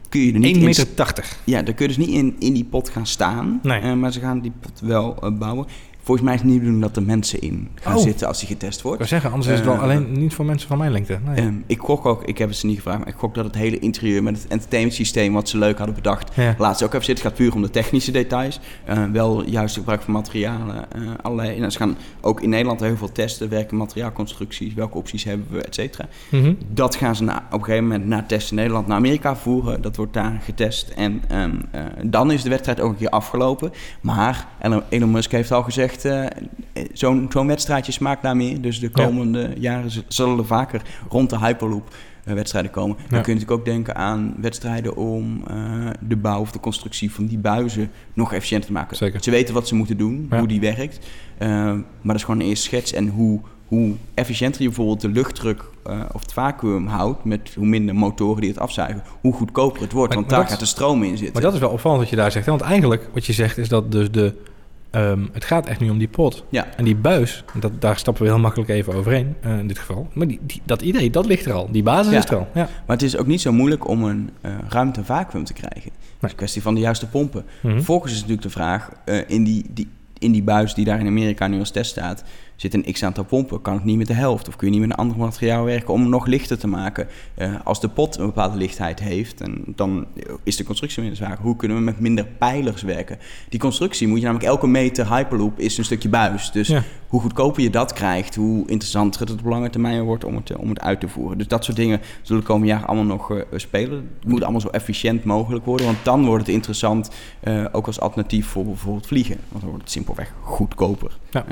kun 0.08 0.20
je 0.20 0.32
er 0.32 0.38
niet 0.38 0.56
1,80 0.56 0.62
meter. 0.62 0.94
80. 0.94 1.38
Ja, 1.44 1.62
dan 1.62 1.74
kun 1.74 1.88
je 1.88 1.96
dus 1.96 2.06
niet 2.06 2.16
in, 2.16 2.36
in 2.38 2.52
die 2.52 2.64
pot 2.64 2.88
gaan 2.88 3.06
staan. 3.06 3.60
Nee. 3.62 3.94
maar 3.94 4.12
ze 4.12 4.20
gaan 4.20 4.40
die 4.40 4.52
pot 4.60 4.80
wel 4.80 5.18
bouwen. 5.38 5.66
Volgens 6.04 6.26
mij 6.26 6.34
is 6.34 6.40
het 6.40 6.50
niet 6.50 6.58
bedoeling 6.58 6.84
dat 6.84 6.96
er 6.96 7.02
mensen 7.02 7.40
in 7.40 7.68
gaan 7.74 7.96
oh. 7.96 8.02
zitten 8.02 8.28
als 8.28 8.38
die 8.38 8.48
getest 8.48 8.82
wordt. 8.82 9.00
Ik 9.00 9.06
zeggen, 9.06 9.30
anders 9.30 9.50
is 9.50 9.56
het 9.56 9.66
wel 9.66 9.74
uh, 9.74 9.82
alleen 9.82 10.12
niet 10.12 10.34
voor 10.34 10.44
mensen 10.44 10.68
van 10.68 10.78
mijn 10.78 10.92
lengte. 10.92 11.18
Nee. 11.24 11.44
Um, 11.44 11.64
ik 11.66 11.78
gok 11.78 12.06
ook, 12.06 12.24
ik 12.24 12.38
heb 12.38 12.48
het 12.48 12.58
ze 12.58 12.66
niet 12.66 12.76
gevraagd, 12.76 12.98
maar 12.98 13.08
ik 13.08 13.14
gok 13.14 13.34
dat 13.34 13.44
het 13.44 13.54
hele 13.54 13.78
interieur 13.78 14.22
met 14.22 14.42
het 14.42 14.46
entertainment 14.48 14.94
systeem 14.96 15.32
wat 15.32 15.48
ze 15.48 15.58
leuk 15.58 15.76
hadden 15.76 15.94
bedacht, 15.94 16.34
ja. 16.34 16.54
laat 16.58 16.78
ze 16.78 16.84
ook 16.84 16.92
even 16.92 17.04
zitten. 17.04 17.24
Het 17.24 17.34
gaat 17.34 17.44
puur 17.44 17.54
om 17.54 17.62
de 17.62 17.70
technische 17.70 18.10
details. 18.10 18.60
Uh, 18.88 19.04
wel 19.12 19.44
juist 19.44 19.74
gebruik 19.74 20.02
van 20.02 20.12
materialen. 20.12 20.84
Uh, 20.96 21.10
allerlei, 21.22 21.60
en 21.60 21.72
ze 21.72 21.78
gaan 21.78 21.96
ook 22.20 22.40
in 22.40 22.48
Nederland 22.48 22.80
heel 22.80 22.96
veel 22.96 23.12
testen, 23.12 23.48
werken 23.48 23.76
materiaalconstructies, 23.76 24.74
welke 24.74 24.96
opties 24.96 25.24
hebben 25.24 25.46
we, 25.50 25.62
et 25.62 25.74
cetera. 25.74 26.08
Mm 26.28 26.42
-hmm. 26.42 26.56
Dat 26.68 26.94
gaan 26.94 27.16
ze 27.16 27.22
na, 27.22 27.46
op 27.50 27.58
een 27.58 27.64
gegeven 27.64 27.86
moment 27.86 28.06
na 28.06 28.24
testen 28.26 28.50
in 28.50 28.56
Nederland 28.56 28.86
naar 28.86 28.96
Amerika 28.96 29.36
voeren. 29.36 29.82
Dat 29.82 29.96
wordt 29.96 30.12
daar 30.12 30.40
getest. 30.44 30.88
En 30.88 31.22
um, 31.32 31.60
dan 32.10 32.30
is 32.30 32.42
de 32.42 32.48
wedstrijd 32.48 32.80
ook 32.80 32.90
een 32.90 32.96
keer 32.96 33.08
afgelopen. 33.08 33.72
Maar 34.00 34.48
Elon 34.88 35.10
Musk 35.10 35.32
heeft 35.32 35.52
al 35.52 35.62
gezegd 35.62 35.91
uh, 36.05 36.26
zo'n 36.92 37.26
zo'n 37.31 37.46
wedstrijdje 37.46 37.92
smaakt 37.92 38.22
naar 38.22 38.37
meer. 38.37 38.61
Dus 38.61 38.81
de 38.81 38.90
komende 38.90 39.40
ja. 39.40 39.55
jaren 39.59 39.90
zullen 40.09 40.38
er 40.38 40.46
vaker 40.46 40.83
rond 41.09 41.31
de 41.31 41.38
Hyperloop 41.38 41.94
uh, 42.24 42.35
wedstrijden 42.35 42.70
komen. 42.70 42.96
Ja. 42.98 43.02
Dan 43.09 43.22
kun 43.22 43.33
je 43.33 43.38
natuurlijk 43.40 43.61
ook 43.61 43.64
denken 43.64 43.96
aan 43.96 44.35
wedstrijden 44.40 44.96
om 44.96 45.44
uh, 45.50 45.90
de 46.00 46.16
bouw 46.16 46.40
of 46.40 46.52
de 46.52 46.61
constructie 46.61 47.12
van 47.12 47.26
die 47.26 47.38
buizen 47.38 47.90
nog 48.12 48.33
efficiënter 48.33 48.66
te 48.66 48.72
maken. 48.72 48.96
Zeker. 48.96 49.22
Ze 49.22 49.31
weten 49.31 49.55
wat 49.55 49.68
ze 49.68 49.74
moeten 49.74 49.96
doen, 49.96 50.26
ja. 50.31 50.38
hoe 50.38 50.48
die 50.48 50.61
werkt. 50.61 50.98
maar 51.38 51.85
dat 52.02 52.16
is 52.16 52.24
gewoon 52.24 52.40
een 52.40 52.46
eerste 52.46 52.66
schets. 52.66 52.92
En 52.92 53.09
hoe, 53.09 53.40
hoe 53.66 53.94
efficiënter 54.14 54.62
je 54.62 54.66
bijvoorbeeld 54.66 55.00
de 55.00 55.09
luchtdruk 55.09 55.64
uh, 55.87 56.00
of 56.12 56.22
het 56.22 56.33
vacuüm 56.33 56.87
houdt, 56.87 57.24
met 57.24 57.55
hoe 57.57 57.66
minder 57.66 57.94
motoren 57.94 58.40
die 58.40 58.50
het 58.50 58.59
afzuigen, 58.59 59.02
hoe 59.20 59.33
goedkoper 59.33 59.83
het 59.83 59.92
wordt. 59.92 60.09
Maar- 60.09 60.18
want 60.18 60.31
maar 60.31 60.38
daar 60.38 60.48
dat- 60.48 60.59
gaat 60.59 60.68
de 60.68 60.74
stroom 60.74 61.02
in 61.02 61.16
zitten. 61.16 61.33
Maar 61.33 61.42
dat 61.42 61.55
is 61.55 61.61
wel 61.61 61.70
opvallend 61.70 62.00
wat 62.00 62.11
je 62.11 62.16
daar 62.16 62.33
zegt. 62.33 62.44
Hè? 62.44 62.50
Want 62.50 62.64
eigenlijk, 62.64 63.09
wat 63.12 63.26
je 63.26 63.33
zegt, 63.33 63.59
is 63.59 63.68
dat 63.68 63.92
dus 63.92 64.11
de... 64.11 64.35
ehm, 64.92 65.26
het 65.33 65.44
gaat 65.44 65.66
echt 65.66 65.81
nu 65.81 65.90
om 65.90 65.98
die 65.98 66.09
pot. 66.09 66.44
Ja. 66.48 66.66
En 66.76 66.85
die 66.85 66.96
buis, 66.96 67.44
dat, 67.61 67.72
daar 67.81 67.96
stappen 67.98 68.22
we 68.22 68.28
heel 68.28 68.38
makkelijk 68.38 68.70
even 68.70 68.94
overheen, 68.94 69.35
eh, 69.40 69.59
in 69.59 69.66
dit 69.66 69.78
geval. 69.78 70.09
Maar 70.12 70.26
die, 70.26 70.38
die- 70.42 70.61
dat 70.64 70.83
idee, 70.83 71.11
dat 71.11 71.26
ligt 71.26 71.46
er 71.46 71.52
al. 71.52 71.68
Die 71.70 71.83
basis 71.83 72.12
Ja. 72.12 72.18
is 72.18 72.24
er 72.31 72.37
al. 72.37 72.48
Ja. 72.55 72.68
Maar 72.87 72.96
het 72.96 73.02
is 73.02 73.16
ook 73.16 73.26
niet 73.26 73.40
zo 73.40 73.52
moeilijk 73.52 73.88
om 73.88 74.05
een 74.05 74.31
eh 74.40 74.50
ruimte 74.68 75.05
vacuüm 75.05 75.44
te 75.44 75.52
krijgen. 75.52 75.90
Het 75.90 76.22
is 76.22 76.31
een 76.31 76.37
kwestie 76.37 76.62
van 76.62 76.74
de 76.74 76.81
juiste 76.81 77.07
pompen. 77.09 77.44
Mhm. 77.61 77.74
Vervolgens 77.74 78.12
is 78.12 78.18
natuurlijk 78.18 78.46
de 78.46 78.50
vraag, 78.52 78.90
eh, 79.05 79.16
in, 79.26 79.44
die, 79.44 79.64
die, 79.70 79.88
in 80.18 80.33
die 80.33 80.42
buis 80.42 80.74
die 80.74 80.85
daar 80.85 81.00
in 81.00 81.07
Amerika 81.07 81.46
nu 81.46 81.59
als 81.59 81.70
test 81.70 81.90
staat, 81.90 82.24
zit 82.62 82.75
een 82.75 82.92
x-aantal 82.92 83.25
pompen. 83.25 83.62
Kan 83.62 83.75
het 83.75 83.85
niet 83.85 83.96
met 83.96 84.07
de 84.07 84.12
helft? 84.12 84.48
Of 84.48 84.57
kun 84.57 84.66
je 84.66 84.72
niet 84.72 84.83
met 84.83 84.90
een 84.90 84.96
ander 84.96 85.16
materiaal 85.16 85.64
werken 85.64 85.94
om 85.94 86.01
hem 86.01 86.11
nog 86.11 86.27
lichter 86.27 86.59
te 86.59 86.66
maken? 86.66 87.09
Eh, 87.35 87.55
als 87.64 87.81
de 87.81 87.88
pot 87.88 88.18
een 88.18 88.27
bepaalde 88.27 88.57
lichtheid 88.57 89.01
heeft, 89.01 89.40
en 89.40 89.62
dan 89.66 90.07
is 90.42 90.57
de 90.57 90.64
constructie 90.64 91.01
minder 91.01 91.18
zwaar. 91.18 91.38
Hoe 91.40 91.57
kunnen 91.57 91.77
we 91.77 91.83
met 91.83 92.01
minder 92.01 92.25
pijlers 92.25 92.83
werken? 92.83 93.18
Die 93.48 93.61
constructie 93.61 94.09
moet 94.09 94.18
je 94.18 94.25
namelijk 94.25 94.48
elke 94.48 94.66
meter 94.66 95.14
Hyperloop 95.14 95.59
is 95.59 95.79
een 95.79 95.85
stukje 95.85 96.09
buis. 96.09 96.51
Dus 96.51 96.68
Ja. 96.68 96.83
hoe 97.09 97.20
goedkoper 97.20 97.62
je 97.62 97.70
dat 97.70 97.92
krijgt, 97.92 98.35
hoe 98.35 98.68
interessanter 98.68 99.20
het 99.20 99.31
op 99.31 99.44
lange 99.44 99.70
termijn 99.70 100.03
wordt 100.03 100.25
om 100.25 100.37
het, 100.37 100.51
eh, 100.51 100.59
om 100.61 100.68
het 100.68 100.81
uit 100.81 101.01
te 101.01 101.09
voeren. 101.09 101.38
Dus 101.38 101.48
dat 101.48 101.64
soort 101.64 101.77
dingen 101.77 102.01
zullen 102.22 102.40
de 102.42 102.48
komende 102.48 102.72
jaar 102.72 102.87
allemaal 102.87 103.05
nog 103.05 103.31
eh, 103.31 103.42
spelen. 103.57 104.11
Het 104.20 104.29
moet 104.29 104.42
allemaal 104.42 104.61
zo 104.61 104.68
efficiënt 104.68 105.25
mogelijk 105.25 105.64
worden, 105.64 105.87
want 105.87 105.98
dan 106.05 106.27
wordt 106.27 106.46
het 106.46 106.55
interessant 106.55 107.11
ook 107.72 107.87
als 107.87 108.01
alternatief 108.01 108.46
voor 108.46 108.64
bijvoorbeeld 108.64 109.07
vliegen. 109.07 109.37
Want 109.48 109.61
dan 109.61 109.68
wordt 109.70 109.83
het 109.83 109.92
simpelweg 109.92 110.33
goedkoper. 110.42 111.18
Ja. 111.31 111.44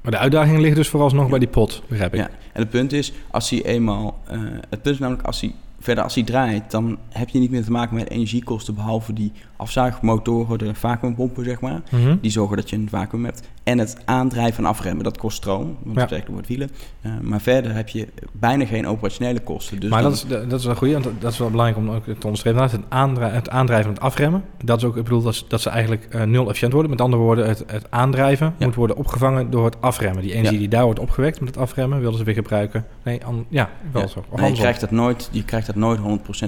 Maar 0.00 0.12
de 0.12 0.18
uitdaging 0.18 0.58
ligt 0.58 0.76
dus 0.76 0.88
vooralsnog 0.88 1.28
bij 1.28 1.38
die 1.38 1.48
pot, 1.48 1.82
begrijp 1.88 2.14
ik. 2.14 2.20
ja. 2.20 2.28
En 2.52 2.60
het 2.62 2.70
punt 2.70 2.92
is, 2.92 3.12
als 3.30 3.50
hij 3.50 3.64
eenmaal, 3.64 4.20
eh, 4.26 4.40
het 4.68 4.82
punt 4.82 4.94
is 4.94 4.98
namelijk 4.98 5.26
als 5.26 5.40
hij 5.40 5.52
verder 5.80 6.04
als 6.04 6.14
hij 6.14 6.24
draait, 6.24 6.70
dan 6.70 6.98
heb 7.08 7.28
je 7.28 7.38
niet 7.38 7.50
meer 7.50 7.64
te 7.64 7.70
maken 7.70 7.96
met 7.96 8.10
energiekosten 8.10 8.74
behalve 8.74 9.12
die 9.12 9.32
afzuigmotoren, 9.56 10.58
de 10.58 10.74
vacuümpompen 10.74 11.44
zeg 11.44 11.60
maar. 11.60 11.80
Mhm. 11.90 12.16
Die 12.20 12.30
zorgen 12.30 12.56
dat 12.56 12.70
je 12.70 12.76
een 12.76 12.88
vacuüm 12.88 13.24
hebt. 13.24 13.48
En 13.62 13.78
het 13.78 13.96
aandrijven 14.04 14.64
en 14.64 14.70
afremmen, 14.70 15.04
dat 15.04 15.18
kost 15.18 15.36
stroom. 15.36 15.76
Want 15.82 15.94
Ja. 15.96 16.00
het 16.00 16.10
werkt 16.10 16.28
het 16.36 16.46
wielen. 16.46 16.70
Eh, 17.00 17.10
maar 17.22 17.40
verder 17.40 17.74
heb 17.74 17.88
je 17.88 18.08
bijna 18.32 18.64
geen 18.66 18.86
operationele 18.86 19.40
kosten. 19.40 19.80
Dus 19.80 19.90
maar 19.90 20.02
dat 20.02 20.12
is, 20.12 20.24
dat 20.26 20.52
is 20.60 20.64
wel 20.64 20.74
goed, 20.74 20.92
want 20.92 21.08
dat 21.18 21.32
is 21.32 21.38
wel 21.38 21.50
belangrijk 21.50 21.86
om 21.88 21.94
ook 21.94 22.04
te 22.04 22.24
onderstrepen. 22.26 22.62
Het, 22.62 22.80
aandra- 22.88 23.30
het 23.30 23.50
aandrijven 23.50 23.86
en 23.88 23.94
het 23.94 24.02
afremmen, 24.02 24.44
dat 24.64 24.78
is 24.78 24.84
ook, 24.84 24.96
ik 24.96 25.02
bedoel, 25.02 25.22
dat, 25.22 25.34
ze- 25.34 25.44
dat 25.48 25.60
ze 25.60 25.70
eigenlijk 25.70 26.04
eh, 26.10 26.22
nul 26.22 26.46
efficiënt 26.46 26.72
worden. 26.72 26.90
Met 26.90 27.00
andere 27.00 27.22
woorden, 27.22 27.48
het, 27.48 27.64
het 27.66 27.90
aandrijven 27.90 28.54
Ja. 28.58 28.66
moet 28.66 28.74
worden 28.74 28.96
opgevangen 28.96 29.50
door 29.50 29.64
het 29.64 29.80
afremmen. 29.80 30.22
Die 30.22 30.32
energie 30.32 30.52
Ja. 30.52 30.58
die 30.58 30.68
daar 30.68 30.84
wordt 30.84 31.00
opgewekt 31.00 31.40
met 31.40 31.48
het 31.48 31.58
afremmen, 31.58 32.00
willen 32.00 32.18
ze 32.18 32.24
weer 32.24 32.34
gebruiken. 32.34 32.84
Nee, 33.02 33.24
an- 33.24 33.46
ja, 33.48 33.70
wel 33.92 34.08
zo. 34.08 34.24
Of 34.28 34.40
Nee, 34.40 34.50
je, 34.50 34.56
krijgt 34.58 34.80
dat 34.80 34.90
nooit, 34.90 35.28
je 35.32 35.44
krijgt 35.44 35.66
dat 35.74 35.76
nooit 35.76 35.98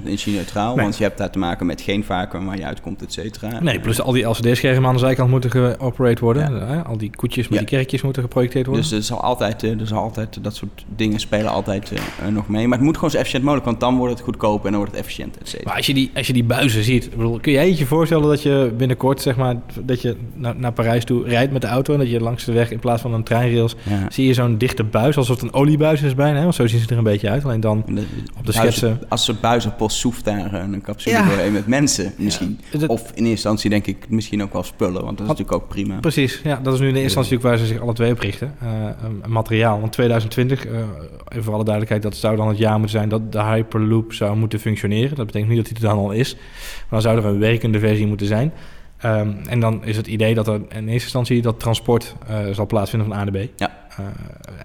100% 0.00 0.04
energie-neutraal. 0.04 0.74
Nee. 0.74 0.84
Want 0.84 0.96
je 0.96 1.02
hebt 1.04 1.18
daar 1.18 1.30
te 1.30 1.38
maken 1.38 1.66
met 1.66 1.80
geen 1.80 2.04
vacuüm 2.04 2.46
waar 2.46 2.56
je 2.56 2.64
uitkomt, 2.64 3.02
et 3.02 3.12
cetera. 3.12 3.60
Nee, 3.62 3.80
plus 3.80 4.00
al 4.00 4.12
die 4.12 4.24
LCD-schermen 4.24 4.86
aan 4.88 4.94
de 4.94 5.00
zijkant 5.00 5.30
moeten 5.30 5.50
geoperate 5.50 6.24
worden. 6.24 6.54
Ja. 6.54 6.66
Eh, 6.66 6.86
Al 6.86 6.96
die 6.98 7.10
koetjes 7.16 7.48
met 7.48 7.58
Ja. 7.58 7.64
die 7.66 7.76
kerkjes 7.76 8.02
moeten 8.02 8.22
geprojecteerd 8.22 8.66
worden. 8.66 8.84
Dus 8.84 8.92
er 8.92 9.02
zal 9.02 9.20
altijd, 9.20 9.62
eh, 9.62 9.80
er 9.80 9.86
zal 9.86 9.98
altijd 10.02 10.38
dat 10.44 10.54
soort 10.56 10.84
dingen 10.96 11.20
spelen 11.20 11.50
altijd 11.50 11.92
eh, 11.92 12.26
nog 12.32 12.48
mee. 12.48 12.66
Maar 12.68 12.76
het 12.76 12.86
moet 12.86 12.94
gewoon 12.94 13.10
zo 13.10 13.16
efficiënt 13.16 13.42
mogelijk, 13.42 13.66
want 13.66 13.80
dan 13.80 13.96
wordt 13.96 14.12
het 14.14 14.22
goedkoop 14.22 14.64
en 14.64 14.70
dan 14.70 14.76
wordt 14.80 14.90
het 14.92 15.00
efficiënt, 15.00 15.38
et 15.38 15.48
cetera. 15.48 15.68
Maar 15.68 15.76
als 15.76 15.86
je 15.86 15.94
die, 15.94 16.10
als 16.14 16.26
je 16.26 16.32
die 16.32 16.44
buizen 16.44 16.84
ziet, 16.84 17.10
bedoel, 17.10 17.38
kun 17.40 17.52
jij 17.52 17.74
je 17.76 17.86
voorstellen 17.86 18.28
dat 18.28 18.42
je 18.42 18.72
binnenkort, 18.76 19.20
zeg 19.22 19.36
maar, 19.36 19.54
dat 19.80 20.02
je 20.02 20.16
naar, 20.34 20.56
naar 20.56 20.72
Parijs 20.72 21.04
toe 21.04 21.24
rijdt 21.28 21.52
met 21.52 21.62
de 21.62 21.68
auto 21.68 21.92
en 21.92 21.98
dat 21.98 22.10
je 22.10 22.20
langs 22.20 22.44
de 22.44 22.52
weg 22.52 22.70
in 22.70 22.78
plaats 22.78 23.02
van 23.02 23.14
een 23.14 23.22
treinrails 23.22 23.76
Ja. 23.88 24.06
zie 24.08 24.26
je 24.26 24.34
zo'n 24.34 24.58
dichte 24.58 24.84
buis, 24.84 25.16
alsof 25.16 25.34
het 25.40 25.44
een 25.44 25.54
oliebuis 25.54 26.02
is 26.02 26.14
bijna, 26.14 26.36
hè? 26.36 26.42
want 26.42 26.54
zo 26.54 26.66
zien 26.66 26.80
ze 26.80 26.86
er 26.88 26.98
een 26.98 27.04
beetje 27.04 27.30
uit. 27.30 27.44
Alleen 27.44 27.60
dan 27.60 27.78
op 27.78 27.86
de 27.86 27.92
buizen- 27.94 28.52
schetsen. 28.52 29.00
Als 29.10 29.20
een 29.20 29.26
soort 29.34 29.40
buizenpost 29.40 29.96
soeft 29.96 30.24
daar 30.24 30.54
eh, 30.54 30.60
een 30.72 30.82
capsule 30.82 31.16
Ja. 31.16 31.28
doorheen 31.28 31.52
met 31.52 31.66
mensen 31.66 32.12
misschien. 32.16 32.58
Ja, 32.70 32.78
dat- 32.78 32.88
Of 32.88 33.00
in 33.00 33.06
eerste 33.14 33.28
instantie 33.30 33.70
denk 33.70 33.86
ik 33.86 34.08
misschien 34.08 34.42
ook 34.42 34.52
wel 34.52 34.62
spullen, 34.62 35.04
want 35.04 35.18
dat 35.18 35.20
is 35.20 35.26
natuurlijk 35.32 35.52
ook 35.62 35.68
prima. 35.68 35.98
Precies, 35.98 36.40
ja, 36.44 36.60
dat 36.62 36.74
is 36.74 36.80
nu 36.80 36.86
in 36.88 36.94
de 36.94 37.00
eerste 37.00 37.18
instantie 37.18 37.48
waar 37.48 37.58
ze 37.58 37.66
zich 37.66 37.80
alle 37.80 37.92
twee 37.92 38.12
op 38.12 38.18
richten. 38.18 38.54
Eh, 38.60 38.66
materiaal, 39.26 39.80
want 39.80 39.92
2020, 39.92 40.66
eh, 40.66 40.78
even 41.28 41.44
voor 41.44 41.54
alle 41.54 41.64
duidelijkheid, 41.64 42.02
dat 42.02 42.16
zou 42.16 42.36
dan 42.36 42.48
het 42.48 42.58
jaar 42.58 42.72
moeten 42.72 42.90
zijn 42.90 43.08
dat 43.08 43.32
de 43.32 43.42
Hyperloop 43.42 44.12
zou 44.12 44.36
moeten 44.36 44.60
functioneren. 44.60 45.16
Dat 45.16 45.26
betekent 45.26 45.50
niet 45.50 45.58
dat 45.58 45.68
hij 45.68 45.76
er 45.88 45.94
dan 45.96 46.04
al 46.04 46.10
is, 46.10 46.34
maar 46.34 46.42
dan 46.90 47.02
zou 47.02 47.18
er 47.18 47.24
een 47.24 47.38
werkende 47.38 47.78
versie 47.78 48.06
moeten 48.06 48.26
zijn. 48.26 48.52
Ehm, 48.98 49.30
en 49.48 49.60
dan 49.60 49.84
is 49.84 49.96
het 49.96 50.06
idee 50.06 50.34
dat 50.34 50.48
er 50.48 50.54
in 50.54 50.64
eerste 50.68 50.90
instantie 50.92 51.42
dat 51.42 51.60
transport 51.60 52.14
zal 52.52 52.66
plaatsvinden 52.66 53.08
van 53.08 53.16
A 53.18 53.24
naar 53.24 53.32
B. 53.46 53.48
Ja. 53.56 53.78
Eh, 53.98 54.04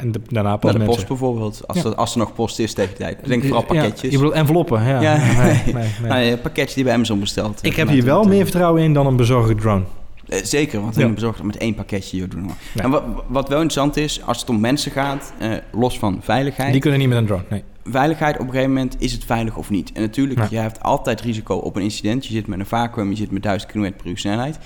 en 0.01 0.11
de- 0.11 0.21
daarna 0.29 0.57
pas 0.57 0.71
de 0.71 0.77
mensen. 0.77 0.95
post 0.95 1.07
bijvoorbeeld, 1.07 1.61
als, 1.67 1.77
Ja. 1.81 1.83
er, 1.89 1.95
als 1.95 2.11
er 2.11 2.17
nog 2.17 2.33
post 2.33 2.59
is 2.59 2.73
tegen 2.73 2.95
tijd. 2.95 3.17
Ik 3.21 3.27
denk 3.27 3.43
vooral 3.43 3.63
pakketjes. 3.63 4.11
je 4.11 4.17
bedoelt 4.17 4.33
enveloppen, 4.35 4.83
ja. 4.83 5.01
Ja, 5.01 5.17
nee, 5.17 5.35
nee. 5.35 5.73
nee, 5.73 5.89
nee. 6.09 6.27
Nou, 6.27 6.37
pakketjes 6.37 6.73
die 6.73 6.83
bij 6.83 6.93
Amazon 6.93 7.19
besteld. 7.19 7.59
Ik 7.65 7.71
eh, 7.71 7.77
heb 7.77 7.87
hier 7.87 8.03
wel 8.03 8.23
meer 8.23 8.43
vertrouwen 8.43 8.81
in 8.83 8.93
dan 8.93 9.05
een 9.07 9.15
bezorgde 9.15 9.55
drone. 9.55 9.83
eh, 10.27 10.43
zeker, 10.43 10.81
want 10.81 10.95
Ja. 10.95 11.03
een 11.05 11.13
bezorgd 11.13 11.43
met 11.43 11.57
één 11.57 11.75
pakketje. 11.75 12.17
joh, 12.17 12.29
doe 12.29 12.41
maar. 12.41 12.55
Ja. 12.73 12.83
En 12.83 12.89
wat, 12.89 13.03
wat 13.27 13.49
wel 13.49 13.61
interessant 13.61 13.97
is, 13.97 14.21
als 14.25 14.39
het 14.39 14.49
om 14.49 14.59
mensen 14.59 14.91
gaat, 14.91 15.33
eh, 15.39 15.49
los 15.71 15.99
van 15.99 16.19
veiligheid. 16.21 16.71
Die 16.71 16.81
kunnen 16.81 16.99
niet 16.99 17.09
met 17.09 17.17
een 17.17 17.25
drone, 17.25 17.43
nee. 17.49 17.63
Veiligheid 17.89 18.35
op 18.35 18.41
een 18.45 18.49
gegeven 18.51 18.73
moment, 18.73 18.95
is 18.99 19.11
het 19.11 19.25
veilig 19.25 19.57
of 19.57 19.69
niet? 19.69 19.91
En 19.91 20.01
natuurlijk, 20.01 20.39
Ja. 20.39 20.47
je 20.49 20.57
hebt 20.57 20.83
altijd 20.83 21.21
risico 21.21 21.55
op 21.55 21.75
een 21.75 21.81
incident. 21.81 22.25
Je 22.25 22.33
zit 22.33 22.47
met 22.47 22.59
een 22.59 22.65
vacuüm, 22.65 23.09
je 23.09 23.15
zit 23.15 23.31
met 23.31 23.43
1000 23.43 23.71
km 23.71 23.91
per 23.97 24.07
uur 24.07 24.17
snelheid. 24.17 24.59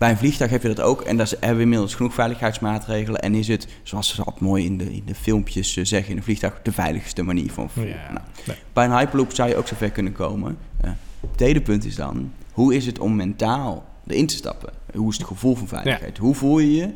Bij 0.00 0.10
een 0.10 0.16
vliegtuig 0.16 0.50
heb 0.50 0.62
je 0.62 0.68
dat 0.68 0.80
ook. 0.80 1.00
En 1.02 1.16
daar 1.16 1.28
hebben 1.28 1.56
we 1.56 1.62
inmiddels 1.62 1.94
genoeg 1.94 2.14
veiligheidsmaatregelen. 2.14 3.20
En 3.20 3.34
is 3.34 3.48
het, 3.48 3.66
zoals 3.82 4.08
ze 4.14 4.22
altijd 4.22 4.40
mooi 4.40 4.64
in 4.64 4.78
de, 4.78 4.92
in 4.94 5.02
de 5.06 5.14
filmpjes 5.14 5.76
eh, 5.76 5.84
zeggen 5.84 6.10
in 6.10 6.16
een 6.16 6.22
vliegtuig, 6.22 6.60
de 6.62 6.72
veiligste 6.72 7.22
manier 7.22 7.52
van 7.52 7.70
vliegen. 7.70 8.00
Ja. 8.00 8.12
Nou, 8.12 8.24
Nee. 8.46 8.56
bij 8.72 8.84
een 8.84 8.96
Hyperloop 8.98 9.32
zou 9.34 9.48
je 9.48 9.56
ook 9.56 9.66
zo 9.66 9.74
ver 9.76 9.90
kunnen 9.90 10.12
komen. 10.12 10.58
Eh, 10.80 10.90
het 11.20 11.36
tweede 11.36 11.60
punt 11.60 11.84
is 11.84 11.94
dan, 11.96 12.32
hoe 12.52 12.74
is 12.74 12.86
het 12.86 12.98
om 12.98 13.16
mentaal 13.16 13.84
erin 14.06 14.26
te 14.26 14.34
stappen? 14.34 14.72
Hoe 14.94 15.10
is 15.10 15.16
het 15.18 15.26
gevoel 15.26 15.54
van 15.54 15.68
veiligheid? 15.68 16.18
Hoe 16.18 16.34
voel 16.34 16.58
je 16.58 16.74
je? 16.74 16.90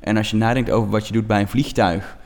En 0.00 0.16
als 0.16 0.30
je 0.30 0.36
nadenkt 0.36 0.70
over 0.70 0.90
wat 0.90 1.06
je 1.06 1.12
doet 1.12 1.26
bij 1.26 1.40
een 1.40 1.48
vliegtuig... 1.48 2.16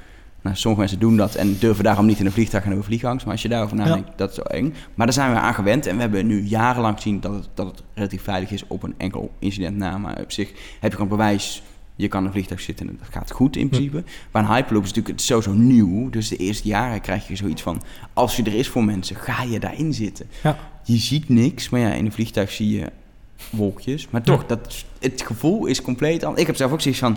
Nou, 0.42 0.56
sommige 0.56 0.80
mensen 0.80 1.00
doen 1.00 1.16
dat 1.16 1.34
en 1.34 1.56
durven 1.58 1.84
daarom 1.84 2.06
niet 2.06 2.18
in 2.18 2.26
een 2.26 2.32
vliegtuig 2.32 2.62
en 2.62 2.68
hebben 2.68 2.86
vliegangst. 2.86 3.24
Maar 3.24 3.34
als 3.34 3.42
je 3.42 3.48
daarover 3.48 3.76
nadenkt, 3.76 4.10
dat 4.16 4.30
is 4.30 4.34
zo 4.34 4.42
eng. 4.42 4.74
Maar 4.94 5.06
daar 5.06 5.14
zijn 5.14 5.32
we 5.32 5.38
aan 5.38 5.54
gewend 5.54 5.86
en 5.86 5.94
we 5.94 6.00
hebben 6.00 6.26
nu 6.26 6.42
jarenlang 6.42 6.96
gezien 6.96 7.20
dat 7.20 7.34
het, 7.34 7.48
dat 7.54 7.66
het 7.66 7.82
relatief 7.94 8.22
veilig 8.22 8.50
is 8.50 8.64
op 8.66 8.82
een 8.82 8.94
enkel 8.96 9.30
incident 9.38 9.76
na. 9.76 9.98
Maar 9.98 10.20
op 10.20 10.32
zich 10.32 10.48
heb 10.80 10.90
je 10.90 10.96
gewoon 10.96 11.08
bewijs, 11.08 11.62
je 11.96 12.08
kan 12.08 12.20
in 12.20 12.26
een 12.26 12.32
vliegtuig 12.32 12.60
zitten 12.60 12.88
en 12.88 12.96
dat 12.98 13.08
gaat 13.10 13.30
goed 13.30 13.56
in 13.56 13.68
principe. 13.68 14.04
Maar 14.30 14.42
een 14.42 14.54
Hyperloop 14.54 14.82
is 14.82 14.88
natuurlijk 14.88 15.18
het 15.18 15.26
sowieso 15.26 15.52
nieuw. 15.52 16.10
Dus 16.10 16.28
de 16.28 16.36
eerste 16.36 16.68
jaren 16.68 17.00
krijg 17.00 17.28
je 17.28 17.36
zoiets 17.36 17.62
van, 17.62 17.82
als 18.12 18.36
je 18.36 18.42
er 18.42 18.54
is 18.54 18.68
voor 18.68 18.84
mensen, 18.84 19.16
ga 19.16 19.42
je 19.42 19.60
daarin 19.60 19.94
zitten. 19.94 20.26
Ja. 20.42 20.58
Je 20.84 20.96
ziet 20.96 21.28
niks, 21.28 21.68
maar 21.68 21.80
ja, 21.80 21.92
in 21.92 22.04
een 22.04 22.12
vliegtuig 22.12 22.50
zie 22.50 22.78
je 22.78 22.86
wolkjes. 23.50 24.08
Maar 24.10 24.22
toch, 24.22 24.46
dat, 24.46 24.84
het 24.98 25.22
gevoel 25.22 25.66
is 25.66 25.82
compleet 25.82 26.22
anders. 26.22 26.40
Ik 26.40 26.46
heb 26.46 26.56
zelf 26.56 26.72
ook 26.72 26.80
zoiets 26.80 27.00
van, 27.00 27.16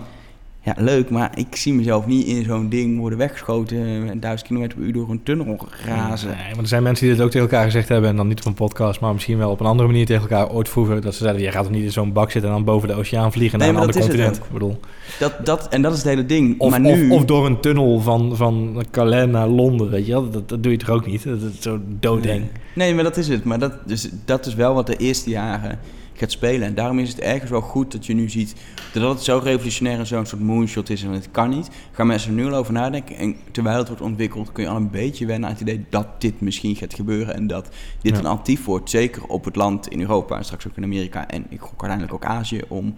ja, 0.66 0.74
leuk, 0.78 1.10
maar 1.10 1.30
ik 1.34 1.56
zie 1.56 1.74
mezelf 1.74 2.06
niet 2.06 2.26
in 2.26 2.44
zo'n 2.44 2.68
ding 2.68 2.98
worden 2.98 3.18
weggeschoten 3.18 4.08
en 4.08 4.20
duizend 4.20 4.48
kilometer 4.48 4.78
per 4.78 4.86
uur 4.86 4.92
door 4.92 5.10
een 5.10 5.22
tunnel 5.22 5.68
razen. 5.84 6.28
Nee, 6.28 6.50
maar 6.50 6.58
er 6.58 6.68
zijn 6.68 6.82
mensen 6.82 7.06
die 7.06 7.14
dit 7.14 7.24
ook 7.24 7.30
tegen 7.30 7.48
elkaar 7.48 7.64
gezegd 7.64 7.88
hebben. 7.88 8.10
En 8.10 8.16
dan 8.16 8.28
niet 8.28 8.38
op 8.38 8.46
een 8.46 8.54
podcast, 8.54 9.00
maar 9.00 9.12
misschien 9.12 9.38
wel 9.38 9.50
op 9.50 9.60
een 9.60 9.66
andere 9.66 9.88
manier 9.88 10.06
tegen 10.06 10.22
elkaar 10.22 10.50
ooit 10.50 10.68
vroeger. 10.68 11.00
Dat 11.00 11.14
ze 11.14 11.22
zeiden, 11.22 11.42
je 11.42 11.50
gaat 11.50 11.62
toch 11.62 11.72
niet 11.72 11.84
in 11.84 11.92
zo'n 11.92 12.12
bak 12.12 12.30
zitten 12.30 12.50
en 12.50 12.56
dan 12.56 12.64
boven 12.64 12.88
de 12.88 12.94
oceaan 12.94 13.32
vliegen 13.32 13.58
Nee, 13.58 13.72
naar 13.72 13.76
een 13.76 13.86
ander 13.86 14.00
continent. 14.00 14.36
Ik 14.36 14.52
bedoel, 14.52 14.80
Dat, 15.18 15.46
dat, 15.46 15.68
en 15.68 15.82
dat 15.82 15.92
is 15.92 15.98
het 15.98 16.06
hele 16.06 16.26
ding. 16.26 16.60
of, 16.60 16.70
maar 16.70 16.80
nu, 16.80 17.10
of, 17.10 17.18
of 17.18 17.24
door 17.24 17.46
een 17.46 17.60
tunnel 17.60 18.00
van, 18.00 18.36
van 18.36 18.84
Calais 18.90 19.30
naar 19.30 19.48
Londen, 19.48 19.90
weet 19.90 20.06
je 20.06 20.12
wel. 20.12 20.30
Dat, 20.30 20.48
dat 20.48 20.62
doe 20.62 20.72
je 20.72 20.78
toch 20.78 20.90
ook 20.90 21.06
niet? 21.06 21.24
Dat 21.24 21.40
is 21.40 21.60
zo 21.60 21.80
doodeng. 22.00 22.40
Nee. 22.40 22.50
nee, 22.74 22.94
maar 22.94 23.04
dat 23.04 23.16
is 23.16 23.28
het. 23.28 23.44
Maar 23.44 23.58
dat, 23.58 23.72
dus, 23.88 24.08
dat 24.24 24.46
is 24.46 24.54
wel 24.54 24.74
wat 24.74 24.86
de 24.86 24.96
eerste 24.96 25.30
jaren 25.30 25.78
gaat 26.18 26.30
spelen. 26.30 26.68
En 26.68 26.74
daarom 26.74 26.98
is 26.98 27.08
het 27.08 27.20
ergens 27.20 27.50
wel 27.50 27.60
goed 27.60 27.92
dat 27.92 28.06
je 28.06 28.14
nu 28.14 28.28
ziet 28.30 28.54
dat 28.92 29.14
het 29.14 29.22
zo 29.22 29.40
revolutionair 29.42 29.98
en 29.98 30.06
zo'n 30.06 30.26
soort 30.26 30.42
moonshot 30.42 30.90
is 30.90 31.02
en 31.02 31.10
het 31.10 31.30
kan 31.30 31.50
niet. 31.50 31.68
Gaan 31.92 32.06
mensen 32.06 32.30
er 32.30 32.36
nu 32.36 32.46
al 32.46 32.54
over 32.58 32.72
nadenken. 32.72 33.16
En 33.16 33.36
terwijl 33.52 33.78
het 33.78 33.88
wordt 33.88 34.02
ontwikkeld 34.02 34.52
kun 34.52 34.62
je 34.64 34.70
al 34.70 34.76
een 34.76 34.90
beetje 34.90 35.26
wennen 35.26 35.48
aan 35.48 35.54
het 35.54 35.62
idee 35.62 35.84
dat 35.90 36.20
dit 36.20 36.40
misschien 36.40 36.76
gaat 36.76 36.94
gebeuren. 36.94 37.34
En 37.34 37.46
dat 37.46 37.64
dit 37.64 38.12
Ja. 38.12 38.18
een 38.18 38.26
alternatief 38.26 38.64
wordt, 38.64 38.90
zeker 38.90 39.24
op 39.26 39.44
het 39.44 39.56
land 39.56 39.88
in 39.88 40.00
Europa 40.00 40.36
en 40.36 40.44
straks 40.44 40.66
ook 40.66 40.76
in 40.76 40.84
Amerika. 40.84 41.28
En 41.28 41.46
ik 41.48 41.60
gok 41.60 41.80
uiteindelijk 41.82 42.12
ook 42.12 42.24
Azië 42.30 42.60
om 42.68 42.94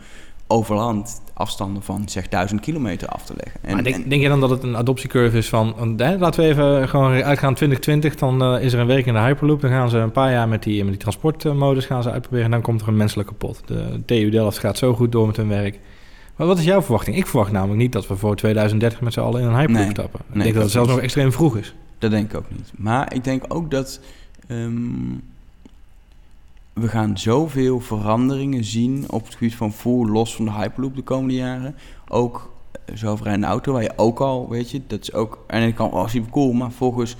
over 0.50 0.74
land 0.76 1.22
afstanden 1.34 1.82
van 1.82 2.08
zeg 2.08 2.28
duizend 2.28 2.60
kilometer 2.60 3.08
af 3.08 3.24
te 3.24 3.34
leggen. 3.36 3.60
En, 3.62 3.74
maar 3.74 3.82
denk, 3.82 3.96
en- 3.96 4.08
denk 4.08 4.22
je 4.22 4.28
dan 4.28 4.40
dat 4.40 4.50
het 4.50 4.62
een 4.62 4.76
adoptiecurve 4.76 5.36
is 5.36 5.48
van... 5.48 5.94
hè, 5.96 6.16
laten 6.18 6.40
we 6.42 6.48
even 6.48 6.88
gewoon 6.88 7.10
uitgaan 7.22 7.54
2020. 7.54 8.14
Dan 8.14 8.42
eh, 8.42 8.64
is 8.64 8.72
er 8.72 8.78
een 8.80 8.86
week 8.86 9.06
in 9.06 9.12
de 9.12 9.18
Hyperloop. 9.20 9.60
Dan 9.60 9.70
gaan 9.70 9.90
ze 9.90 9.98
een 9.98 10.12
paar 10.12 10.30
jaar 10.32 10.48
met 10.48 10.62
die, 10.62 10.80
met 10.82 10.88
die 10.92 11.00
transportmodus 11.00 11.86
gaan 11.86 12.02
ze 12.02 12.10
uitproberen. 12.10 12.44
En 12.44 12.50
dan 12.50 12.62
komt 12.62 12.80
er 12.80 12.88
een 12.88 12.96
menselijke 12.96 13.34
pot. 13.34 13.62
De 13.66 14.00
TU 14.06 14.30
Delft 14.30 14.58
gaat 14.58 14.78
zo 14.78 14.94
goed 14.94 15.12
door 15.12 15.26
met 15.26 15.36
hun 15.36 15.48
werk. 15.48 15.80
Maar 16.36 16.46
wat 16.46 16.58
is 16.58 16.64
jouw 16.64 16.82
verwachting? 16.82 17.16
Ik 17.16 17.26
verwacht 17.26 17.52
namelijk 17.52 17.78
niet 17.80 17.92
dat 17.92 18.06
we 18.06 18.16
voor 18.16 18.36
2030 18.36 19.00
met 19.00 19.12
z'n 19.12 19.20
allen 19.20 19.40
in 19.40 19.46
een 19.46 19.56
Hyperloop 19.56 19.82
Nee. 19.82 19.90
stappen. 19.90 20.20
Ik 20.28 20.34
Nee, 20.34 20.42
denk 20.42 20.54
dat 20.54 20.62
het 20.62 20.72
zelfs 20.72 20.88
nog 20.90 21.00
extreem 21.00 21.32
vroeg 21.32 21.56
is. 21.56 21.74
Dat 21.98 22.10
denk 22.10 22.30
ik 22.32 22.36
ook 22.38 22.50
niet. 22.50 22.72
Maar 22.76 23.14
ik 23.14 23.24
denk 23.24 23.44
ook 23.48 23.70
dat 23.70 24.00
ehm, 24.48 24.72
we 26.80 26.88
gaan 26.88 27.18
zoveel 27.18 27.80
veranderingen 27.80 28.64
zien 28.64 29.04
op 29.10 29.24
het 29.24 29.34
gebied 29.34 29.54
van 29.54 29.72
voer 29.72 30.08
los 30.08 30.34
van 30.34 30.44
de 30.44 30.52
Hyperloop 30.52 30.96
de 30.96 31.02
komende 31.02 31.34
jaren. 31.34 31.76
Ook 32.08 32.50
eh, 32.72 32.96
zelfrijdende 32.96 33.46
auto, 33.46 33.72
waar 33.72 33.82
je 33.82 33.92
ook 33.96 34.20
al, 34.20 34.48
weet 34.48 34.70
je, 34.70 34.80
dat 34.86 35.00
is 35.00 35.12
ook 35.12 35.44
aan 35.46 35.58
de 35.58 35.64
ene 35.64 35.74
kant 35.74 35.92
wel 35.92 36.08
super 36.08 36.30
cool, 36.30 36.52
maar 36.52 36.70
volgens 36.70 37.16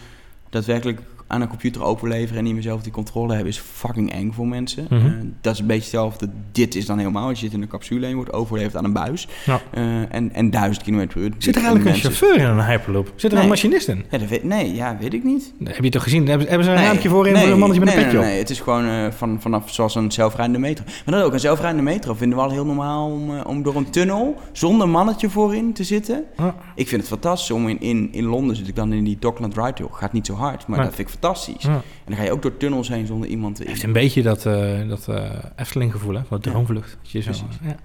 daadwerkelijk 0.49 1.01
aan 1.29 1.41
een 1.41 1.49
computer 1.49 1.83
overleveren 1.83 2.39
en 2.39 2.45
niet 2.45 2.53
meer 2.53 2.63
zelf 2.63 2.83
die 2.83 2.93
controle 2.93 3.33
hebben, 3.35 3.53
is 3.53 3.59
fucking 3.59 4.13
eng 4.13 4.33
voor 4.33 4.47
mensen. 4.49 4.87
Mhm. 4.91 5.07
Eh, 5.07 5.13
dat 5.41 5.53
is 5.55 5.59
een 5.61 5.67
beetje 5.67 5.83
hetzelfde. 5.83 6.29
Dit 6.53 6.75
is 6.75 6.87
dan 6.87 6.99
helemaal. 6.99 7.29
als 7.29 7.41
Je 7.41 7.45
zit 7.45 7.55
in 7.55 7.63
een 7.63 7.69
capsule 7.69 8.03
en 8.03 8.09
je 8.09 8.15
wordt 8.15 8.33
overleverd 8.33 8.77
aan 8.77 8.85
een 8.85 8.93
buis. 8.93 9.29
Ja. 9.47 9.61
Eh, 9.71 10.15
en, 10.15 10.33
en 10.33 10.51
duizend 10.51 10.83
kilometer 10.85 11.13
per 11.13 11.23
uur. 11.23 11.33
Zit 11.39 11.57
er 11.57 11.63
eigenlijk 11.63 11.95
een 11.95 12.01
chauffeur 12.03 12.37
in 12.39 12.45
een 12.45 12.65
Hyperloop? 12.65 13.13
Zit 13.17 13.31
er 13.31 13.35
Nee. 13.37 13.43
een 13.43 13.49
machinist 13.49 13.89
in? 13.89 14.05
Ja, 14.11 14.19
dat 14.19 14.29
weet, 14.29 14.45
nee, 14.45 14.75
ja, 14.75 14.97
weet 15.01 15.15
ik 15.15 15.25
niet. 15.25 15.53
Heb 15.65 15.85
je 15.85 15.91
toch 15.91 16.03
gezien? 16.03 16.29
Hebben, 16.29 16.47
hebben 16.49 16.65
ze 16.65 16.71
een 16.73 16.77
Nee, 16.79 16.87
raampje 16.87 17.09
voorin 17.09 17.33
nee, 17.33 17.43
voor 17.43 17.53
een 17.53 17.59
mannetje 17.59 17.85
met 17.85 17.95
nee, 17.95 18.05
een 18.05 18.11
petje 18.11 18.19
nee, 18.19 18.27
op? 18.29 18.33
nee, 18.33 18.43
het 18.43 18.51
is 18.51 18.61
gewoon 18.61 18.87
eh, 18.87 19.11
van, 19.11 19.41
vanaf 19.41 19.71
zoals 19.73 19.95
een 19.95 20.13
zelfrijdende 20.13 20.59
metro. 20.59 20.85
Maar 21.05 21.15
dat 21.15 21.25
ook, 21.25 21.33
een 21.33 21.41
zelfrijdende 21.41 21.83
metro 21.91 22.15
vinden 22.15 22.39
we 22.39 22.45
al 22.45 22.51
heel 22.51 22.67
normaal 22.67 23.11
om, 23.11 23.41
om 23.41 23.63
door 23.63 23.77
een 23.77 23.91
tunnel 23.91 24.37
zonder 24.53 24.89
mannetje 24.89 25.31
voorin 25.31 25.73
te 25.73 25.85
zitten. 25.85 26.25
Ah, 26.37 26.47
Ik 26.75 26.89
vind 26.89 27.01
het 27.01 27.11
fantastisch 27.11 27.51
om 27.51 27.69
in, 27.69 27.81
in, 27.81 28.09
in 28.13 28.25
Londen 28.25 28.57
zit 28.57 28.69
ik 28.69 28.77
dan 28.77 28.93
in 28.93 29.05
die 29.05 29.17
Dockland 29.21 29.55
Ride. 29.57 29.87
Gaat 29.91 30.13
niet 30.13 30.27
zo 30.27 30.35
hard, 30.35 30.67
maar 30.67 30.79
Nee. 30.79 30.87
dat 30.87 30.97
vind 30.97 31.09
ik 31.09 31.15
fantastisch. 31.21 31.65
En 31.65 31.83
dan 32.07 32.17
ga 32.17 32.23
je 32.23 32.33
ook 32.33 32.43
door 32.43 32.57
tunnels 32.57 32.89
heen 32.89 33.07
zonder 33.07 33.29
iemand 33.29 33.55
te 33.57 33.63
Het 33.63 33.71
heeft 33.71 33.83
een 33.83 33.93
beetje 33.93 34.23
dat, 34.23 34.47
eh 34.47 34.89
dat 34.89 35.09
eh 35.09 35.31
Efteling 35.57 35.93
gevoel, 35.93 36.15
hè? 36.15 36.21
Wat 36.29 36.43
droomvlucht. 36.43 36.97
Dat 37.03 37.11
je 37.11 37.21
zo, 37.21 37.31
Precies. 37.31 37.47
ja. 37.63 37.67
Nee, 37.69 37.77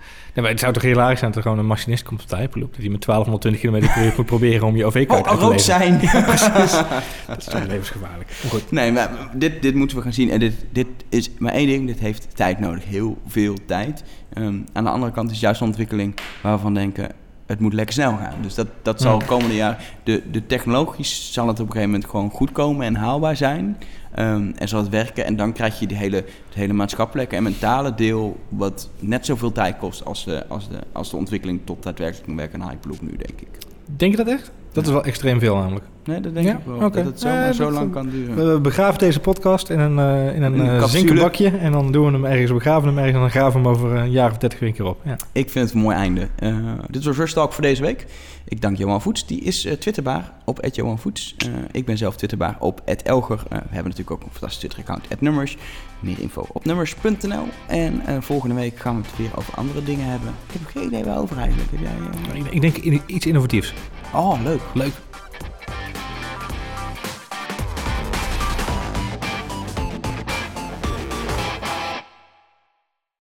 maar 0.43 0.50
het 0.50 0.60
zou 0.60 0.74
toch 0.74 0.82
hilarisch 0.84 1.19
zijn 1.19 1.32
dat 1.32 1.39
er 1.39 1.46
gewoon 1.50 1.60
een 1.63 1.67
machinist 1.69 2.04
komt 2.04 2.22
op 2.22 2.30
de 2.30 2.36
Hyperloop. 2.36 2.72
Dat 2.72 2.82
hij 2.82 2.89
met 2.89 3.06
1220 3.06 3.62
km 3.62 3.93
per 3.93 4.06
uur 4.06 4.13
moet 4.17 4.26
proberen 4.26 4.67
om 4.67 4.76
je 4.76 4.86
OV-kaart 4.86 5.26
Oh, 5.26 5.30
uit 5.32 5.39
te 5.39 5.46
rood 5.46 5.62
zijn. 5.62 6.00
Dat 7.28 7.38
is 7.38 7.46
toch 7.46 7.65
levensgevaarlijk. 7.67 8.32
Goed. 8.50 8.72
nee, 8.72 8.91
maar 8.91 9.30
dit, 9.34 9.62
dit 9.62 9.76
moeten 9.76 9.98
we 9.98 10.04
gaan 10.04 10.13
zien. 10.13 10.30
En 10.30 10.39
dit, 10.39 10.54
dit 10.72 10.88
is 11.10 11.30
maar 11.38 11.54
één 11.54 11.67
ding, 11.67 11.88
dit 11.88 12.00
heeft 12.00 12.28
tijd 12.36 12.60
nodig. 12.60 12.86
Heel 12.86 13.17
veel 13.28 13.56
tijd. 13.65 14.04
Ehm, 14.34 14.56
aan 14.74 14.84
de 14.84 14.89
andere 14.89 15.12
kant 15.12 15.32
is 15.32 15.39
juist 15.39 15.62
een 15.62 15.67
ontwikkeling 15.67 16.15
waarvan 16.41 16.74
we 16.74 16.80
denken... 16.80 17.12
Het 17.45 17.60
moet 17.60 17.73
lekker 17.73 17.93
snel 17.93 18.12
gaan. 18.17 18.34
Dus 18.41 18.56
dat, 18.56 18.67
dat 18.82 19.01
zal 19.01 19.19
Ja. 19.19 19.25
komende 19.25 19.56
jaar... 19.56 19.84
De, 20.03 20.23
de 20.32 20.45
technologisch 20.45 21.34
zal 21.34 21.47
het 21.47 21.60
op 21.60 21.65
een 21.65 21.71
gegeven 21.71 21.91
moment 21.91 22.10
gewoon 22.10 22.29
goed 22.29 22.51
komen 22.51 22.86
en 22.86 22.95
haalbaar 22.95 23.36
zijn. 23.36 23.77
Ehm, 24.15 24.51
en 24.56 24.67
zal 24.67 24.79
het 24.79 24.89
werken. 24.89 25.25
En 25.25 25.36
dan 25.36 25.53
krijg 25.53 25.79
je 25.79 25.88
die 25.88 25.97
hele, 25.97 26.15
het 26.15 26.53
hele 26.53 26.73
maatschappelijke 26.73 27.36
en 27.36 27.43
mentale 27.43 27.95
deel... 27.95 28.39
wat 28.49 28.89
net 28.99 29.25
zoveel 29.25 29.51
tijd 29.51 29.77
kost 29.77 30.06
als 30.06 30.25
de, 30.25 30.47
als 30.47 30.69
de, 30.69 30.79
als 30.91 31.10
de 31.10 31.17
ontwikkeling 31.17 31.60
tot 31.63 31.84
daadwerkelijk 31.84 32.27
een 32.27 32.36
werk 32.36 32.53
aan 32.53 32.69
Hyperloop 32.69 33.01
nu, 33.01 33.10
denk 33.10 33.41
ik. 33.41 33.47
Denk 33.86 34.12
je 34.12 34.17
dat 34.17 34.27
echt? 34.27 34.51
Dat 34.71 34.86
is 34.86 34.91
wel 34.91 35.03
extreem 35.03 35.39
veel 35.39 35.56
namelijk. 35.56 35.86
Nee, 36.06 36.20
dat 36.20 36.34
denk 36.34 36.46
Ja? 36.46 36.54
ik 36.54 36.66
wel. 36.66 36.80
Dat 36.80 37.06
het 37.06 37.20
zomaar 37.20 37.54
zo 37.54 37.72
lang 37.72 37.92
kan 37.92 38.10
duren. 38.10 38.54
We 38.54 38.60
begraven 38.60 39.00
deze 39.00 39.20
podcast 39.20 39.70
in 39.70 39.80
een, 39.80 40.00
eh, 40.00 40.36
in 40.36 40.42
een, 40.42 40.54
In 40.54 40.60
een 40.60 40.80
eh, 40.82 40.84
zinken 40.84 41.16
bakje. 41.16 41.50
En 41.50 41.72
dan 41.72 41.92
doen 41.92 42.06
we 42.06 42.12
hem 42.12 42.26
ergens, 42.26 42.48
we 42.48 42.54
begraven 42.54 42.88
hem 42.88 42.98
ergens 42.98 43.16
en 43.16 43.22
dan 43.22 43.30
graven 43.30 43.62
we 43.62 43.68
hem 43.68 43.78
over 43.78 43.96
een 43.96 44.12
jaar 44.12 44.32
of 44.32 44.38
dertig 44.38 44.60
weer 44.60 44.70
een 44.70 44.76
keer 44.76 44.86
op. 44.86 45.00
Ja. 45.04 45.16
Ik 45.32 45.50
vind 45.50 45.66
het 45.66 45.74
een 45.74 45.82
mooi 45.82 45.96
einde. 45.96 46.28
Eh, 46.36 46.58
dit 46.89 47.04
was 47.04 47.18
Rush 47.18 47.34
Talk 47.34 47.54
voor 47.54 47.63
deze 47.63 47.82
week. 47.82 48.06
Ik 48.48 48.62
dank 48.62 48.78
Johan 48.78 49.02
Voets. 49.02 49.26
Die 49.26 49.42
is 49.42 49.68
twitterbaar 49.80 50.32
op 50.46 50.68
Johan 50.72 51.00
Voets. 51.00 51.36
Ik 51.72 51.86
ben 51.86 51.98
zelf 51.98 52.16
twitterbaar 52.16 52.56
op 52.60 52.82
Elger. 53.04 53.39
We 53.50 53.56
hebben 53.56 53.84
natuurlijk 53.84 54.12
ook 54.12 54.22
een 54.22 54.32
fantastisch 54.32 54.60
Twitter-account, 54.60 55.22
Nummers. 55.22 55.58
Meer 56.00 56.20
info 56.20 56.46
op 56.52 56.66
nummers.nl. 56.66 57.44
En 57.68 58.02
volgende 58.24 58.56
week 58.56 58.80
gaan 58.80 58.96
we 58.96 59.02
het 59.08 59.18
weer 59.18 59.32
over 59.36 59.54
andere 59.54 59.84
dingen 59.84 60.06
hebben. 60.06 60.30
Ik 60.48 60.54
heb 60.54 60.62
geen 60.68 60.84
idee 60.84 61.04
waarover 61.04 61.38
eigenlijk. 61.38 61.72
Heb 61.72 61.80
jij... 61.80 62.52
Ik, 62.52 62.62
denk 62.62 63.04
iets 63.06 63.26
innovatiefs. 63.26 63.74
Oh, 64.13 64.44
leuk. 64.44 64.62
Leuk. 64.74 64.94
Thank 65.34 65.98
you. 65.98 66.12